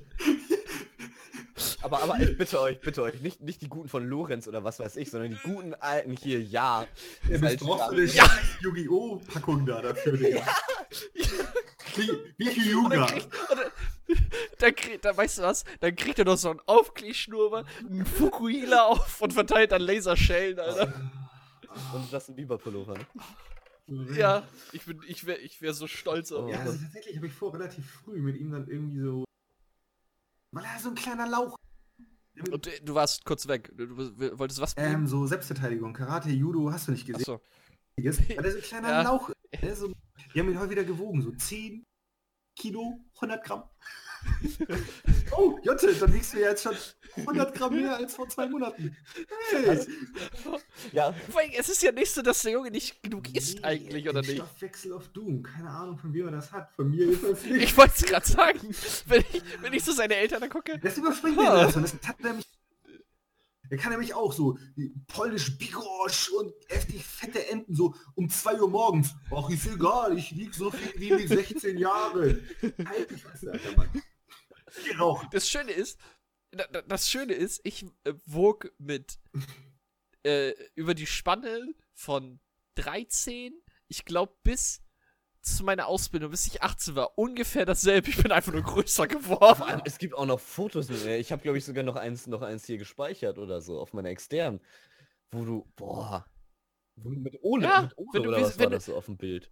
Aber, 1.82 2.02
aber 2.02 2.20
ich 2.20 2.38
bitte 2.38 2.60
euch, 2.60 2.80
bitte 2.80 3.04
euch, 3.04 3.22
nicht, 3.22 3.42
nicht 3.42 3.62
die 3.62 3.70
guten 3.70 3.90
von 3.90 4.08
Lorenz 4.08 4.48
oder 4.48 4.64
was 4.64 4.80
weiß 4.80 4.96
ich, 4.98 5.12
sondern 5.12 5.32
die 5.32 5.38
guten 5.44 5.74
alten 5.76 6.16
hier, 6.16 6.42
ja. 6.42 6.86
Ja, 7.30 7.38
das 7.38 7.58
brauchst 7.58 7.92
du 7.92 7.96
eine 7.96 8.04
ja. 8.06 8.26
Yu-Gi-Oh! 8.62 9.22
Packung 9.32 9.66
da 9.66 9.82
dafür, 9.82 10.18
Digga. 10.18 10.40
Ja. 10.40 10.46
Wie, 11.96 12.10
wie 12.38 12.48
viel 12.48 12.76
Und 12.76 12.90
dann 12.90 13.00
Yuga? 13.00 13.06
kriegt, 13.06 13.28
dann, 13.50 13.60
dann, 14.60 14.76
kriegt, 14.76 15.06
dann, 15.06 15.18
weißt 15.18 15.38
du 15.40 15.42
was? 15.44 15.64
Dann 15.80 15.96
kriegt 15.96 16.20
er 16.20 16.26
noch 16.26 16.38
so 16.38 16.50
einen 16.50 16.62
Aufkleeschnurrbart, 16.66 17.68
einen 17.80 18.06
Fukuhila 18.06 18.86
auf 18.86 19.22
und 19.22 19.34
verteilt 19.34 19.72
dann 19.72 19.82
Laserschellen, 19.82 20.60
Alter. 20.60 20.94
Und 21.94 22.12
Justin 22.12 22.36
Bieber 22.36 22.58
Pullover, 22.58 22.94
ne? 22.94 23.06
Ja, 24.16 24.48
ich 24.72 24.86
bin, 24.86 25.02
ich 25.08 25.26
wäre, 25.26 25.40
ich 25.40 25.62
wäre 25.62 25.74
so 25.74 25.88
stolz 25.88 26.32
auf 26.32 26.46
Oh. 26.46 26.50
Ja, 26.50 26.56
ihn. 26.62 26.62
also 26.68 26.78
tatsächlich 26.84 27.18
habe 27.18 27.28
ich 27.28 27.34
vor, 27.34 27.54
relativ 27.54 27.90
früh 27.90 28.22
mit 28.22 28.38
ihm 28.38 28.52
dann 28.52 28.68
irgendwie 28.68 29.00
so. 29.00 29.26
Weil 30.52 30.64
er 30.66 30.80
so 30.80 30.90
ein 30.90 30.96
kleiner 30.96 31.28
Lauch. 31.28 31.56
Und 32.50 32.70
du 32.84 32.96
warst 32.96 33.26
kurz 33.26 33.48
weg. 33.48 33.72
Du, 33.76 33.86
du 33.88 34.40
wolltest 34.40 34.62
was? 34.62 34.74
Ähm, 34.78 35.06
so 35.08 35.28
Selbstverteidigung, 35.28 35.94
Karate, 35.94 36.30
Judo, 36.30 36.72
hast 36.72 36.88
du 36.88 36.92
nicht 36.94 37.06
gesehen. 37.06 37.22
Achso. 37.22 37.42
Weil 37.98 38.06
er 38.46 38.52
so 38.52 38.58
ein 38.58 38.64
kleiner 38.64 38.90
Ja. 38.90 39.02
Lauch 39.04 39.30
ist. 39.52 39.64
Ne? 39.64 39.76
So, 39.76 39.94
die 40.34 40.40
haben 40.40 40.50
ihn 40.50 40.60
heute 40.60 40.72
wieder 40.72 40.84
gewogen, 40.86 41.22
so 41.22 41.32
10 41.32 41.84
Kilo, 42.62 43.00
100 43.16 43.44
Gramm. 43.44 43.64
oh, 45.36 45.58
Jotte, 45.64 45.94
dann 45.96 46.14
wiegst 46.14 46.34
du 46.34 46.40
ja 46.40 46.50
jetzt 46.50 46.62
schon 46.62 46.76
100 47.18 47.56
Gramm 47.56 47.74
mehr 47.76 47.96
als 47.98 48.14
vor 48.14 48.30
zwei 48.30 48.48
Monaten. 48.48 48.96
Hey. 49.50 49.68
Also, 49.70 49.90
Ja, 50.92 51.12
Vor 51.32 51.42
allem, 51.42 51.50
Es 51.58 51.70
ist 51.70 51.82
ja 51.82 51.92
nicht 51.92 52.12
so, 52.12 52.22
dass 52.22 52.44
der 52.44 52.52
Junge 52.52 52.70
nicht 52.70 53.02
genug 53.02 53.34
isst 53.36 53.56
Nee, 53.58 53.64
eigentlich, 53.64 54.08
oder 54.08 54.22
den 54.22 54.30
nicht? 54.30 54.38
Stoffwechsel 54.46 54.94
auf 54.94 55.08
Doom. 55.08 55.42
Keine 55.42 55.72
Ahnung, 55.72 55.98
von 55.98 56.14
wem 56.14 56.26
er 56.28 56.32
das 56.34 56.52
hat. 56.52 56.72
Von 56.76 56.92
mir 56.92 57.08
das 57.18 57.44
nicht. 57.44 57.64
Ich 57.64 57.76
wollte 57.78 57.94
es 57.98 58.04
gerade 58.04 58.28
sagen. 58.28 58.60
Wenn 59.08 59.22
ich, 59.34 59.42
wenn 59.62 59.74
ich 59.74 59.84
so 59.84 59.92
seine 59.92 60.16
Eltern 60.16 60.44
angucke. 60.44 60.78
Das 60.78 60.98
überspringt 61.00 61.38
mir 61.38 61.50
Ah. 61.50 61.64
das. 61.66 61.76
Und 61.76 61.84
das 61.84 62.08
hat 62.08 62.20
nämlich. 62.24 62.46
Er 63.72 63.78
kann 63.78 63.92
nämlich 63.92 64.14
auch 64.14 64.34
so 64.34 64.58
polnisch 65.08 65.58
Bigosch 65.58 66.30
und 66.30 66.54
heftig 66.68 67.04
fette 67.06 67.48
Enten 67.48 67.74
so 67.74 67.96
um 68.16 68.30
2 68.30 68.62
Uhr 68.62 68.70
morgens. 68.70 69.16
Ach, 69.34 69.50
ist 69.50 69.66
egal, 69.66 70.18
ich 70.18 70.36
wieg 70.36 70.54
so 70.54 70.70
viel 70.72 70.94
wie 71.00 71.12
mit 71.14 71.30
16 71.30 71.78
Jahren. 71.78 72.48
Halt 72.86 73.10
Alter, 73.48 73.78
Mann. 73.78 73.90
Rauchen. 75.00 75.30
Das 75.32 75.48
Schöne 75.50 75.72
ist, 75.72 75.98
da- 76.52 76.68
da- 76.68 76.82
das 76.82 77.10
Schöne 77.10 77.34
ist, 77.34 77.62
ich 77.64 77.86
äh, 78.04 78.14
wog 78.26 78.72
mit 78.78 79.20
äh, 80.24 80.52
über 80.76 80.94
die 80.94 81.08
Spanne 81.08 81.74
von 81.94 82.40
13, 82.76 83.54
ich 83.88 84.06
glaube 84.06 84.34
bis 84.44 84.82
zu 85.42 85.64
meiner 85.64 85.88
Ausbildung, 85.88 86.32
bis 86.32 86.48
ich 86.48 86.62
18 86.62 86.96
war, 86.96 87.18
ungefähr 87.18 87.66
dasselbe. 87.66 88.10
Ich 88.10 88.18
bin 88.22 88.32
einfach 88.32 88.54
nur 88.54 88.62
größer 88.62 89.08
geworden. 89.08 89.82
Es 89.86 89.98
gibt 89.98 90.14
auch 90.14 90.26
noch 90.26 90.40
Fotos 90.40 90.90
mit 90.90 91.04
mir. 91.04 91.18
Ich 91.18 91.32
habe, 91.32 91.42
glaube 91.42 91.58
ich, 91.58 91.66
sogar 91.66 91.84
noch 91.84 91.96
eins, 91.96 92.28
noch 92.28 92.42
eins 92.42 92.66
hier 92.66 92.78
gespeichert 92.78 93.38
oder 93.38 93.62
so 93.62 93.80
auf 93.80 93.94
meiner 93.94 94.10
externen. 94.10 94.62
Wo 95.32 95.44
du, 95.46 95.66
boah. 95.76 96.26
Wo 96.96 97.10
du 97.10 97.20
mit 97.20 97.38
Ole, 97.42 97.64
Ja, 97.64 97.82
mit 97.84 97.98
Ole 97.98 98.10
wenn 98.14 98.28
oder 98.28 98.42
was 98.42 98.60
wenn 98.60 98.66
war 98.66 98.72
das 98.72 98.86
so 98.86 98.96
auf 98.96 99.06
dem 99.06 99.18
Bild? 99.18 99.52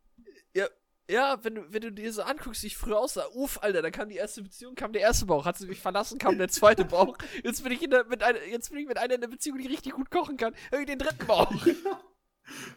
Ja, 1.10 1.44
wenn 1.44 1.56
du, 1.56 1.74
wenn 1.74 1.82
du 1.82 1.92
dir 1.92 2.14
so 2.14 2.22
anguckst, 2.22 2.62
wie 2.62 2.68
ich 2.68 2.78
früher 2.78 3.00
aussah, 3.00 3.26
uff, 3.34 3.64
Alter, 3.64 3.82
da 3.82 3.90
kam 3.90 4.10
die 4.10 4.16
erste 4.16 4.44
Beziehung, 4.44 4.76
kam 4.76 4.94
der 4.94 5.02
erste 5.02 5.26
Bauch, 5.26 5.44
hat 5.44 5.58
sie 5.58 5.66
mich 5.66 5.80
verlassen, 5.80 6.20
kam 6.20 6.38
der 6.38 6.50
zweite 6.50 6.86
Bauch. 6.86 7.18
Jetzt 7.44 7.64
bin 7.64 7.72
ich 7.72 7.82
in 7.82 7.90
der, 7.90 8.06
mit 8.06 8.22
einer, 8.22 8.46
jetzt 8.46 8.70
bin 8.70 8.78
ich 8.78 8.88
mit 8.88 9.00
einer 9.00 9.16
in 9.16 9.22
der 9.22 9.28
Beziehung, 9.28 9.58
die 9.58 9.66
richtig 9.66 9.94
gut 9.94 10.12
kochen 10.12 10.38
kann. 10.38 10.54
Irgendwie 10.72 10.92
den 10.92 11.00
dritten 11.00 11.26
Bauch. 11.26 11.52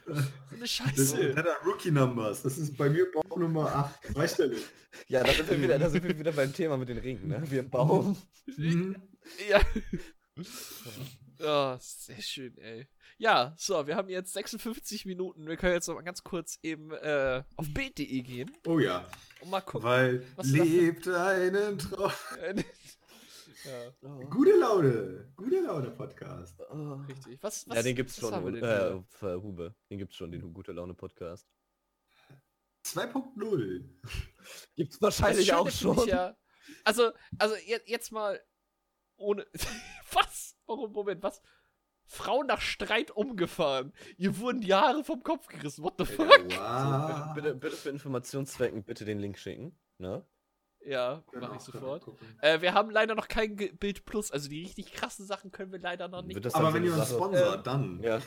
So 0.06 0.12
eine 0.12 0.26
Das 0.60 0.70
Scheiße. 0.70 1.36
hat 1.36 1.46
er 1.46 1.56
Rookie 1.64 1.90
Numbers. 1.90 2.42
Das 2.42 2.58
ist 2.58 2.76
bei 2.76 2.88
mir 2.90 3.10
Bauch 3.10 3.36
Nummer 3.36 3.74
8. 3.74 4.12
Zweistellig. 4.12 4.62
Ja, 5.08 5.22
da 5.24 5.32
sind 5.32 5.50
wir 5.50 5.62
wieder, 5.62 5.78
da 5.78 5.88
sind 5.90 6.04
wir 6.04 6.18
wieder 6.18 6.32
beim 6.32 6.52
Thema 6.52 6.76
mit 6.76 6.88
den 6.88 6.98
Ringen, 6.98 7.28
ne? 7.28 7.42
Wir 7.50 7.60
im 7.60 7.70
Baum. 7.70 8.16
Mhm. 8.56 8.96
Ja. 9.48 9.60
Ja, 11.38 11.76
sehr 11.80 12.22
schön, 12.22 12.56
ey. 12.58 12.86
Ja, 13.18 13.52
so, 13.58 13.86
wir 13.88 13.96
haben 13.96 14.08
jetzt 14.08 14.32
56 14.32 15.06
Minuten. 15.06 15.46
Wir 15.46 15.56
können 15.56 15.74
jetzt 15.74 15.88
noch 15.88 15.96
mal 15.96 16.02
ganz 16.02 16.22
kurz 16.22 16.58
eben 16.62 16.92
äh, 16.92 17.42
auf 17.56 17.66
Bild.de 17.74 18.22
gehen 18.22 18.50
Oh 18.64 18.78
ja. 18.78 19.04
und 19.40 19.50
mal 19.50 19.60
gucken. 19.60 19.82
Weil 19.88 20.24
das? 20.36 20.46
lebt 20.46 21.08
einen 21.08 21.78
Traum. 21.78 22.12
ja, 23.64 23.92
Oh. 24.02 24.20
Gute 24.28 24.56
Laune. 24.58 25.32
Gute 25.36 25.60
Laune 25.60 25.90
Podcast. 25.90 26.60
Oh. 26.70 26.94
richtig. 27.08 27.42
Was, 27.42 27.68
was, 27.68 27.76
Ja, 27.76 27.82
den 27.82 27.96
gibt's 27.96 28.18
schon, 28.18 28.54
denn 28.54 28.62
äh, 28.62 29.02
Hube. 29.36 29.74
Den 29.90 29.98
gibt's 29.98 30.16
schon, 30.16 30.30
den 30.32 30.52
Gute 30.52 30.72
Laune 30.72 30.94
Podcast. 30.94 31.46
2.0. 32.84 33.84
Gibt's 34.74 35.00
wahrscheinlich 35.00 35.52
auch 35.52 35.70
schon. 35.70 36.08
Ja, 36.08 36.36
also, 36.84 37.12
also 37.38 37.54
jetzt, 37.86 38.10
mal 38.12 38.40
ohne. 39.16 39.46
was? 40.12 40.56
Warum? 40.66 40.92
Moment, 40.92 41.22
was? 41.22 41.40
Frauen 42.04 42.46
nach 42.48 42.60
Streit 42.60 43.10
umgefahren. 43.12 43.92
Ihr 44.18 44.36
wurden 44.38 44.60
die 44.60 44.74
Haare 44.74 45.04
vom 45.04 45.22
Kopf 45.22 45.46
gerissen. 45.46 45.84
What 45.84 45.94
the 45.98 46.04
fuck? 46.04 46.28
So, 46.28 46.42
bitte, 46.42 46.56
Wow. 46.58 47.34
bitte, 47.34 47.54
bitte 47.54 47.76
für 47.76 47.90
Informationszwecken 47.90 48.82
bitte 48.84 49.04
den 49.04 49.18
Link 49.20 49.38
schicken. 49.38 49.78
Ne? 49.98 50.26
Ja, 50.84 51.22
Genau, 51.30 51.48
mach 51.48 51.56
ich 51.56 51.62
sofort. 51.62 52.04
Äh, 52.40 52.60
wir 52.60 52.74
haben 52.74 52.90
leider 52.90 53.14
noch 53.14 53.28
kein 53.28 53.56
Ge 53.56 53.70
Bild 53.72 54.04
Plus, 54.04 54.30
also 54.32 54.48
die 54.48 54.62
richtig 54.62 54.92
krassen 54.92 55.24
Sachen 55.26 55.52
können 55.52 55.70
wir 55.70 55.78
leider 55.78 56.08
noch 56.08 56.22
nicht. 56.22 56.44
Aber 56.54 56.74
wenn 56.74 56.82
so 56.82 56.88
ihr 56.88 56.94
uns 56.96 57.08
Sache- 57.08 57.14
sponsort, 57.18 57.66
dann. 57.66 58.02
Ja. 58.02 58.20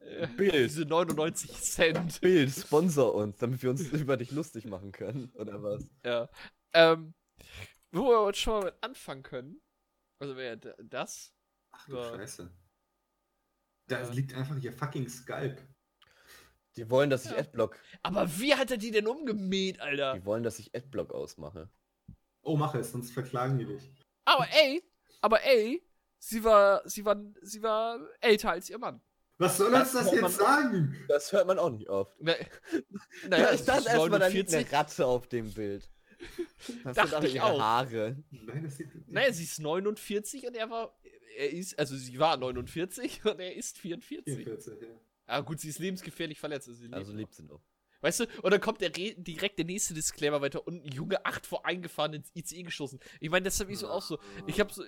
Äh, 0.00 0.26
Bild. 0.36 0.54
Diese 0.54 0.84
99 0.84 1.52
Cent. 1.52 2.20
Bild, 2.20 2.50
sponsor 2.50 3.14
uns, 3.14 3.36
damit 3.38 3.62
wir 3.62 3.70
uns 3.70 3.80
über 3.92 4.16
dich 4.16 4.32
lustig 4.32 4.64
machen 4.66 4.90
können. 4.90 5.30
Oder 5.34 5.62
was? 5.62 5.86
Ja. 6.04 6.28
Ähm, 6.72 7.14
wo 7.92 8.04
wir 8.08 8.26
jetzt 8.26 8.38
schon 8.40 8.54
mal 8.60 8.64
mit 8.66 8.74
anfangen 8.82 9.22
können. 9.22 9.60
Also 10.18 10.36
wäre 10.36 10.56
das. 10.82 11.34
Ach 11.72 11.86
du 11.86 11.96
Ja. 11.96 12.16
Scheiße. 12.16 12.50
Da 13.88 14.00
Ja. 14.02 14.08
liegt 14.10 14.34
einfach 14.34 14.56
hier 14.56 14.72
fucking 14.72 15.08
Skalp. 15.08 15.62
Die 16.76 16.90
wollen, 16.90 17.08
dass 17.10 17.24
ich 17.24 17.30
Ja. 17.30 17.38
Adblock. 17.38 17.78
Aber 18.02 18.38
wie 18.38 18.54
hat 18.54 18.70
er 18.70 18.76
die 18.76 18.90
denn 18.90 19.06
umgemäht, 19.06 19.80
Alter? 19.80 20.14
Die 20.14 20.24
wollen, 20.26 20.42
dass 20.42 20.58
ich 20.58 20.74
Adblock 20.74 21.12
ausmache. 21.14 21.70
Oh, 22.46 22.56
mach 22.56 22.74
es, 22.76 22.92
sonst 22.92 23.10
verklagen 23.12 23.58
die 23.58 23.64
dich. 23.66 23.90
Aber 24.24 24.46
ey, 24.52 24.82
aber 25.20 25.42
ey, 25.44 25.82
sie 26.18 26.42
war, 26.44 26.82
sie 26.88 27.04
war, 27.04 27.16
sie 27.42 27.62
war 27.62 27.98
älter 28.20 28.52
als 28.52 28.70
ihr 28.70 28.78
Mann. 28.78 29.00
Was 29.38 29.56
soll 29.58 29.70
Das 29.70 29.94
uns 29.94 30.04
das 30.04 30.12
man- 30.12 30.22
jetzt 30.24 30.36
sagen? 30.38 30.96
Das 31.08 31.32
hört 31.32 31.46
man 31.46 31.58
auch 31.58 31.70
nicht 31.70 31.88
oft. 31.88 32.16
Na, 32.20 32.32
Ja, 32.40 32.46
naja, 33.28 33.52
ich 33.52 33.64
dachte 33.64 33.82
sie 33.82 33.88
ist 33.88 33.94
erstmal, 33.94 34.20
da 34.20 34.26
liegt 34.28 34.50
49. 34.50 34.54
eine 34.56 34.72
Ratte 34.72 35.06
auf 35.06 35.26
dem 35.28 35.52
Bild. 35.52 35.90
Das 36.84 36.94
Dachte 36.96 37.08
sind 37.08 37.14
aber 37.16 37.26
ich 37.26 37.34
ihre 37.34 37.44
auch. 37.44 37.60
Haare. 37.60 38.16
Nein, 38.30 38.62
das 38.64 38.76
sieht. 38.76 38.88
Naja, 39.10 39.32
sie 39.32 39.44
ist 39.44 39.58
49 39.60 40.46
und 40.46 40.56
er 40.56 40.70
war, 40.70 40.96
er 41.36 41.50
ist, 41.52 41.78
also 41.78 41.96
sie 41.96 42.18
war 42.18 42.36
49 42.38 43.24
und 43.26 43.40
er 43.40 43.54
ist 43.54 43.76
44. 43.78 44.36
44, 44.36 44.80
ja. 44.80 44.88
Ah 45.26 45.40
gut, 45.40 45.60
sie 45.60 45.68
ist 45.68 45.78
lebensgefährlich 45.80 46.38
verletzt. 46.40 46.68
Also, 46.68 46.80
sie 46.86 46.92
Also 46.92 47.10
lebt 47.12 47.30
lieb 47.30 47.34
sind 47.34 47.50
auch. 47.50 47.54
noch. 47.58 47.62
Weißt 48.06 48.20
du, 48.20 48.26
und 48.42 48.52
dann 48.52 48.60
kommt 48.60 48.80
der 48.82 48.96
Re 48.96 49.16
direkt 49.16 49.58
der 49.58 49.64
nächste 49.64 49.92
Disclaimer 49.92 50.40
weiter 50.40 50.64
unten. 50.64 50.86
Junge, 50.86 51.26
8 51.26 51.44
vor 51.44 51.66
eingefahren 51.66 52.12
ins 52.12 52.30
ICE 52.36 52.62
geschossen. 52.62 53.00
Ich 53.18 53.30
meine, 53.30 53.46
das 53.46 53.58
habe 53.58 53.72
ich 53.72 53.78
so 53.80 53.88
auch 53.88 54.00
so. 54.00 54.20
Ich 54.46 54.60
habe 54.60 54.72
so, 54.72 54.84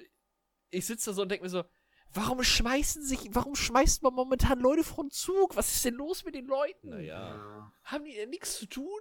ich 0.70 0.86
sitze 0.86 1.10
da 1.10 1.14
so 1.14 1.22
und 1.22 1.28
denke 1.28 1.42
mir 1.42 1.50
so, 1.50 1.64
warum 2.12 2.44
schmeißen 2.44 3.02
sich, 3.02 3.18
warum 3.32 3.56
schmeißt 3.56 4.04
man 4.04 4.14
momentan 4.14 4.60
Leute 4.60 4.84
vom 4.84 5.10
Zug? 5.10 5.56
Was 5.56 5.74
ist 5.74 5.84
denn 5.84 5.94
los 5.94 6.24
mit 6.24 6.36
den 6.36 6.46
Leuten? 6.46 6.90
Naja. 6.90 7.34
Ja. 7.34 7.72
Haben 7.82 8.04
die 8.04 8.14
denn 8.14 8.30
nichts 8.30 8.56
zu 8.56 8.66
tun? 8.66 9.00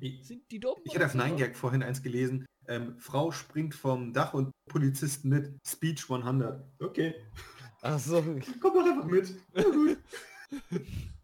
Ich, 0.00 0.26
Sind 0.26 0.50
die 0.50 0.58
dumm? 0.58 0.74
ich 0.82 0.92
hatte 0.96 1.06
auf 1.06 1.12
so? 1.12 1.18
9gag 1.18 1.54
vorhin 1.54 1.84
eins 1.84 2.02
gelesen. 2.02 2.44
Ähm, 2.66 2.98
Frau 2.98 3.30
springt 3.30 3.76
vom 3.76 4.12
Dach 4.12 4.34
und 4.34 4.50
Polizisten 4.68 5.28
mit. 5.28 5.56
Speech 5.64 6.10
100. 6.10 6.60
Okay. 6.80 7.14
Ach 7.82 8.00
so. 8.00 8.20
Komm 8.60 8.74
doch 8.74 8.84
einfach 8.84 9.04
mit. 9.04 9.32
Ja, 9.54 9.62
gut. 9.62 9.98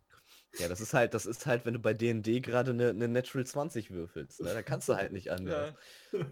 Ja, 0.58 0.68
das 0.68 0.80
ist 0.80 0.94
halt, 0.94 1.12
das 1.14 1.26
ist 1.26 1.46
halt, 1.46 1.66
wenn 1.66 1.74
du 1.74 1.80
bei 1.80 1.92
D&D 1.94 2.40
gerade 2.40 2.70
eine 2.70 2.94
ne 2.94 3.08
Natural 3.08 3.44
20 3.46 3.90
würfelst. 3.90 4.40
Ne? 4.40 4.52
Da 4.54 4.62
kannst 4.62 4.88
du 4.88 4.94
halt 4.96 5.12
nicht 5.12 5.30
anders. 5.32 5.74
Ja. 6.12 6.18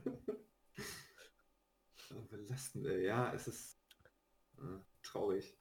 Belastend, 2.30 2.86
ey. 2.86 3.06
Ja, 3.06 3.32
es 3.34 3.48
ist 3.48 3.76
äh, 4.58 4.62
traurig. 5.02 5.56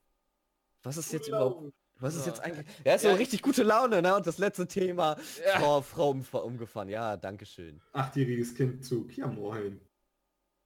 Was 0.83 0.97
ist 0.97 1.11
jetzt 1.13 1.27
überhaupt... 1.27 1.73
Was 1.99 2.15
ist 2.15 2.25
Ja. 2.25 2.31
jetzt 2.33 2.41
eigentlich... 2.41 2.67
Ja, 2.83 2.95
ist 2.95 3.01
so 3.03 3.09
Ja. 3.09 3.15
richtig 3.15 3.41
gute 3.41 3.63
Laune, 3.63 4.01
ne? 4.01 4.15
Und 4.15 4.27
das 4.27 4.37
letzte 4.37 4.67
Thema, 4.67 5.17
Ja. 5.45 5.59
Frau, 5.81 5.81
Frau 6.21 6.43
umgefahren. 6.43 6.89
Ja, 6.89 7.15
danke 7.17 7.45
schön. 7.45 7.81
Achtjähriges 7.93 8.55
Kind 8.55 8.83
Zug. 8.85 9.15
Ja, 9.15 9.27
moin. 9.27 9.79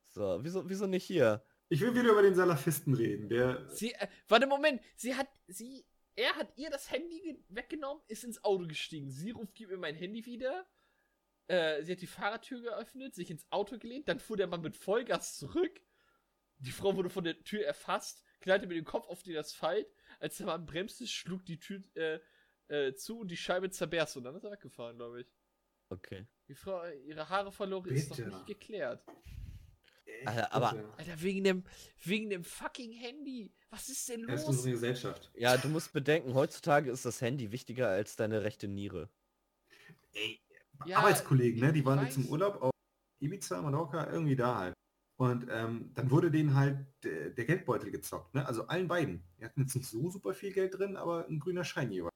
So, 0.10 0.40
wieso, 0.42 0.68
wieso 0.68 0.88
nicht 0.88 1.04
hier? 1.04 1.44
Ich 1.70 1.82
will 1.82 1.94
wieder 1.94 2.12
über 2.12 2.22
den 2.22 2.34
Salafisten 2.34 2.94
reden. 2.94 3.30
Der. 3.30 3.68
Sie, 3.70 3.94
äh, 3.94 4.08
warte, 4.28 4.48
Moment. 4.48 4.82
Sie 4.96 5.16
hat, 5.16 5.28
sie, 5.48 5.86
er 6.18 6.36
hat 6.36 6.52
ihr 6.58 6.70
das 6.70 6.92
Handy 6.92 7.22
ge- 7.22 7.40
weggenommen, 7.48 8.04
ist 8.08 8.26
ins 8.26 8.44
Auto 8.44 8.68
gestiegen. 8.68 9.10
Sie 9.10 9.32
ruft, 9.32 9.56
gib 9.56 9.70
mir 9.70 9.78
mein 9.78 9.96
Handy 9.96 10.26
wieder. 10.26 10.68
Äh, 11.48 11.82
sie 11.84 11.94
hat 11.94 12.02
die 12.02 12.08
Fahrertür 12.08 12.62
geöffnet, 12.62 13.16
sich 13.16 13.32
ins 13.32 13.50
Auto 13.52 13.78
gelehnt, 13.78 14.10
dann 14.10 14.20
fuhr 14.20 14.36
der 14.36 14.48
Mann 14.48 14.62
mit 14.62 14.76
Vollgas 14.76 15.38
zurück. 15.38 15.80
Die 16.58 16.72
Frau 16.72 16.96
wurde 16.98 17.10
von 17.10 17.24
der 17.24 17.42
Tür 17.44 17.64
erfasst, 17.66 18.22
knallte 18.42 18.68
mit 18.68 18.76
dem 18.76 18.84
Kopf 18.84 19.08
auf 19.08 19.24
den 19.24 19.38
Asphalt. 19.38 19.88
Als 20.20 20.36
der 20.38 20.48
Mann 20.48 20.66
bremste, 20.66 21.08
schlug 21.08 21.46
die 21.46 21.60
Tür 21.60 21.82
äh, 21.96 22.20
äh, 22.68 22.94
zu 22.96 23.20
und 23.20 23.30
die 23.30 23.38
Scheibe 23.38 23.70
zerberst 23.70 24.18
und 24.18 24.24
dann 24.26 24.36
ist 24.36 24.44
er 24.44 24.52
weggefahren, 24.52 24.98
glaube 24.98 25.22
ich. 25.22 25.28
Okay. 25.90 26.28
Die 26.50 26.56
Frau, 26.56 26.84
ihre 27.06 27.30
Haare 27.30 27.52
verloren, 27.52 27.86
ist 27.92 28.10
noch 28.10 28.18
Bitte. 28.18 28.30
nicht 28.30 28.46
geklärt. 28.48 29.06
Alter, 30.26 30.54
aber-. 30.54 30.94
Alter, 30.98 31.22
wegen 31.22 31.44
dem, 31.44 31.64
wegen 32.04 32.30
dem 32.30 32.44
fucking 32.44 32.92
Handy. 32.92 33.52
Was 33.70 33.90
ist 33.90 34.08
denn 34.10 34.28
Er 34.28 34.36
ist 34.36 34.48
los? 34.48 34.56
unsere 34.56 34.72
Gesellschaft. 34.72 35.30
Ja, 35.36 35.58
du 35.58 35.68
musst 35.70 35.92
bedenken, 35.94 36.34
heutzutage 36.34 36.90
ist 36.90 37.06
das 37.06 37.22
Handy 37.22 37.52
wichtiger 37.52 37.90
als 37.90 38.16
deine 38.16 38.44
rechte 38.44 38.68
Niere. 38.68 39.10
Ey, 40.14 40.40
Ja, 40.86 41.00
Arbeitskollegen, 41.00 41.60
ne? 41.60 41.74
Die 41.74 41.86
waren 41.86 42.04
jetzt 42.06 42.18
im 42.18 42.24
weiß. 42.24 42.32
Urlaub 42.32 42.62
auf 42.62 42.72
Ibiza, 43.20 43.62
Mallorca, 43.62 44.10
irgendwie 44.12 44.36
da 44.36 44.58
halt. 44.58 44.74
Und 45.20 45.48
ähm, 45.50 45.92
dann 45.96 46.12
wurde 46.12 46.30
denen 46.30 46.54
halt 46.56 46.86
der, 47.04 47.32
der 47.32 47.46
Geldbeutel 47.46 47.90
gezockt, 47.92 48.36
ne? 48.36 48.46
Also 48.46 48.68
allen 48.68 48.88
beiden. 48.88 49.24
Die 49.40 49.46
hatten 49.46 49.62
jetzt 49.62 49.76
nicht 49.76 49.88
so 49.90 50.10
super 50.12 50.34
viel 50.34 50.54
Geld 50.54 50.78
drin, 50.78 50.96
aber 50.96 51.28
ein 51.28 51.40
grüner 51.40 51.64
Schein 51.64 51.92
jeweils. 51.92 52.12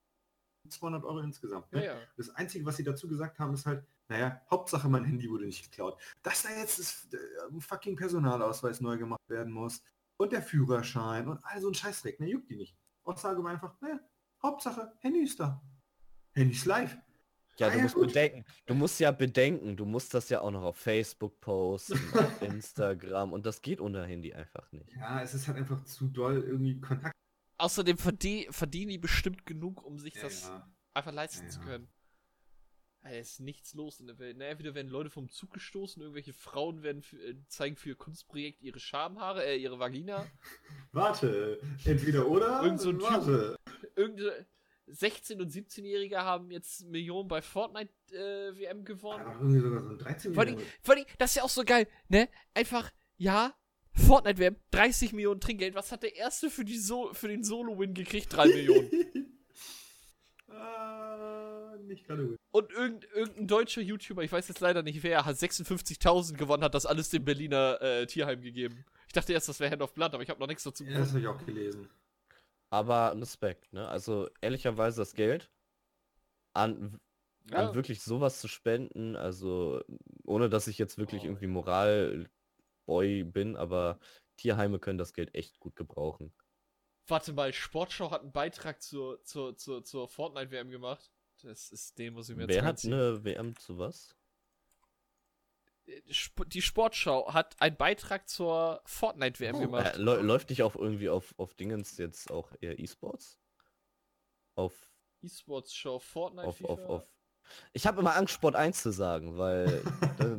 200 0.70 1.04
Euro 1.04 1.20
insgesamt. 1.20 1.66
Ja, 1.72 1.80
Ne? 1.80 1.86
ja. 1.88 1.96
Das 2.18 2.30
Einzige, 2.30 2.66
was 2.66 2.78
sie 2.78 2.84
dazu 2.84 3.08
gesagt 3.08 3.40
haben, 3.40 3.54
ist 3.56 3.66
halt, 3.66 3.84
naja, 4.12 4.42
Hauptsache 4.52 4.90
mein 4.90 5.06
Handy 5.06 5.30
wurde 5.30 5.46
nicht 5.46 5.64
geklaut. 5.72 6.00
Dass 6.22 6.44
da 6.44 6.50
jetzt 6.50 6.78
das 6.80 7.08
äh, 7.14 7.60
fucking 7.60 7.96
Personalausweis 7.96 8.82
neu 8.82 8.98
gemacht 8.98 9.22
werden 9.30 9.54
muss 9.54 9.82
und 10.18 10.32
der 10.34 10.42
Führerschein 10.44 11.28
und 11.28 11.40
all 11.44 11.62
so 11.62 11.70
ein 11.70 11.74
Scheißdreck, 11.74 12.20
ne, 12.20 12.28
juckt 12.30 12.50
die 12.50 12.58
nicht. 12.58 12.76
Aussage 13.04 13.44
war 13.44 13.52
einfach, 13.52 13.80
naja, 13.82 14.00
Hauptsache 14.44 14.92
Handy 15.00 15.24
ist 15.24 15.40
da. 15.40 15.62
Handy 16.34 16.54
ist 16.56 16.66
live. 16.66 16.98
Ja, 17.58 17.68
Ah, 17.68 17.70
du 17.70 17.78
ja, 17.78 17.84
musst 17.84 17.96
gut. 17.96 18.08
bedenken, 18.08 18.46
du 18.66 18.74
musst 18.74 19.00
ja 19.00 19.12
bedenken, 19.12 19.76
du 19.78 19.86
musst 19.86 20.14
das 20.14 20.30
ja 20.30 20.42
auch 20.42 20.52
noch 20.52 20.64
auf 20.64 20.78
Facebook 20.78 21.40
posten, 21.42 21.94
auf 22.18 22.42
Instagram 22.42 23.34
und 23.34 23.46
das 23.46 23.62
geht 23.62 23.80
ohne 23.82 24.04
Handy 24.06 24.34
einfach 24.34 24.72
nicht. 24.72 24.92
Ja, 24.96 25.22
es 25.22 25.34
ist 25.34 25.48
halt 25.48 25.58
einfach 25.58 25.84
zu 25.84 26.08
doll 26.08 26.44
irgendwie 26.44 26.80
Kontakt. 26.82 27.14
Außerdem 27.58 27.98
verdie 27.98 28.48
verdienen 28.52 28.90
die 28.90 28.98
bestimmt 28.98 29.46
genug, 29.46 29.84
um 29.86 30.00
sich 30.00 30.16
Ja, 30.16 30.24
das 30.24 30.44
ja. 30.44 30.68
einfach 30.94 31.12
leisten 31.14 31.44
Ja, 31.46 31.50
zu 31.50 31.60
können. 31.60 31.88
Es 33.04 33.32
ist 33.32 33.40
nichts 33.40 33.74
los 33.74 34.00
in 34.00 34.08
der 34.08 34.20
Welt. 34.20 34.38
Ne? 34.38 34.46
Entweder 34.46 34.76
werden 34.76 34.90
Leute 34.90 35.10
vom 35.10 35.30
Zug 35.30 35.52
gestoßen, 35.54 36.02
irgendwelche 36.02 36.34
Frauen 36.34 36.84
werden 36.84 37.02
für, 37.02 37.18
äh, 37.18 37.36
zeigen 37.48 37.76
für 37.76 37.90
ihr 37.90 37.96
Kunstprojekt 37.96 38.62
ihre 38.62 38.80
Schamhaare, 38.80 39.44
äh, 39.46 39.58
ihre 39.58 39.80
Vagina. 39.80 40.28
Warte, 40.92 41.60
entweder 41.84 42.28
oder. 42.28 42.62
Irgend 42.64 42.80
so 42.80 42.90
ein 42.90 43.00
Typ. 43.00 43.10
Warte. 43.10 43.56
Irgende 43.96 44.46
16- 44.88 45.42
und 45.42 45.52
17-Jährige 45.52 46.20
haben 46.20 46.52
jetzt 46.52 46.86
Millionen 46.86 47.28
bei 47.28 47.42
Fortnite 47.42 47.92
äh, 48.12 48.58
WM 48.58 48.86
gewonnen. 48.86 49.26
Aber 49.26 49.40
irgendwie 49.40 49.60
sogar 49.60 49.82
so 49.82 49.90
ein 49.90 49.98
13 49.98 50.34
Vor 50.34 50.44
allem, 50.44 50.58
vor 50.82 50.96
allem, 50.96 51.06
das 51.18 51.32
ist 51.32 51.36
ja 51.38 51.44
auch 51.44 51.50
so 51.50 51.64
geil, 51.64 51.88
ne? 52.08 52.30
Einfach, 52.54 52.92
ja, 53.18 53.56
Fortnite 53.94 54.40
WM, 54.40 54.56
30 54.72 55.14
Millionen 55.14 55.42
Trinkgeld. 55.42 55.76
Was 55.76 55.92
hat 55.92 56.04
der 56.04 56.16
erste 56.16 56.50
für, 56.50 56.66
die 56.66 56.78
so 56.78 57.14
für 57.14 57.28
den 57.28 57.44
Solo-Win 57.44 57.94
gekriegt? 57.94 58.34
3 58.34 58.48
Millionen. 58.48 58.92
nicht 61.88 62.06
gerade 62.06 62.28
gut. 62.28 62.38
Und 62.52 62.72
irgend, 62.72 63.06
irgendein 63.14 63.48
deutscher 63.48 63.82
YouTuber, 63.82 64.24
ich 64.24 64.32
weiß 64.32 64.48
jetzt 64.48 64.60
leider 64.60 64.84
nicht 64.84 65.04
wer, 65.04 65.26
hat 65.26 65.36
56.000 65.36 66.36
gewonnen, 66.38 66.64
hat 66.64 66.74
das 66.76 66.86
alles 66.86 67.10
dem 67.10 67.24
Berliner 67.26 67.82
äh, 67.82 68.06
Tierheim 68.06 68.42
gegeben. 68.42 68.86
Ich 69.08 69.14
dachte 69.14 69.34
erst, 69.34 69.50
das 69.50 69.60
wäre 69.60 69.72
Hand 69.72 69.82
of 69.82 69.94
Blood, 69.94 70.14
aber 70.14 70.24
ich 70.24 70.30
habe 70.30 70.40
noch 70.40 70.48
nichts 70.48 70.64
dazu 70.64 70.84
Ja, 70.84 70.98
das 71.00 71.10
habe 71.10 71.20
ich 71.22 71.28
auch 71.28 71.46
gelesen. 71.46 71.90
Aber 72.70 73.14
Respekt, 73.20 73.74
ne? 73.74 73.88
Also 73.88 74.30
ehrlicherweise 74.42 75.02
das 75.02 75.14
Geld 75.14 75.50
an, 76.54 77.00
Ja. 77.50 77.70
an 77.70 77.76
wirklich 77.76 78.02
sowas 78.02 78.40
zu 78.40 78.48
spenden, 78.48 79.16
also 79.16 79.82
ohne 80.26 80.50
dass 80.50 80.68
ich 80.68 80.78
jetzt 80.78 80.98
wirklich 80.98 81.24
Oh, 81.24 81.26
irgendwie 81.26 81.48
Moralboy 81.48 83.24
bin, 83.24 83.56
aber 83.56 84.00
Tierheime 84.38 84.80
können 84.80 84.98
das 84.98 85.14
Geld 85.14 85.36
echt 85.36 85.60
gut 85.60 85.76
gebrauchen. 85.76 86.32
Warte 87.08 87.34
mal, 87.34 87.52
Sportschau 87.52 88.12
hat 88.12 88.22
einen 88.22 88.32
Beitrag 88.32 88.82
zur, 88.82 89.22
zur, 89.24 89.58
zur, 89.58 89.84
zur 89.84 90.08
Fortnite-WM 90.08 90.70
gemacht. 90.70 91.12
Das 91.44 91.70
ist 91.72 91.98
den, 91.98 92.14
muss 92.14 92.30
ich 92.30 92.36
mir 92.36 92.44
jetzt 92.44 92.50
Wer 92.56 92.64
hat 92.64 92.84
eine 92.86 93.24
WM 93.24 93.56
zu 93.58 93.78
was? 93.78 94.16
Sp- 96.08 96.46
Die 96.48 96.62
Sportschau 96.62 97.34
hat 97.34 97.60
einen 97.60 97.76
Beitrag 97.76 98.30
zur 98.30 98.82
Fortnite-WM 98.86 99.56
Oh, 99.56 99.60
gemacht. 99.62 99.96
Äh, 99.96 99.98
läu- 99.98 100.22
läuft 100.22 100.50
nicht 100.50 100.64
auch 100.64 100.76
irgendwie 100.76 101.10
auf, 101.10 101.34
auf 101.38 101.54
Dingens 101.56 101.98
jetzt 101.98 102.32
auch 102.32 102.52
eher 102.62 102.80
E-Sports? 102.80 103.40
Auf, 104.56 104.74
E-Sports-Show, 105.22 106.00
Fortnite, 106.00 106.48
auf, 106.48 106.58
FIFA. 106.58 106.72
auf, 106.74 106.80
auf. 106.90 107.04
Ich 107.74 107.88
habe 107.88 108.00
immer 108.00 108.16
Angst, 108.16 108.34
Sport 108.34 108.56
1 108.56 108.82
zu 108.82 108.92
sagen, 108.92 109.38
weil 109.38 109.82
da, 110.20 110.38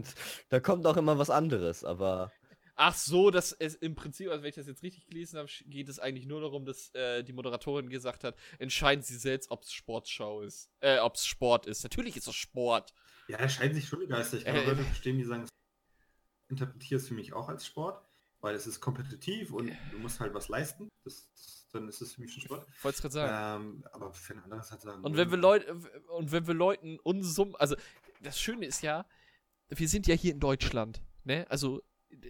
da 0.49 0.61
kommt 0.61 0.87
auch 0.87 0.97
immer 0.97 1.19
was 1.19 1.29
anderes, 1.31 1.85
aber 1.85 2.33
Ach 2.75 2.95
so, 2.95 3.31
dass 3.31 3.53
es 3.53 3.75
im 3.75 3.95
Prinzip, 3.95 4.31
also 4.31 4.43
wenn 4.43 4.49
ich 4.49 4.55
das 4.55 4.67
jetzt 4.67 4.83
richtig 4.83 5.07
gelesen 5.07 5.39
habe, 5.39 5.49
geht 5.67 5.89
es 5.89 5.99
eigentlich 5.99 6.27
nur 6.27 6.41
darum, 6.41 6.65
dass 6.65 6.93
äh, 6.95 7.23
die 7.23 7.33
Moderatorin 7.33 7.91
gesagt 7.91 8.25
hat, 8.25 8.37
entscheiden 8.59 9.03
Sie 9.03 9.17
selbst, 9.17 9.51
ob 9.51 9.63
es 9.63 9.73
Sportschau 9.73 10.41
ist. 10.41 10.71
Äh, 10.81 10.99
ob 10.99 11.17
es 11.17 11.27
Sport 11.27 11.67
ist. 11.67 11.83
Natürlich 11.83 12.17
ist 12.17 12.29
es 12.29 12.35
Sport. 12.35 12.95
Ja, 13.29 13.37
da 13.37 13.49
scheiden 13.49 13.75
sich 13.75 13.87
schon 13.87 14.01
die 14.01 14.07
Geister. 14.07 14.39
Ich 14.39 14.45
kann 14.45 14.57
Äh, 14.57 14.65
Leute 14.65 14.85
verstehen, 14.85 15.19
die 15.19 15.25
sagen, 15.25 15.47
interpretiere 16.49 16.99
es 17.01 17.09
für 17.09 17.15
mich 17.15 17.33
auch 17.35 17.49
als 17.49 17.67
Sport, 17.67 18.03
weil 18.41 18.55
es 18.55 18.67
ist 18.67 18.81
kompetitiv 18.81 19.53
und 19.53 19.71
du 19.91 19.99
musst 19.99 20.21
halt 20.21 20.33
was 20.35 20.49
leisten. 20.49 20.89
Das, 21.05 21.29
das, 21.35 21.69
dann 21.73 21.89
ist 21.89 22.01
es 22.01 22.15
für 22.15 22.23
mich 22.23 22.33
schon 22.33 22.43
Sport. 22.43 22.67
Ich 22.77 22.85
wollte 22.85 22.97
es 22.97 23.03
gerade 23.03 23.15
sagen. 23.15 23.63
Ähm, 23.63 23.85
aber 23.93 24.13
für 24.13 24.35
ein 24.35 24.43
anderes 24.45 24.71
halt 24.71 24.81
sagen. 24.81 25.05
Und 25.05 25.17
wenn 25.17 25.31
wir 25.31 25.39
Leute 25.39 25.75
und 26.09 26.33
wenn 26.33 26.47
wir 26.47 26.55
Leuten 26.55 26.99
Unsummen, 27.01 27.55
also 27.57 27.77
das 28.23 28.41
Schöne 28.41 28.67
ist 28.67 28.83
ja, 28.83 29.07
wir 29.69 29.89
sind 29.89 30.07
ja 30.07 30.15
hier 30.15 30.33
in 30.33 30.41
Deutschland, 30.41 31.03
ne? 31.25 31.47
Also 31.49 31.83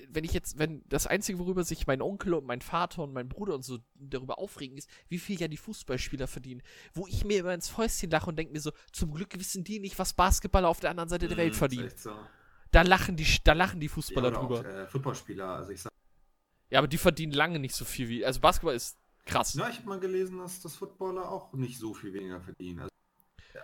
wenn 0.09 0.24
ich 0.24 0.33
jetzt, 0.33 0.59
wenn 0.59 0.83
das 0.89 1.07
Einzige, 1.07 1.39
worüber 1.39 1.64
sich 1.64 1.87
mein 1.87 2.03
Onkel 2.03 2.35
und 2.35 2.47
mein 2.47 2.61
Vater 2.61 3.03
und 3.03 3.12
mein 3.12 3.28
Bruder 3.28 3.55
und 3.55 3.64
so 3.64 3.78
darüber 3.95 4.39
aufregen, 4.39 4.76
ist, 4.76 4.89
wie 5.09 5.18
viel 5.18 5.41
ja 5.41 5.49
die 5.49 5.57
Fußballspieler 5.57 6.26
verdienen. 6.28 6.62
Wo 6.95 7.07
ich 7.07 7.24
mir 7.24 7.39
immer 7.41 7.53
ins 7.55 7.68
Fäustchen 7.68 8.11
lache 8.11 8.28
und 8.30 8.37
denke 8.37 8.53
mir 8.53 8.61
so, 8.61 8.72
zum 8.93 9.12
Glück 9.12 9.39
wissen 9.39 9.64
die 9.64 9.80
nicht, 9.80 9.99
was 9.99 10.14
Basketballer 10.14 10.68
auf 10.68 10.80
der 10.80 10.91
anderen 10.91 11.09
Seite 11.09 11.26
der 11.28 11.37
Mhm, 11.37 11.41
Welt 11.41 11.57
verdienen. 11.57 11.93
So. 11.97 12.14
Da 12.70 12.83
lachen 12.83 13.16
die, 13.16 13.26
da 13.45 13.53
lachen 13.53 13.80
die 13.80 13.87
Ja, 13.87 13.93
Fußballer 13.93 14.28
oder 14.28 14.39
drüber. 14.39 14.61
auch, 14.61 14.64
äh, 14.64 14.87
Footballspieler. 14.87 15.47
Also 15.47 15.70
ich 15.72 15.83
sag, 15.83 15.93
Ja, 16.70 16.78
aber 16.78 16.89
die 16.89 16.99
verdienen 16.99 17.33
lange 17.33 17.59
nicht 17.59 17.74
so 17.74 17.85
viel 17.85 18.09
wie, 18.09 18.24
also 18.24 18.41
Basketball 18.41 18.74
ist 18.74 18.97
krass. 19.26 19.53
ja, 19.55 19.68
ich 19.68 19.78
habe 19.78 19.89
mal 19.89 20.01
gelesen, 20.01 20.39
dass 20.39 20.61
das 20.61 20.76
Footballer 20.76 21.28
auch 21.30 21.53
nicht 21.53 21.78
so 21.78 21.93
viel 21.93 22.12
weniger 22.14 22.41
verdienen. 22.41 22.80
Also 22.80 22.91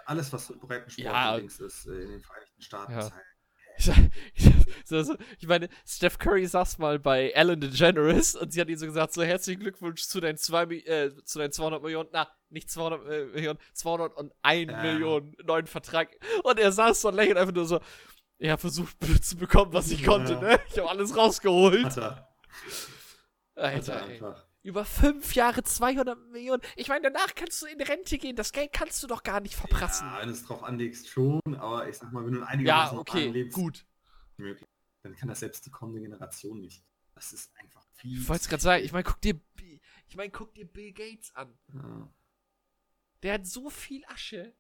alles, 0.05 0.33
was 0.33 0.47
so 0.49 0.59
Breitensport 0.59 1.07
Ja. 1.07 1.31
allerdings 1.31 1.59
ist 1.61 1.87
äh, 1.87 2.03
in 2.03 2.11
den 2.11 2.21
Vereinigten 2.21 2.63
Staaten, 2.63 2.93
Ja. 2.93 2.99
ist 3.07 3.13
halt 3.15 3.25
ich 5.39 5.47
meine, 5.49 5.69
Steph 5.87 6.19
Curry 6.19 6.47
saß 6.47 6.79
mal 6.79 6.99
bei 6.99 7.31
Ellen 7.31 7.61
DeGeneres 7.61 8.35
und 8.35 8.53
sie 8.53 8.61
hat 8.61 8.69
ihm 8.69 8.77
so 8.77 8.87
gesagt, 8.87 9.13
so 9.13 9.23
herzlichen 9.23 9.61
Glückwunsch 9.61 10.03
zu 10.03 10.21
deinen, 10.21 10.37
zwei, 10.37 10.65
äh, 10.65 11.11
zu 11.25 11.39
deinen 11.39 11.53
200 11.53 11.83
Millionen, 11.83 12.09
na, 12.13 12.29
nicht 12.51 12.71
200 12.71 13.07
äh, 13.07 13.25
Millionen, 13.27 13.59
201 13.75 14.71
Ja. 14.73 14.83
Millionen 14.83 15.37
neuen 15.45 15.67
Vertrag. 15.67 16.09
Und 16.43 16.59
er 16.59 16.73
saß 16.73 17.01
so 17.03 17.09
und 17.09 17.15
lächelt 17.15 17.37
einfach 17.39 17.55
nur 17.55 17.67
so, 17.67 17.81
er 18.39 18.53
hat 18.53 18.61
versucht 18.61 18.97
zu 19.23 19.37
bekommen, 19.37 19.73
was 19.73 19.91
ich 19.91 20.01
Ja. 20.01 20.09
konnte, 20.09 20.37
ne? 20.37 20.59
Ich 20.71 20.79
habe 20.79 20.89
alles 20.91 21.17
rausgeholt. 21.17 21.97
er, 21.97 22.29
Alter, 23.55 23.93
er 23.95 24.07
ey. 24.07 24.13
einfach. 24.15 24.48
Über 24.63 24.85
fünf 24.85 25.35
Jahre 25.35 25.63
200 25.63 26.19
Millionen. 26.31 26.63
Ich 26.77 26.89
meine, 26.89 27.11
danach 27.11 27.35
kannst 27.35 27.63
du 27.63 27.67
in 27.67 27.81
Rente 27.81 28.19
gehen. 28.19 28.37
Das 28.37 28.53
Geld 28.53 28.73
kannst 28.73 29.03
du 29.03 29.07
doch 29.07 29.23
gar 29.23 29.41
nicht 29.41 29.55
verprassen. 29.55 30.07
Ja, 30.07 30.21
wenn 30.21 30.29
du 30.29 30.35
es 30.35 30.45
drauf 30.45 30.63
anlegst, 30.63 31.09
schon, 31.09 31.41
aber 31.57 31.89
ich 31.89 31.97
sag 31.97 32.13
mal, 32.13 32.25
wenn 32.27 32.33
du 32.33 32.41
Ja, 32.41 32.47
einigermaßen 32.47 32.99
okay, 32.99 33.29
lebst, 33.29 33.55
gut. 33.55 33.87
möglich, 34.37 34.69
dann 35.03 35.15
kann 35.17 35.29
das 35.29 35.41
selbst 35.41 35.65
die 35.65 35.71
kommende 35.71 36.01
Generation 36.01 36.61
nicht. 36.61 36.85
Das 37.15 37.33
ist 37.33 37.55
einfach 37.57 37.85
viel. 37.95 38.21
Ich 38.21 38.29
wollte 38.29 38.43
es 38.43 38.49
gerade 38.49 38.63
sagen, 38.63 38.85
ich 38.85 38.93
meine, 38.93 39.05
guck 39.05 39.21
dir, 39.21 39.41
ich 40.09 40.17
meine, 40.17 40.31
guck 40.31 40.55
dir 40.55 40.67
Bill 40.67 40.93
Gates 40.93 41.35
an. 41.35 41.57
Ja. 41.73 42.13
Der 43.23 43.35
hat 43.35 43.47
so 43.47 43.71
viel 43.71 44.05
Asche. 44.07 44.55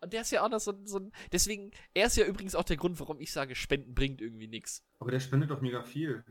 Und 0.00 0.12
der 0.12 0.20
ist 0.22 0.30
ja 0.30 0.44
auch 0.44 0.50
noch 0.50 0.60
so, 0.60 0.72
ein- 0.72 0.86
so 0.86 0.98
ein. 0.98 1.12
Deswegen, 1.32 1.70
er 1.94 2.06
ist 2.06 2.16
ja 2.16 2.26
übrigens 2.26 2.54
auch 2.54 2.64
der 2.64 2.76
Grund, 2.76 3.00
warum 3.00 3.18
ich 3.20 3.32
sage, 3.32 3.54
Spenden 3.54 3.94
bringt 3.94 4.20
irgendwie 4.20 4.46
nichts. 4.46 4.84
Aber 4.98 5.10
der 5.10 5.20
spendet 5.20 5.50
doch 5.50 5.60
mega 5.62 5.82
viel. 5.82 6.22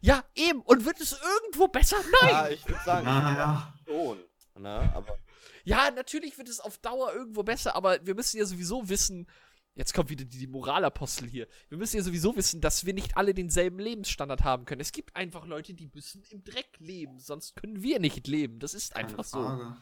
Ja, 0.00 0.24
eben. 0.34 0.60
Und 0.62 0.84
wird 0.84 1.00
es 1.00 1.12
irgendwo 1.12 1.68
besser? 1.68 1.96
Nein! 2.22 2.30
Ja, 2.30 2.48
ich 2.48 2.66
würde 2.68 2.82
sagen, 2.84 3.04
Naja. 3.06 3.74
schon. 3.86 4.18
Ne? 4.56 4.92
Aber 4.94 5.18
Ja, 5.64 5.90
natürlich 5.90 6.36
wird 6.38 6.48
es 6.48 6.60
auf 6.60 6.78
Dauer 6.78 7.12
irgendwo 7.14 7.42
besser, 7.42 7.74
aber 7.76 8.04
wir 8.06 8.14
müssen 8.14 8.38
ja 8.38 8.44
sowieso 8.44 8.88
wissen. 8.88 9.28
Jetzt 9.74 9.94
kommt 9.94 10.10
wieder 10.10 10.24
die 10.24 10.46
Moralapostel 10.48 11.28
hier. 11.28 11.46
Wir 11.68 11.78
müssen 11.78 11.96
ja 11.98 12.02
sowieso 12.02 12.34
wissen, 12.34 12.60
dass 12.60 12.84
wir 12.84 12.94
nicht 12.94 13.16
alle 13.16 13.32
denselben 13.32 13.78
Lebensstandard 13.78 14.42
haben 14.42 14.64
können. 14.64 14.80
Es 14.80 14.90
gibt 14.90 15.14
einfach 15.14 15.46
Leute, 15.46 15.72
die 15.74 15.88
müssen 15.94 16.22
im 16.30 16.42
Dreck 16.42 16.70
leben, 16.78 17.20
sonst 17.20 17.54
können 17.54 17.80
wir 17.80 18.00
nicht 18.00 18.26
leben. 18.26 18.58
Das 18.58 18.74
ist 18.74 18.94
Keine 18.94 19.08
einfach 19.08 19.22
so. 19.24 19.40
Frage. 19.40 19.76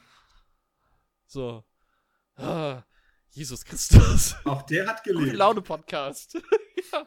So. 1.26 1.64
Ah, 2.36 2.82
Jesus 3.30 3.64
Christus. 3.64 4.36
Auch 4.44 4.62
der 4.62 4.86
hat 4.86 5.02
Gute 5.04 5.14
gelebt. 5.18 5.36
Laune 5.38 5.62
Podcast. 5.62 6.34
ja. 6.92 7.06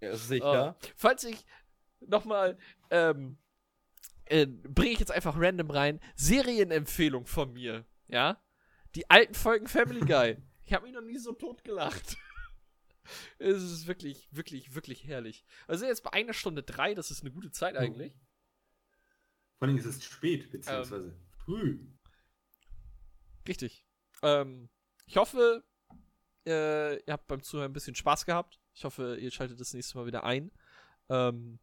ja, 0.00 0.16
sicher. 0.16 0.76
Ah, 0.76 0.76
falls 0.96 1.22
ich 1.24 1.44
nochmal, 2.08 2.58
ähm, 2.90 3.38
äh, 4.26 4.46
bringe 4.46 4.92
ich 4.92 4.98
jetzt 5.00 5.12
einfach 5.12 5.34
random 5.36 5.70
rein, 5.70 6.00
Serienempfehlung 6.16 7.26
von 7.26 7.52
mir, 7.52 7.84
ja? 8.08 8.42
Die 8.94 9.08
alten 9.10 9.34
Folgen 9.34 9.66
Family 9.68 10.00
Guy. 10.00 10.36
Ich 10.64 10.72
habe 10.72 10.84
mich 10.86 10.94
noch 10.94 11.02
nie 11.02 11.18
so 11.18 11.32
tot 11.32 11.64
gelacht. 11.64 12.16
es 13.38 13.62
ist 13.62 13.86
wirklich, 13.86 14.28
wirklich, 14.30 14.74
wirklich 14.74 15.06
herrlich. 15.06 15.44
Also 15.66 15.86
jetzt 15.86 16.02
bei 16.02 16.12
einer 16.12 16.34
Stunde 16.34 16.62
drei, 16.62 16.94
das 16.94 17.10
ist 17.10 17.22
eine 17.22 17.32
gute 17.32 17.50
Zeit 17.50 17.76
eigentlich. 17.76 18.14
Vor 19.58 19.68
allem 19.68 19.76
ist 19.78 19.86
es 19.86 20.02
spät, 20.04 20.50
beziehungsweise 20.50 20.96
Ähm. 20.96 21.16
früh. 21.44 21.78
Richtig. 23.46 23.84
Ähm, 24.22 24.68
ich 25.06 25.16
hoffe, 25.16 25.64
äh, 26.46 26.96
ihr 26.96 27.12
habt 27.12 27.26
beim 27.26 27.42
Zuhören 27.42 27.70
ein 27.70 27.74
bisschen 27.74 27.94
Spaß 27.94 28.26
gehabt. 28.26 28.60
Ich 28.74 28.84
hoffe, 28.84 29.16
ihr 29.18 29.30
schaltet 29.30 29.60
das 29.60 29.74
nächste 29.74 29.98
Mal 29.98 30.06
wieder 30.06 30.24
ein. 30.24 30.50
Ähm, 31.08 31.58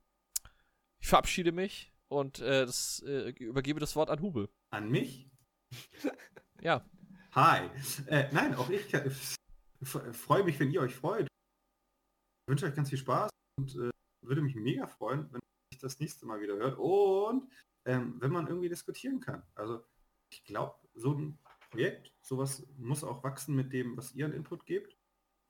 ich 1.00 1.08
verabschiede 1.08 1.52
mich 1.52 1.92
und 2.08 2.40
äh, 2.40 2.66
das, 2.66 3.04
äh, 3.06 3.30
übergebe 3.32 3.80
das 3.80 3.96
Wort 3.96 4.10
an 4.10 4.22
Hube. 4.22 4.50
An 4.72 4.90
mich? 4.90 5.30
Ja. 6.62 6.84
Hi. 7.32 7.70
Äh, 8.08 8.28
nein, 8.34 8.54
auch 8.54 8.70
ich 8.70 8.90
kann, 8.90 9.10
freue 9.82 10.44
mich, 10.44 10.60
wenn 10.60 10.72
ihr 10.72 10.82
euch 10.82 10.94
freut. 10.94 11.22
Ich 11.22 12.52
wünsche 12.52 12.66
euch 12.66 12.76
ganz 12.76 12.90
viel 12.90 12.98
Spaß 12.98 13.30
und 13.58 13.76
äh, 13.78 13.90
würde 14.26 14.42
mich 14.42 14.56
mega 14.56 14.86
freuen, 14.86 15.32
wenn 15.32 15.40
ich 15.72 15.80
das 15.80 16.02
nächste 16.02 16.26
Mal 16.26 16.42
wieder 16.42 16.58
hört. 16.58 16.78
Und 16.78 17.50
ähm, 17.86 18.20
wenn 18.20 18.34
man 18.34 18.48
irgendwie 18.48 18.68
diskutieren 18.68 19.22
kann. 19.22 19.44
Also 19.56 19.86
ich 20.30 20.44
glaube, 20.44 20.76
so 20.96 21.14
ein 21.14 21.40
Projekt, 21.70 22.14
sowas 22.22 22.68
muss 22.78 23.06
auch 23.06 23.24
wachsen 23.24 23.56
mit 23.56 23.72
dem, 23.72 23.96
was 23.96 24.14
ihr 24.14 24.26
an 24.26 24.34
Input 24.34 24.66
gebt. 24.66 24.98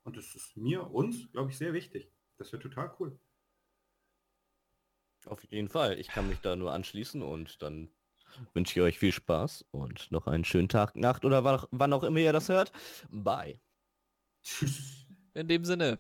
Und 0.04 0.16
das 0.16 0.36
ist 0.36 0.58
mir, 0.58 0.92
uns, 0.92 1.32
glaube 1.32 1.50
ich, 1.50 1.58
sehr 1.58 1.74
wichtig. 1.74 2.12
Das 2.38 2.52
wäre 2.52 2.62
total 2.62 2.96
cool. 3.00 3.20
Auf 5.26 5.44
jeden 5.50 5.70
Fall. 5.70 6.00
Ich 6.00 6.08
kann 6.08 6.28
mich 6.28 6.40
da 6.40 6.56
nur 6.56 6.72
anschließen 6.74 7.22
und 7.22 7.62
dann 7.62 7.90
wünsche 8.54 8.80
ich 8.80 8.82
euch 8.82 9.00
viel 9.00 9.12
Spaß 9.12 9.66
und 9.72 10.12
noch 10.12 10.28
einen 10.28 10.46
schönen 10.46 10.70
Tag, 10.70 10.96
Nacht 10.96 11.26
oder 11.26 11.44
wann 11.44 11.94
auch 11.94 12.04
immer 12.04 12.20
ihr 12.20 12.34
das 12.34 12.50
hört. 12.50 12.72
Bye. 13.10 13.60
In 15.34 15.48
dem 15.48 15.66
Sinne. 15.66 16.00